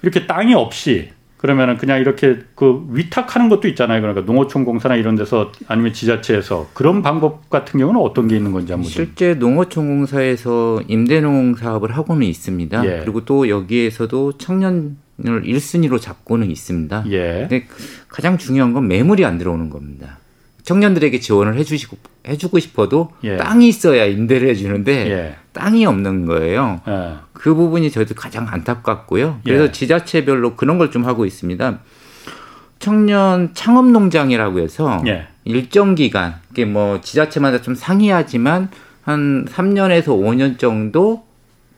이렇게 0.02 0.26
땅이 0.26 0.54
없이 0.54 1.12
그러면은 1.44 1.76
그냥 1.76 2.00
이렇게 2.00 2.40
그 2.56 2.88
위탁하는 2.92 3.50
것도 3.50 3.68
있잖아요. 3.68 4.00
그러니까 4.00 4.26
농어촌 4.26 4.64
공사나 4.64 4.96
이런 4.96 5.18
데서 5.18 5.52
아니면 5.68 5.92
지자체에서 5.92 6.70
그런 6.74 7.02
방법 7.02 7.50
같은 7.50 7.82
경우는 7.82 8.00
어떤 8.00 8.30
게 8.30 8.38
있는 8.38 8.54
건지 8.54 8.72
한번 8.72 8.90
실제 8.90 9.34
농어촌 9.34 9.86
공사에서 9.88 10.82
임대농 10.88 11.56
사업을 11.56 11.98
하고는 11.98 12.26
있습니다. 12.26 12.86
예. 12.86 13.02
그리고 13.02 13.26
또 13.26 13.50
여기에서도 13.50 14.38
청년을 14.38 14.96
1순위로 15.20 16.00
잡고는 16.00 16.50
있습니다. 16.50 17.04
예. 17.10 17.48
근데 17.50 17.68
가장 18.08 18.38
중요한 18.38 18.72
건 18.72 18.88
매물이 18.88 19.26
안 19.26 19.38
들어오는 19.38 19.70
겁니다. 19.70 20.20
청년들에게 20.62 21.20
지원을 21.20 21.58
해주시고 21.58 21.98
해주고 22.26 22.60
싶어도 22.60 23.12
예. 23.26 23.36
땅이 23.36 23.68
있어야 23.68 24.06
임대를 24.06 24.48
해주는데 24.48 25.12
예. 25.12 25.36
땅이 25.52 25.86
없는 25.88 26.26
거예요. 26.26 26.80
예. 27.44 27.50
그 27.50 27.54
부분이 27.56 27.92
저희도 27.92 28.16
가장 28.16 28.48
안타깝고요. 28.50 29.42
그래서 29.44 29.66
예. 29.66 29.72
지자체별로 29.72 30.56
그런 30.56 30.78
걸 30.78 30.90
좀 30.92 31.06
하고 31.06 31.26
있습니다. 31.26 31.80
청년 32.80 33.52
창업 33.54 33.88
농장이라고 33.88 34.60
해서 34.60 35.02
예. 35.08 35.28
일정 35.46 35.96
기간, 35.96 36.36
이게 36.52 36.66
뭐 36.66 37.02
지자체마다 37.02 37.62
좀 37.62 37.76
상이하지만 37.76 38.70
한 39.04 39.46
3년에서 39.46 40.08
5년 40.08 40.58
정도 40.58 41.24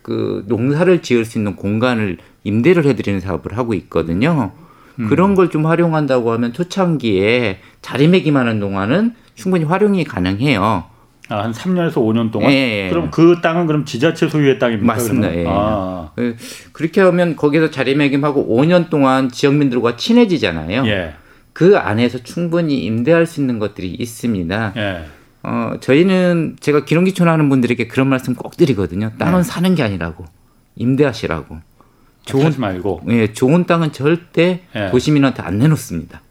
그 0.02 0.44
농사를 0.48 1.02
지을 1.02 1.26
수 1.26 1.38
있는 1.40 1.56
공간을 1.56 2.18
임대를 2.44 2.86
해드리는 2.86 3.20
사업을 3.22 3.58
하고 3.58 3.74
있거든요. 3.74 4.52
음. 5.00 5.08
그런 5.10 5.34
걸 5.36 5.50
좀 5.50 5.66
활용한다고 5.66 6.32
하면 6.34 6.54
초창기에 6.54 7.60
자리매김하는 7.82 8.60
동안은 8.60 9.16
충분히 9.34 9.64
활용이 9.66 10.04
가능해요. 10.04 10.86
아, 11.30 11.44
한 11.44 11.52
3년에서 11.52 11.96
5년 11.96 12.32
동안? 12.32 12.52
예, 12.52 12.86
예. 12.86 12.90
그럼 12.90 13.10
그 13.10 13.40
땅은 13.42 13.66
그럼 13.66 13.86
지자체 13.86 14.30
소유의 14.30 14.60
땅입니까? 14.60 14.94
맞습니다. 14.94 15.36
예. 15.36 15.46
아. 15.48 16.12
그, 16.16 16.36
그렇게 16.72 17.02
하면 17.02 17.36
거기서 17.36 17.72
자리매김하고 17.72 18.48
5년 18.48 18.90
동안 18.90 19.30
지역민들과 19.30 19.98
친해지잖아요. 19.98 20.86
예. 20.88 21.16
그 21.54 21.78
안에서 21.78 22.20
충분히 22.20 22.84
임대할 22.84 23.26
수 23.26 23.40
있는 23.40 23.60
것들이 23.60 23.90
있습니다. 23.92 24.74
예. 24.78 25.06
어, 25.42 25.78
저희는 25.80 26.58
제가 26.60 26.86
기농기촌 26.86 27.28
하는 27.28 27.50
분들에게 27.50 27.88
그런 27.88 28.08
말씀 28.08 28.36
꼭 28.36 28.58
드리거든요. 28.58 29.12
땅은 29.18 29.42
네. 29.42 29.44
사는 29.44 29.76
게 29.76 29.84
아니라고. 29.84 30.26
임대하시라고. 30.76 31.58
좋은 32.26 32.54
말고. 32.58 33.04
예, 33.10 33.32
좋은 33.32 33.66
땅은 33.66 33.92
절대 33.92 34.62
예. 34.76 34.90
도시민한테 34.90 35.44
안 35.44 35.60
내놓습니다. 35.60 36.22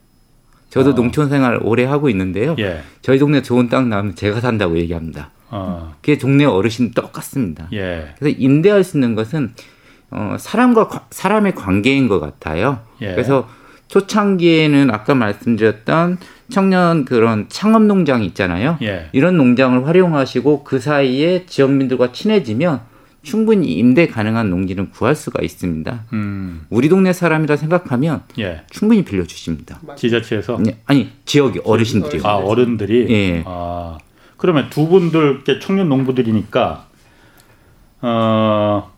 저도 0.75 0.91
어. 0.91 0.95
농촌 0.97 1.29
생활 1.29 1.61
오래 1.63 1.85
하고 1.85 2.09
있는데요. 2.09 2.57
예. 2.59 2.81
저희 3.01 3.21
동네 3.21 3.43
좋은 3.43 3.69
땅 3.69 3.89
나오면 3.89 4.17
제가 4.17 4.41
산다고 4.41 4.77
얘기합니다. 4.77 5.31
어. 5.49 5.95
그게 6.01 6.19
동네 6.19 6.45
어르신 6.45 6.91
똑같습니다. 6.91 7.69
예. 7.73 8.13
그래서 8.19 8.37
임대할 8.37 8.83
수 8.83 8.97
있는 8.97 9.15
것은 9.15 9.53
어, 10.11 10.35
사람과 10.37 11.07
사람의 11.11 11.55
관계인 11.55 12.09
것 12.09 12.19
같아요. 12.19 12.81
예. 13.03 13.13
그래서 13.13 13.49
초창기에는 13.87 14.91
아까 14.91 15.15
말씀드렸던 15.15 16.19
청년 16.51 17.05
그런 17.05 17.47
창업 17.49 17.83
농장 17.85 18.25
있잖아요. 18.25 18.77
예. 18.83 19.11
이런 19.13 19.37
농장을 19.37 19.87
활용하시고 19.87 20.65
그 20.65 20.81
사이에 20.81 21.47
지역민들과 21.47 22.11
친해지면 22.11 22.81
충분히 23.25 23.73
임대 23.75 24.07
가능한 24.07 24.51
농지는 24.51 24.91
구할 24.91 25.17
수가 25.17 25.43
있습니다. 25.43 26.05
음. 26.13 26.67
우리 26.71 26.89
동네 26.89 27.13
사람이라 27.13 27.57
생각하면 27.57 28.23
예. 28.39 28.63
충분히 28.71 29.05
빌려주십니다. 29.05 29.81
지자체에서? 29.97 30.59
네, 30.61 30.79
아니 30.85 31.11
지역이 31.25 31.63
어르신들이요. 31.65 32.23
아 32.25 32.37
어른들이. 32.37 33.07
예. 33.11 33.43
아 33.47 33.99
그러면 34.37 34.69
두 34.71 34.87
분들 34.89 35.43
청년 35.61 35.89
농부들이니까 35.89 36.87
어 38.03 38.91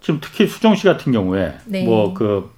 지금 0.00 0.18
특히 0.20 0.46
수정 0.46 0.74
씨 0.74 0.84
같은 0.84 1.12
경우에 1.12 1.54
네. 1.64 1.84
뭐그 1.84 2.50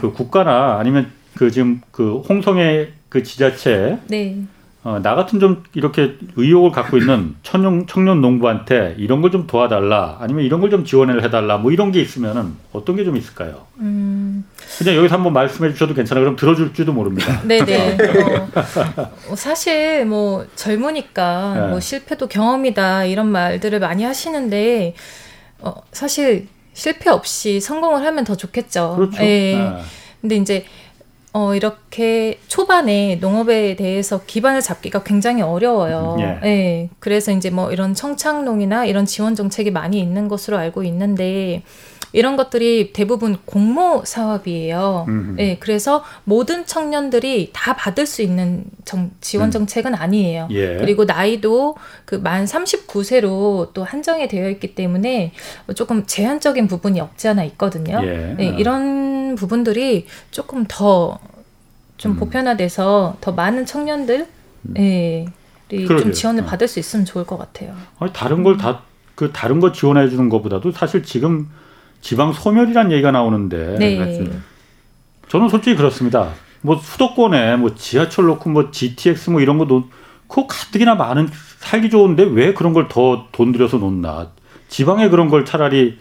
그 0.00 0.12
국가나 0.12 0.78
아니면 0.78 1.10
그 1.34 1.50
지금 1.50 1.80
그 1.92 2.18
홍성의 2.18 2.92
그 3.08 3.22
지자체 3.22 3.98
네. 4.08 4.42
어, 4.88 5.00
나 5.02 5.16
같은 5.16 5.40
좀 5.40 5.64
이렇게 5.74 6.14
의욕을 6.36 6.70
갖고 6.70 6.96
있는 6.96 7.34
청년, 7.42 7.88
청년 7.88 8.20
농부한테 8.20 8.94
이런 8.98 9.20
걸 9.20 9.32
좀 9.32 9.48
도와달라 9.48 10.18
아니면 10.20 10.44
이런 10.44 10.60
걸 10.60 10.70
좀 10.70 10.84
지원을 10.84 11.24
해달라 11.24 11.56
뭐 11.58 11.72
이런 11.72 11.90
게 11.90 12.00
있으면은 12.00 12.52
어떤 12.72 12.94
게 12.94 13.02
좀 13.04 13.16
있을까요? 13.16 13.66
음, 13.80 14.44
그냥 14.78 14.94
여기서 14.94 15.16
한번 15.16 15.32
말씀해 15.32 15.72
주셔도 15.72 15.92
괜찮아요. 15.92 16.22
그럼 16.24 16.36
들어줄지도 16.36 16.92
모릅니다. 16.92 17.40
네네. 17.48 17.96
어, 19.28 19.34
사실 19.34 20.04
뭐 20.06 20.46
젊으니까 20.54 21.54
네. 21.54 21.66
뭐 21.68 21.80
실패도 21.80 22.28
경험이다 22.28 23.06
이런 23.06 23.26
말들을 23.26 23.80
많이 23.80 24.04
하시는데 24.04 24.94
어, 25.58 25.74
사실 25.90 26.46
실패 26.74 27.10
없이 27.10 27.58
성공을 27.60 28.04
하면 28.04 28.22
더 28.24 28.36
좋겠죠. 28.36 28.94
그렇죠. 28.96 29.22
예. 29.24 29.56
네. 29.56 29.82
근데 30.20 30.36
이제 30.36 30.64
어, 31.36 31.54
이렇게 31.54 32.38
초반에 32.48 33.16
농업에 33.20 33.76
대해서 33.76 34.22
기반을 34.26 34.62
잡기가 34.62 35.02
굉장히 35.02 35.42
어려워요. 35.42 36.16
예. 36.18 36.40
예. 36.48 36.88
그래서 36.98 37.30
이제 37.30 37.50
뭐 37.50 37.70
이런 37.70 37.92
청착농이나 37.92 38.86
이런 38.86 39.04
지원 39.04 39.34
정책이 39.34 39.70
많이 39.70 40.00
있는 40.00 40.28
것으로 40.28 40.56
알고 40.56 40.82
있는데 40.84 41.62
이런 42.12 42.36
것들이 42.36 42.94
대부분 42.94 43.36
공모 43.44 44.02
사업이에요. 44.06 45.04
음. 45.08 45.36
예. 45.38 45.58
그래서 45.58 46.02
모든 46.24 46.64
청년들이 46.64 47.50
다 47.52 47.76
받을 47.76 48.06
수 48.06 48.22
있는 48.22 48.64
정, 48.86 49.10
지원 49.20 49.48
음. 49.48 49.50
정책은 49.50 49.94
아니에요. 49.94 50.48
예. 50.52 50.78
그리고 50.78 51.04
나이도 51.04 51.76
그 52.06 52.16
만 52.16 52.46
39세로 52.46 53.74
또 53.74 53.84
한정이 53.84 54.28
되어 54.28 54.48
있기 54.48 54.74
때문에 54.74 55.32
조금 55.74 56.06
제한적인 56.06 56.66
부분이 56.68 56.98
없지 57.00 57.28
않아 57.28 57.44
있거든요. 57.44 58.00
예. 58.02 58.36
예. 58.40 58.46
이런 58.56 59.05
부분들이 59.36 60.06
조금 60.32 60.64
더좀 60.68 62.12
음. 62.12 62.16
보편화돼서 62.16 63.16
더 63.20 63.32
많은 63.32 63.64
청년들 63.66 64.26
음. 64.68 64.74
예, 64.78 65.26
좀 65.86 66.12
지원을 66.12 66.42
어. 66.42 66.46
받을 66.46 66.66
수 66.68 66.78
있으면 66.80 67.04
좋을 67.06 67.24
것 67.26 67.38
같아요. 67.38 67.74
아니, 68.00 68.12
다른 68.12 68.42
걸 68.42 68.56
다 68.56 68.82
그 69.16 69.32
다른 69.32 69.60
거 69.60 69.72
지원해 69.72 70.10
주는 70.10 70.28
것보다도 70.28 70.72
사실 70.72 71.02
지금 71.02 71.48
지방 72.02 72.34
소멸이란 72.34 72.92
얘기가 72.92 73.12
나오는데 73.12 73.76
네. 73.78 74.24
저는 75.28 75.48
솔직히 75.48 75.74
그렇습니다. 75.74 76.32
뭐 76.60 76.76
수도권에 76.78 77.56
뭐 77.56 77.74
지하철 77.74 78.26
놓고 78.26 78.50
뭐 78.50 78.70
GTX 78.70 79.30
뭐 79.30 79.40
이런 79.40 79.56
거도 79.56 79.84
그 80.28 80.46
가뜩이나 80.46 80.96
많은 80.96 81.30
살기 81.60 81.88
좋은데 81.88 82.24
왜 82.24 82.52
그런 82.52 82.74
걸 82.74 82.88
더 82.88 83.28
돈 83.32 83.52
들여서 83.52 83.78
놓나? 83.78 84.32
지방에 84.68 85.08
그런 85.08 85.30
걸 85.30 85.46
차라리 85.46 85.98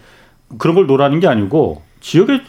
그런 0.57 0.75
걸 0.75 0.85
놓으라는 0.85 1.21
게 1.21 1.27
아니고 1.27 1.83
지역에 2.01 2.41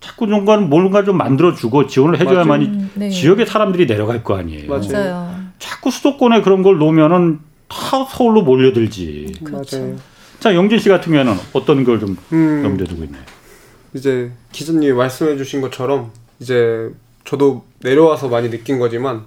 자꾸 0.00 0.26
뭔가는 0.26 0.68
뭔가 0.68 1.04
좀 1.04 1.16
만들어주고 1.16 1.86
지원을 1.88 2.20
해줘야만이 2.20 2.64
음, 2.66 2.90
네. 2.94 3.10
지역의 3.10 3.46
사람들이 3.46 3.86
내려갈 3.86 4.22
거 4.22 4.36
아니에요. 4.36 4.68
맞아요. 4.68 5.34
자꾸 5.58 5.90
수도권에 5.90 6.42
그런 6.42 6.62
걸 6.62 6.78
놓으면은 6.78 7.40
다 7.68 8.04
서울로 8.08 8.42
몰려들지. 8.42 9.34
그렇죠. 9.44 9.96
자 10.38 10.54
영진 10.54 10.78
씨 10.78 10.88
같은 10.88 11.12
경우에는 11.12 11.34
어떤 11.52 11.82
걸좀 11.84 12.16
음, 12.32 12.62
염두에 12.64 12.86
두고 12.86 13.04
있나요? 13.04 13.22
이제 13.94 14.30
기자님이 14.52 14.92
말씀해주신 14.92 15.60
것처럼 15.62 16.12
이제 16.38 16.90
저도 17.24 17.64
내려와서 17.82 18.28
많이 18.28 18.48
느낀 18.50 18.78
거지만 18.78 19.24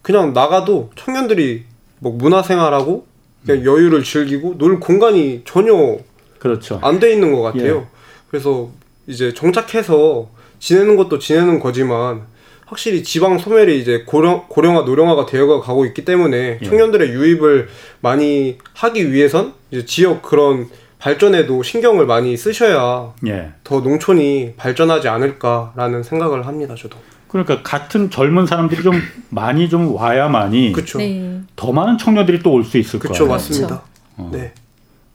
그냥 0.00 0.32
나가도 0.32 0.90
청년들이 0.96 1.64
뭐 1.98 2.12
문화생활하고 2.12 3.06
그냥 3.44 3.60
음. 3.60 3.66
여유를 3.66 4.02
즐기고 4.02 4.56
놀 4.58 4.80
공간이 4.80 5.42
전혀 5.44 5.98
그렇죠. 6.38 6.80
안 6.82 6.98
돼 6.98 7.12
있는 7.12 7.32
것 7.32 7.42
같아요. 7.42 7.76
예. 7.76 7.84
그래서 8.30 8.70
이제 9.06 9.32
정착해서 9.34 10.28
지내는 10.58 10.96
것도 10.96 11.18
지내는 11.18 11.60
거지만 11.60 12.22
확실히 12.66 13.02
지방 13.02 13.38
소멸이 13.38 13.78
이제 13.78 14.04
고령, 14.06 14.44
고령화 14.48 14.82
노령화가 14.82 15.26
되어 15.26 15.60
가고 15.60 15.84
있기 15.86 16.04
때문에 16.04 16.58
예. 16.62 16.64
청년들의 16.66 17.10
유입을 17.10 17.68
많이 18.00 18.56
하기 18.74 19.12
위해선 19.12 19.52
이제 19.70 19.84
지역 19.84 20.22
그런 20.22 20.68
발전에도 20.98 21.62
신경을 21.62 22.06
많이 22.06 22.36
쓰셔야 22.36 23.12
예. 23.26 23.50
더 23.64 23.80
농촌이 23.80 24.54
발전하지 24.56 25.08
않을까라는 25.08 26.02
생각을 26.02 26.46
합니다, 26.46 26.74
저도. 26.78 26.96
그러니까 27.28 27.62
같은 27.62 28.08
젊은 28.10 28.46
사람들이 28.46 28.82
좀 28.82 28.94
많이 29.30 29.68
좀 29.68 29.94
와야만이 29.94 30.72
그쵸. 30.72 30.98
네. 30.98 31.40
더 31.56 31.72
많은 31.72 31.98
청년들이 31.98 32.42
또 32.42 32.52
올 32.52 32.64
수 32.64 32.78
있을 32.78 33.00
거예요. 33.00 33.12
그렇죠, 33.12 33.26
맞습니다. 33.26 33.82
어. 34.16 34.30
네. 34.32 34.52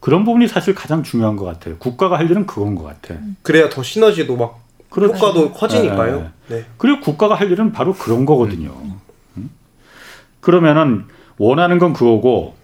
그런 0.07 0.23
부분이 0.23 0.47
사실 0.47 0.73
가장 0.73 1.03
중요한 1.03 1.35
것 1.35 1.43
같아요. 1.43 1.75
국가가 1.79 2.17
할 2.17 2.31
일은 2.31 2.45
그건 2.45 2.75
것 2.75 2.85
같아. 2.85 3.19
그래야 3.41 3.67
더 3.67 3.83
시너지도 3.83 4.37
막 4.37 4.63
그렇죠. 4.89 5.13
효과도 5.13 5.51
커지니까요. 5.51 6.31
네. 6.47 6.55
네. 6.55 6.65
그리고 6.77 7.01
국가가 7.01 7.35
할 7.35 7.51
일은 7.51 7.73
바로 7.73 7.91
그런 7.91 8.25
거거든요. 8.25 8.69
음. 8.69 8.93
음? 9.35 9.49
그러면은 10.39 11.03
원하는 11.37 11.77
건 11.77 11.91
그거고 11.91 12.55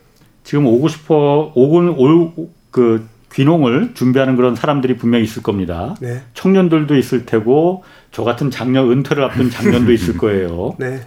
지금 0.45 0.67
오고 0.67 0.87
싶어 0.87 1.51
오고 1.53 2.01
올그 2.01 3.09
귀농을 3.33 3.93
준비하는 3.93 4.37
그런 4.37 4.55
사람들이 4.55 4.95
분명히 4.95 5.25
있을 5.25 5.43
겁니다. 5.43 5.95
네. 5.99 6.21
청년들도 6.35 6.95
있을 6.95 7.25
테고 7.25 7.83
저 8.13 8.23
같은 8.23 8.51
작년 8.51 8.89
은퇴를 8.89 9.21
앞둔 9.21 9.49
작년도 9.49 9.91
있을 9.91 10.15
거예요. 10.17 10.77
네. 10.79 11.01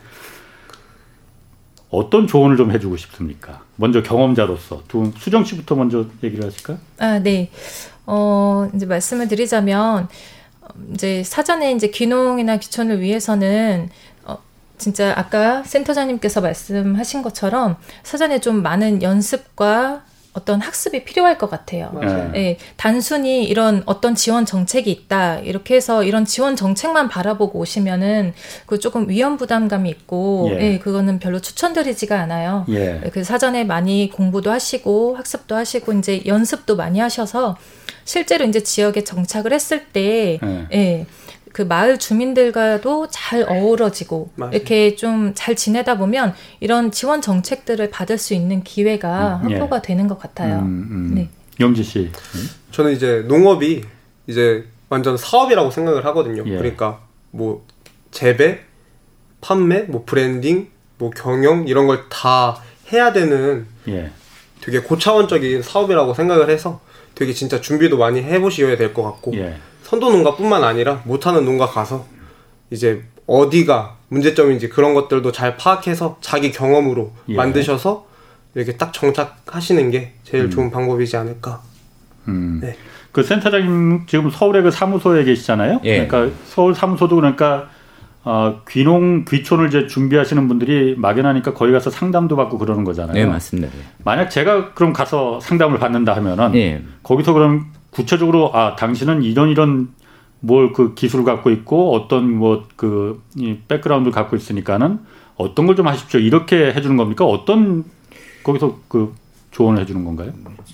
어떤 1.91 2.27
조언을 2.27 2.57
좀 2.57 2.73
해주고 2.73 2.97
싶습니까? 2.97 3.63
먼저 3.77 4.03
경험자로서 4.03 4.83
두 4.89 5.13
수정 5.17 5.45
씨부터 5.45 5.77
먼저 5.77 6.07
얘기를 6.23 6.45
하실까요? 6.45 6.79
아, 6.99 7.19
네. 7.19 7.51
어, 8.07 8.69
이제 8.75 8.87
말씀을 8.87 9.29
드리자면 9.29 10.09
이제 10.95 11.23
사전에 11.23 11.73
이제 11.73 11.89
귀농이나 11.89 12.57
귀촌을 12.59 13.01
위해서는 13.01 13.89
어, 14.25 14.39
진짜 14.79 15.13
아까 15.17 15.63
센터장님께서 15.63 16.41
말씀하신 16.41 17.23
것처럼 17.23 17.77
사전에 18.03 18.41
좀 18.41 18.63
많은 18.63 19.03
연습과 19.03 20.03
어떤 20.37 20.61
학습이 20.61 21.05
필요할 21.05 21.39
것 21.39 21.49
같아요. 21.49 21.91
맞아요. 21.95 22.31
예, 22.37 22.59
단순히 22.77 23.45
이런 23.45 23.83
어떤 23.87 24.15
지원 24.15 24.45
정책이 24.45 24.91
있다 24.91 25.39
이렇게 25.39 25.75
해서 25.75 26.05
이런 26.05 26.27
지원 26.27 26.57
정책만 26.57 27.09
바라보고 27.09 27.59
오시면은 27.59 28.35
그 28.67 28.79
조금 28.79 29.09
위험 29.09 29.39
부담감이 29.39 29.89
있고, 29.89 30.51
예, 30.53 30.75
예 30.75 30.79
그거는 30.79 31.19
별로 31.19 31.41
추천드리지가 31.41 32.21
않아요. 32.21 32.67
예. 32.69 33.01
그 33.13 33.25
사전에 33.25 33.65
많이 33.65 34.11
공부도 34.11 34.51
하시고 34.51 35.17
학습도 35.17 35.57
하시고 35.57 35.95
이제 35.95 36.23
연습도 36.27 36.77
많이 36.77 37.01
하셔서 37.01 37.57
실제로 38.05 38.45
이제 38.45 38.63
지역에 38.63 39.05
정착을 39.05 39.55
했을 39.55 39.87
때, 39.87 40.39
예. 40.73 41.07
예. 41.57 41.63
그 41.63 41.63
마을 41.63 41.99
주민들과도 41.99 43.09
잘 43.11 43.43
어우러지고 43.49 44.31
맞아요. 44.37 44.53
이렇게 44.55 44.95
좀 44.95 45.33
잘 45.35 45.55
지내다 45.57 45.97
보면 45.99 46.35
이런 46.61 46.91
지원 46.91 47.21
정책들을 47.23 47.91
받을 47.91 48.19
수 48.19 48.35
있는 48.35 48.63
기회가 48.63 49.41
음, 49.45 49.51
예. 49.51 49.55
확보가 49.55 49.77
예. 49.79 49.83
되는 49.83 50.07
것 50.09 50.19
같아요. 50.19 50.59
음, 50.59 50.89
음. 50.91 51.15
네. 51.15 51.29
영지 51.61 51.83
씨. 51.83 52.11
저는 52.73 52.93
이제 52.93 53.25
농업이 53.27 53.83
이제 54.27 54.65
완전 54.89 55.17
사업이라고 55.17 55.71
생각을 55.71 56.05
하거든요. 56.07 56.43
예. 56.47 56.57
그러니까 56.59 57.01
뭐 57.31 57.65
재배, 58.11 58.61
판매, 59.41 59.81
뭐 59.83 60.05
브랜딩, 60.05 60.69
뭐 60.99 61.11
경영 61.11 61.67
이런 61.69 61.87
걸 61.87 62.09
다 62.11 62.63
해야 62.93 63.13
되는 63.13 63.67
예. 63.89 64.11
되게 64.61 64.81
고차원적인 64.81 65.63
사업이라고 65.63 66.15
생각을 66.15 66.51
해서 66.51 66.81
되게 67.15 67.33
진짜 67.33 67.61
준비도 67.61 67.97
많이 67.99 68.23
해보셔야 68.23 68.77
될 68.77 68.93
것 68.95 69.03
같고 69.03 69.35
예. 69.35 69.57
선도 69.87 70.11
농가뿐만 70.11 70.65
아니라 70.65 71.01
못하는 71.05 71.45
농가 71.45 71.65
가서 71.65 72.07
이제 72.71 73.05
어디가 73.29 73.95
문제점인지 74.09 74.69
그런 74.69 74.95
것들도 74.95 75.31
잘 75.31 75.57
파악해서 75.57 76.19
자기 76.21 76.51
경험으로 76.51 77.13
예. 77.29 77.37
만드셔서 77.37 78.05
이렇게 78.57 78.77
딱 78.77 78.93
정착하시는 78.93 79.93
게 79.93 80.15
제일 80.25 80.47
음. 80.47 80.51
좋은 80.51 80.71
방법이지 80.73 81.17
않을까. 81.17 81.63
음. 82.27 82.59
네. 82.61 82.77
그 83.13 83.23
센터장님 83.23 84.07
지금 84.09 84.29
서울의 84.29 84.65
그 84.65 84.73
사무소에 84.73 85.23
계시잖아요. 85.23 85.81
예. 85.85 86.05
그러니까 86.05 86.37
서울 86.47 86.75
사무소도 86.75 87.15
그러니까 87.15 87.69
어, 88.25 88.63
귀농 88.69 89.25
귀촌을 89.25 89.69
이제 89.69 89.87
준비하시는 89.87 90.49
분들이 90.49 90.97
막연하니까 90.99 91.55
거기 91.55 91.71
가서 91.71 91.91
상담도 91.91 92.35
받고 92.35 92.59
그러는 92.59 92.83
거잖아요. 92.83 93.15
네, 93.15 93.25
맞습니다. 93.25 93.73
만약 94.03 94.31
제가 94.31 94.75
그럼 94.75 94.93
가서 94.93 95.39
상담을 95.39 95.79
받는다 95.79 96.17
하면은 96.17 96.57
예. 96.57 96.83
거기서 97.05 97.35
그럼 97.35 97.67
구체적으로 97.97 98.51
아 98.55 98.77
당신은 98.77 99.23
이런 99.23 99.49
이런 99.49 99.89
뭘 100.41 100.73
그 100.73 100.95
기술을 100.95 101.25
갖고 101.25 101.51
있고 101.51 101.95
어떤 101.95 102.31
뭐그 102.33 103.23
백그라운드를 103.69 104.13
갖고 104.13 104.37
있으니까는 104.37 104.99
어떤 105.37 105.67
걸 105.67 105.75
좀 105.77 105.87
하십시오 105.89 106.21
이렇게 106.21 106.73
해주는 106.73 106.97
겁니까? 106.97 107.25
어떤 107.25 107.85
거기서 108.45 108.79
그 108.89 109.15
조언을 109.51 109.81
해주는 109.83 110.05
건가요? 110.05 110.33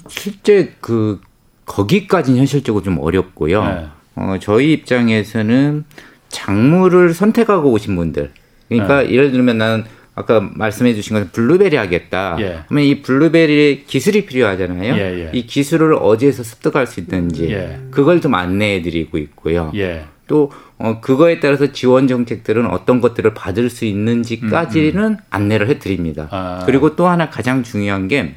실제 0.08 0.74
그 0.80 1.20
거기까지는 1.64 2.38
현실적으로 2.40 2.82
좀 2.82 2.98
어렵고요. 2.98 3.64
네. 3.64 3.86
어, 4.16 4.36
저희 4.40 4.72
입장에서는 4.72 5.84
작물을 6.28 7.14
선택하고 7.14 7.70
오신 7.70 7.94
분들. 7.96 8.32
그러니까 8.68 9.02
네. 9.02 9.10
예를 9.12 9.30
들면 9.32 9.58
나는 9.58 9.84
아까 10.14 10.40
말씀해 10.40 10.94
주신 10.94 11.14
것은 11.14 11.30
블루베리 11.32 11.76
하겠다. 11.76 12.36
예. 12.40 12.64
그러면 12.68 12.84
이 12.84 13.00
블루베리 13.00 13.84
기술이 13.86 14.26
필요하잖아요. 14.26 14.94
예, 14.94 15.24
예. 15.24 15.30
이 15.32 15.46
기술을 15.46 15.94
어디에서 15.94 16.42
습득할 16.42 16.86
수 16.86 17.00
있는지 17.00 17.50
예. 17.50 17.80
그걸 17.90 18.20
좀 18.20 18.34
안내해 18.34 18.82
드리고 18.82 19.16
있고요. 19.18 19.72
예. 19.74 20.04
또 20.26 20.52
어, 20.78 21.00
그거에 21.00 21.40
따라서 21.40 21.72
지원 21.72 22.08
정책들은 22.08 22.66
어떤 22.66 23.00
것들을 23.00 23.32
받을 23.34 23.70
수 23.70 23.84
있는지까지는 23.84 25.02
음, 25.02 25.12
음. 25.12 25.16
안내를 25.30 25.68
해 25.68 25.78
드립니다. 25.78 26.28
아. 26.30 26.62
그리고 26.66 26.94
또 26.94 27.06
하나 27.06 27.30
가장 27.30 27.62
중요한 27.62 28.08
게 28.08 28.34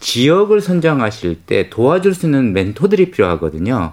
지역을 0.00 0.60
선정하실 0.60 1.42
때 1.46 1.70
도와줄 1.70 2.14
수 2.14 2.26
있는 2.26 2.52
멘토들이 2.52 3.10
필요하거든요. 3.12 3.92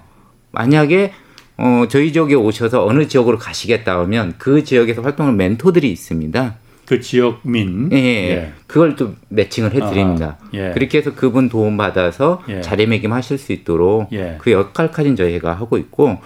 만약에 0.52 1.14
어, 1.58 1.86
저희 1.90 2.12
지역에 2.14 2.36
오셔서 2.36 2.86
어느 2.86 3.08
지역으로 3.08 3.38
가시겠다 3.38 4.00
하면 4.00 4.34
그 4.38 4.64
지역에서 4.64 5.02
활동하는 5.02 5.38
멘토들이 5.38 5.92
있습니다. 5.92 6.56
그 6.90 7.00
지역민. 7.00 7.92
예, 7.94 7.98
예. 7.98 8.54
그걸 8.66 8.96
또 8.96 9.14
매칭을 9.28 9.76
해드립니다. 9.76 10.38
아, 10.42 10.50
예. 10.56 10.72
그렇게 10.74 10.98
해서 10.98 11.14
그분 11.14 11.48
도움 11.48 11.78
받아서 11.78 12.42
예. 12.50 12.62
자리매김 12.62 13.14
하실 13.14 13.38
수 13.38 13.52
있도록 13.52 14.12
예. 14.12 14.38
그 14.40 14.52
역할까지는 14.52 15.16
저희가 15.16 15.54
하고 15.54 15.78
있고 15.78 16.18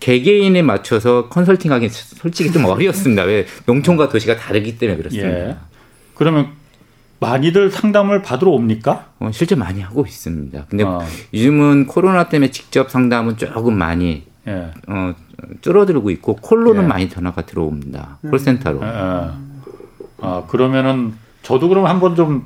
개개인에 0.00 0.62
맞춰서 0.62 1.28
컨설팅하기 1.28 1.90
솔직히 1.90 2.50
좀 2.50 2.64
어렵습니다. 2.66 3.24
왜 3.24 3.44
농촌과 3.66 4.08
도시가 4.08 4.36
다르기 4.36 4.78
때문에 4.78 4.96
그렇습니다. 4.96 5.28
예. 5.28 5.56
그러면 6.14 6.52
많이들 7.20 7.70
상담을 7.70 8.22
받으러 8.22 8.52
옵니까? 8.52 9.10
어, 9.18 9.30
실제 9.30 9.56
많이 9.56 9.82
하고 9.82 10.06
있습니다. 10.06 10.64
근데 10.70 10.84
어. 10.84 11.04
요즘은 11.34 11.86
코로나 11.86 12.30
때문에 12.30 12.50
직접 12.50 12.90
상담은 12.90 13.36
조금 13.36 13.76
많이 13.76 14.22
예. 14.46 14.70
어, 14.86 15.14
줄어들고 15.60 16.08
있고 16.12 16.36
콜로는 16.36 16.84
예. 16.84 16.86
많이 16.86 17.10
전화가 17.10 17.44
들어옵니다. 17.44 18.20
음. 18.22 18.30
콜센터로. 18.30 18.80
예, 18.82 18.86
예. 18.86 19.47
아 20.20 20.44
그러면은 20.48 21.14
저도 21.42 21.68
그럼 21.68 21.86
한번 21.86 22.14
좀 22.14 22.44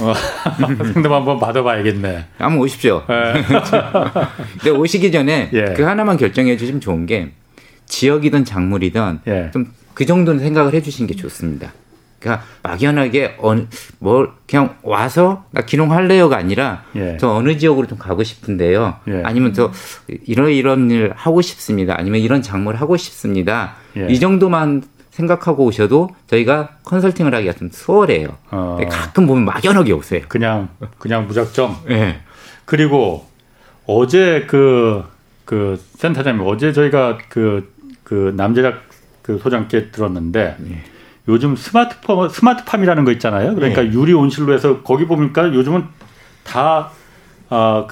어, 0.00 0.14
상담 0.92 1.12
한번 1.12 1.38
받아봐야겠네. 1.38 2.24
한번 2.38 2.60
오십시오. 2.60 3.02
예. 3.10 3.42
근데 4.62 4.70
오시기 4.70 5.12
전에 5.12 5.50
예. 5.52 5.74
그 5.76 5.82
하나만 5.82 6.16
결정해 6.16 6.56
주시면 6.56 6.80
좋은 6.80 7.06
게 7.06 7.32
지역이든 7.86 8.44
작물이든 8.44 9.20
좀그 9.52 10.06
정도는 10.06 10.40
생각을 10.40 10.72
해주시는 10.74 11.08
게 11.08 11.14
좋습니다. 11.16 11.72
그러니까 12.24 12.46
막연하게 12.62 13.36
어, 13.38 13.54
뭐 13.98 14.32
그냥 14.46 14.76
와서 14.82 15.44
나 15.50 15.60
기농할래요가 15.60 16.38
아니라 16.38 16.84
예. 16.96 17.18
저 17.20 17.28
어느 17.28 17.58
지역으로 17.58 17.86
좀 17.86 17.98
가고 17.98 18.22
싶은데요. 18.22 18.96
예. 19.08 19.22
아니면 19.22 19.52
저 19.52 19.70
이런 20.26 20.50
이런 20.50 20.90
일 20.90 21.12
하고 21.14 21.42
싶습니다. 21.42 21.94
아니면 21.98 22.20
이런 22.20 22.40
작물 22.40 22.76
하고 22.76 22.96
싶습니다. 22.96 23.74
예. 23.98 24.06
이 24.08 24.18
정도만 24.18 24.82
생각하고 25.14 25.64
오셔도 25.64 26.10
저희가 26.26 26.70
컨설팅을 26.84 27.34
하기가 27.34 27.52
좀 27.52 27.70
수월해요. 27.70 28.36
어. 28.50 28.78
가끔 28.90 29.26
보면 29.26 29.44
막연하게 29.44 29.92
오세요. 29.92 30.22
그냥 30.28 30.68
그냥 30.98 31.26
무작정. 31.28 31.76
예. 31.90 32.20
그리고 32.64 33.26
어제 33.86 34.44
그그 34.46 35.04
그 35.44 35.80
센터장님 35.96 36.44
어제 36.46 36.72
저희가 36.72 37.18
그그 37.28 37.72
그 38.02 38.34
남재작 38.36 38.82
그 39.22 39.38
소장께 39.38 39.90
들었는데. 39.90 40.56
예. 40.70 40.84
요즘 41.26 41.56
스마트팜 41.56 42.28
스마트팜이라는 42.28 43.04
거 43.06 43.12
있잖아요. 43.12 43.54
그러니까 43.54 43.80
네. 43.80 43.92
유리 43.92 44.12
온실로 44.12 44.52
해서 44.52 44.82
거기 44.82 45.06
보니까 45.06 45.54
요즘은 45.54 45.84
다그 46.44 46.90
아, 47.48 47.86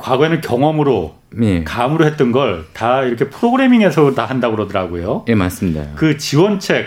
과거에는 0.00 0.40
경험으로 0.40 1.14
네. 1.30 1.62
감으로 1.62 2.04
했던 2.06 2.32
걸 2.32 2.64
다 2.72 3.02
이렇게 3.02 3.28
프로그래밍해서 3.28 4.14
다 4.14 4.24
한다고 4.24 4.56
그러더라고요. 4.56 5.24
예, 5.28 5.32
네, 5.32 5.36
맞습니다. 5.36 5.86
그 5.94 6.16
지원책 6.16 6.86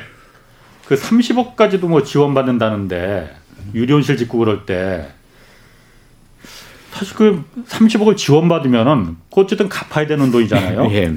그 0.88 0.96
30억까지도 0.96 1.88
뭐 1.88 2.04
지원받는다는데 2.04 3.34
유리 3.76 3.94
온실 3.94 4.18
짓고 4.18 4.40
그럴 4.40 4.66
때 4.66 5.08
사실 6.92 7.16
그 7.16 7.44
30억을 7.68 8.18
지원받으면은 8.18 9.18
어쨌든 9.32 9.70
갚아야 9.70 10.08
되는 10.08 10.32
돈이잖아요. 10.32 10.90
예. 10.94 11.14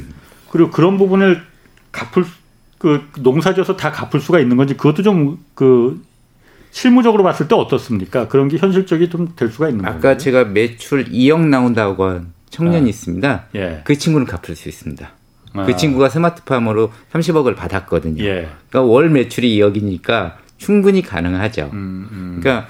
그리고 0.50 0.70
그런 0.70 0.96
부분을 0.98 1.42
갚을 1.92 2.24
그 2.78 3.08
농사지어서 3.18 3.76
다 3.76 3.90
갚을 3.90 4.20
수가 4.20 4.38
있는 4.38 4.56
건지 4.56 4.74
그것도 4.76 5.02
좀 5.02 5.38
그 5.54 6.02
실무적으로 6.76 7.22
봤을 7.24 7.48
때 7.48 7.54
어떻습니까? 7.54 8.28
그런 8.28 8.48
게 8.48 8.58
현실적이 8.58 9.08
좀 9.08 9.28
될 9.34 9.48
수가 9.48 9.68
있는 9.70 9.82
거예요. 9.82 9.90
아까 9.92 10.00
건가요? 10.02 10.18
제가 10.18 10.44
매출 10.44 11.06
2억 11.06 11.40
나온다고 11.46 12.04
한 12.04 12.34
청년이 12.50 12.84
아. 12.84 12.88
있습니다. 12.88 13.44
예. 13.54 13.80
그 13.84 13.96
친구는 13.96 14.26
갚을 14.26 14.54
수 14.54 14.68
있습니다. 14.68 15.10
아. 15.54 15.64
그 15.64 15.74
친구가 15.74 16.10
스마트팜으로 16.10 16.92
30억을 17.14 17.56
받았거든요. 17.56 18.22
예. 18.22 18.50
그러니까 18.68 18.82
월 18.82 19.08
매출이 19.08 19.56
2억이니까 19.56 20.34
충분히 20.58 21.00
가능하죠. 21.00 21.70
음, 21.72 22.08
음. 22.12 22.40
그러니까 22.42 22.68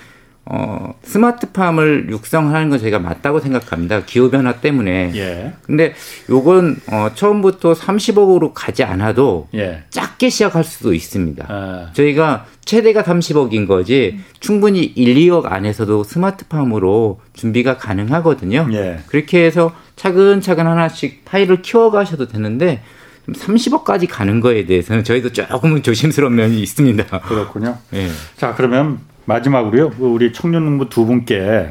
어, 0.49 0.95
스마트팜을 1.03 2.07
육성하는 2.09 2.71
건 2.71 2.79
저희가 2.79 3.01
맞다고 3.01 3.41
생각합니다. 3.41 4.05
기후변화 4.05 4.61
때문에. 4.61 5.11
예. 5.17 5.53
근데 5.63 5.95
요건, 6.31 6.77
어, 6.87 7.11
처음부터 7.15 7.73
30억으로 7.73 8.53
가지 8.55 8.85
않아도 8.85 9.49
예. 9.55 9.83
작게 9.91 10.29
시작할 10.29 10.63
수도 10.63 10.95
있습니다. 10.95 11.47
아. 11.49 11.91
저희가 11.95 12.47
최대가 12.65 13.03
30억인 13.03 13.67
거지 13.67 14.21
충분히 14.39 14.85
1, 14.85 15.17
2억 15.17 15.51
안에서도 15.51 16.05
스마트팜으로 16.05 17.21
준비가 17.33 17.77
가능하거든요. 17.77 18.69
예. 18.73 19.01
그렇게 19.09 19.45
해서 19.45 19.75
차근차근 19.97 20.65
하나씩 20.65 21.25
파일을 21.25 21.63
키워가셔도 21.63 22.29
되는데 22.29 22.83
30억까지 23.29 24.07
가는 24.09 24.41
거에 24.41 24.65
대해서는 24.67 25.03
저희도 25.03 25.33
조금은 25.33 25.83
조심스러운 25.83 26.37
면이 26.37 26.61
있습니다. 26.63 27.05
그렇군요. 27.23 27.79
예. 27.95 28.09
자, 28.37 28.55
그러면 28.55 29.01
마지막으로요. 29.27 29.91
그 29.91 30.07
우리 30.07 30.33
청년 30.33 30.65
농부 30.65 30.89
두 30.89 31.05
분께 31.05 31.71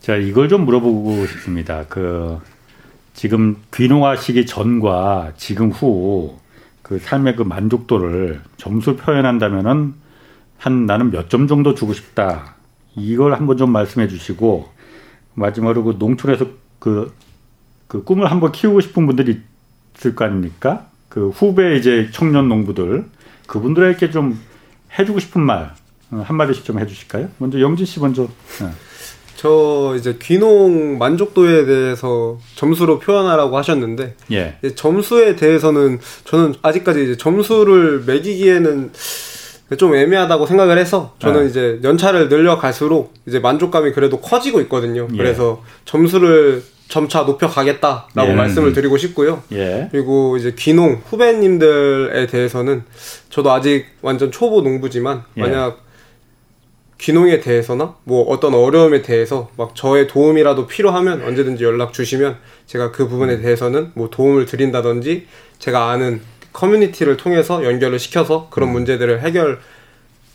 제가 0.00 0.18
이걸 0.18 0.48
좀 0.48 0.64
물어보고 0.64 1.26
싶습니다. 1.26 1.84
그 1.88 2.38
지금 3.14 3.56
귀농하시기 3.74 4.46
전과 4.46 5.32
지금 5.36 5.70
후 5.70 6.46
그 6.86 7.00
삶의 7.00 7.34
그 7.34 7.42
만족도를 7.42 8.42
점수 8.56 8.94
표현한다면은 8.94 9.94
한 10.56 10.86
나는 10.86 11.10
몇 11.10 11.28
점 11.28 11.48
정도 11.48 11.74
주고 11.74 11.92
싶다. 11.92 12.54
이걸 12.94 13.34
한번 13.34 13.56
좀 13.56 13.72
말씀해 13.72 14.06
주시고 14.06 14.68
마지막으로 15.34 15.82
그 15.82 15.96
농촌에서 15.98 16.46
그, 16.78 17.12
그 17.88 18.04
꿈을 18.04 18.30
한번 18.30 18.52
키우고 18.52 18.80
싶은 18.80 19.04
분들이 19.04 19.42
있을 19.96 20.14
거 20.14 20.26
아닙니까? 20.26 20.86
그 21.08 21.30
후배 21.30 21.74
이제 21.74 22.08
청년 22.12 22.48
농부들 22.48 23.06
그분들에게 23.48 24.10
좀 24.12 24.38
해주고 24.96 25.18
싶은 25.18 25.40
말 25.40 25.64
어, 25.64 25.74
한마디씩 26.10 26.64
좀 26.64 26.78
해주실까요? 26.78 27.28
먼저 27.38 27.60
영진 27.60 27.86
씨 27.86 28.00
먼저. 28.00 28.28
네. 28.60 28.68
저 29.36 29.94
이제 29.98 30.16
귀농 30.20 30.98
만족도에 30.98 31.66
대해서 31.66 32.38
점수로 32.54 32.98
표현하라고 32.98 33.58
하셨는데 33.58 34.14
예. 34.32 34.56
점수에 34.74 35.36
대해서는 35.36 36.00
저는 36.24 36.54
아직까지 36.62 37.04
이제 37.04 37.16
점수를 37.16 38.04
매기기에는 38.06 38.92
좀 39.78 39.94
애매하다고 39.94 40.46
생각을 40.46 40.78
해서 40.78 41.14
저는 41.18 41.42
네. 41.42 41.46
이제 41.48 41.80
연차를 41.82 42.28
늘려갈수록 42.28 43.12
이제 43.26 43.38
만족감이 43.38 43.92
그래도 43.92 44.20
커지고 44.20 44.60
있거든요. 44.62 45.06
예. 45.12 45.16
그래서 45.16 45.62
점수를 45.84 46.62
점차 46.88 47.22
높여가겠다라고 47.22 48.30
예. 48.30 48.32
말씀을 48.32 48.72
드리고 48.72 48.96
싶고요. 48.96 49.42
예. 49.52 49.88
그리고 49.90 50.36
이제 50.36 50.54
귀농 50.56 51.02
후배님들에 51.08 52.26
대해서는 52.28 52.84
저도 53.28 53.50
아직 53.52 53.86
완전 54.02 54.30
초보 54.30 54.62
농부지만 54.62 55.24
예. 55.36 55.40
만약 55.40 55.85
귀농에 56.98 57.40
대해서나 57.40 57.94
뭐 58.04 58.22
어떤 58.28 58.54
어려움에 58.54 59.02
대해서 59.02 59.50
막 59.56 59.74
저의 59.74 60.06
도움이라도 60.06 60.66
필요하면 60.66 61.22
언제든지 61.22 61.62
연락 61.64 61.92
주시면 61.92 62.36
제가 62.66 62.90
그 62.92 63.08
부분에 63.08 63.40
대해서는 63.40 63.92
뭐 63.94 64.08
도움을 64.10 64.46
드린다든지 64.46 65.26
제가 65.58 65.90
아는 65.90 66.20
커뮤니티를 66.52 67.16
통해서 67.16 67.64
연결을 67.64 67.98
시켜서 67.98 68.48
그런 68.50 68.70
음. 68.70 68.72
문제들을 68.74 69.20
해결 69.20 69.60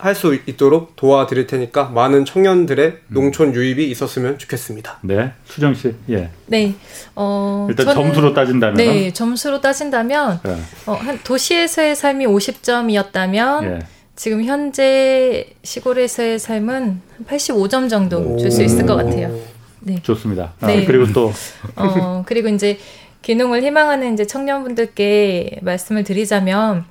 할 0.02 0.16
수 0.16 0.36
있도록 0.48 0.96
도와드릴 0.96 1.46
테니까 1.48 1.86
많은 1.90 2.26
청년들의 2.26 2.88
음. 2.88 3.00
농촌 3.08 3.54
유입이 3.54 3.90
있었으면 3.92 4.40
좋겠습니다. 4.40 4.98
네, 5.02 5.32
수정 5.46 5.76
씨, 5.76 5.94
예. 6.10 6.32
네, 6.48 6.74
어, 7.16 7.68
일단 7.70 7.86
저는, 7.86 8.02
점수로 8.02 8.34
따진다면, 8.34 8.78
네, 8.78 9.14
점수로 9.14 9.62
따진다면, 9.62 10.40
예. 10.48 10.58
어, 10.88 10.94
한 10.94 11.20
도시에서의 11.24 11.96
삶이 11.96 12.26
50점이었다면. 12.26 13.64
예. 13.64 13.80
지금 14.16 14.44
현재 14.44 15.48
시골에서의 15.64 16.38
삶은 16.40 17.02
85점 17.28 17.90
정도 17.90 18.38
줄 18.38 18.52
수 18.52 18.62
있을 18.64 18.86
것 18.86 18.96
같아요. 18.96 19.36
네. 19.80 20.00
좋습니다. 20.04 20.54
아, 20.62 20.68
네. 20.68 20.86
그리고 20.86 21.12
또 21.12 21.32
어, 21.76 22.24
그리고 22.26 22.50
이제 22.50 22.78
귀농을 23.24 23.64
희망하는 23.64 24.14
이제 24.14 24.28
청년분들께 24.28 25.60
말씀을 25.62 26.04
드리자면 26.04 26.86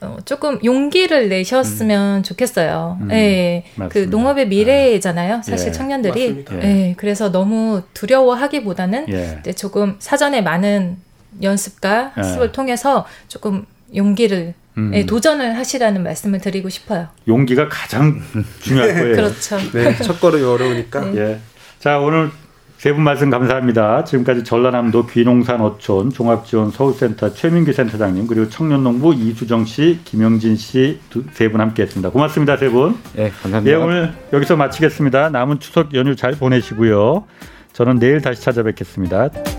어, 0.00 0.16
조금 0.24 0.60
용기를 0.64 1.28
내셨으면 1.28 2.18
음. 2.18 2.22
좋겠어요. 2.22 2.98
음, 3.00 3.08
네, 3.08 3.64
그 3.88 3.98
농업의 4.10 4.48
미래잖아요. 4.48 5.42
사실 5.44 5.68
예, 5.68 5.72
청년들이. 5.72 6.44
예. 6.52 6.56
네, 6.56 6.94
그래서 6.96 7.32
너무 7.32 7.82
두려워하기보다는 7.94 9.06
예. 9.08 9.38
이제 9.40 9.52
조금 9.54 9.96
사전에 9.98 10.40
많은 10.40 10.98
연습과 11.42 12.12
학습을 12.14 12.48
예. 12.48 12.52
통해서 12.52 13.06
조금 13.26 13.64
용기를 13.94 14.54
음. 14.78 14.90
네, 14.92 15.04
도전을 15.04 15.56
하시라는 15.58 16.02
말씀을 16.02 16.40
드리고 16.40 16.68
싶어요. 16.68 17.08
용기가 17.26 17.68
가장 17.68 18.20
중요할 18.60 18.94
거예요. 18.94 19.16
그렇죠. 19.16 19.58
네, 19.72 19.94
첫 19.96 20.20
걸음이 20.20 20.42
어려우니까. 20.44 21.00
네. 21.12 21.18
예. 21.20 21.40
자, 21.78 21.98
오늘 21.98 22.30
세 22.78 22.92
분 22.92 23.02
말씀 23.02 23.28
감사합니다. 23.28 24.04
지금까지 24.04 24.44
전라남도 24.44 25.06
귀농산 25.08 25.60
어촌 25.60 26.10
종합지원 26.10 26.70
서울센터 26.70 27.34
최민규 27.34 27.72
센터장님 27.72 28.28
그리고 28.28 28.48
청년농부 28.48 29.14
이수정 29.14 29.64
씨, 29.64 29.98
김영진 30.04 30.54
씨 30.56 31.00
세 31.32 31.48
분 31.50 31.60
함께했습니다. 31.60 32.10
고맙습니다, 32.10 32.56
세 32.56 32.68
분. 32.68 32.96
네, 33.14 33.30
감사합니다. 33.42 33.76
예, 33.76 33.82
오늘 33.82 34.12
여기서 34.32 34.54
마치겠습니다. 34.54 35.30
남은 35.30 35.58
추석 35.58 35.92
연휴 35.94 36.14
잘 36.14 36.34
보내시고요. 36.34 37.24
저는 37.72 37.98
내일 37.98 38.20
다시 38.22 38.42
찾아뵙겠습니다. 38.42 39.57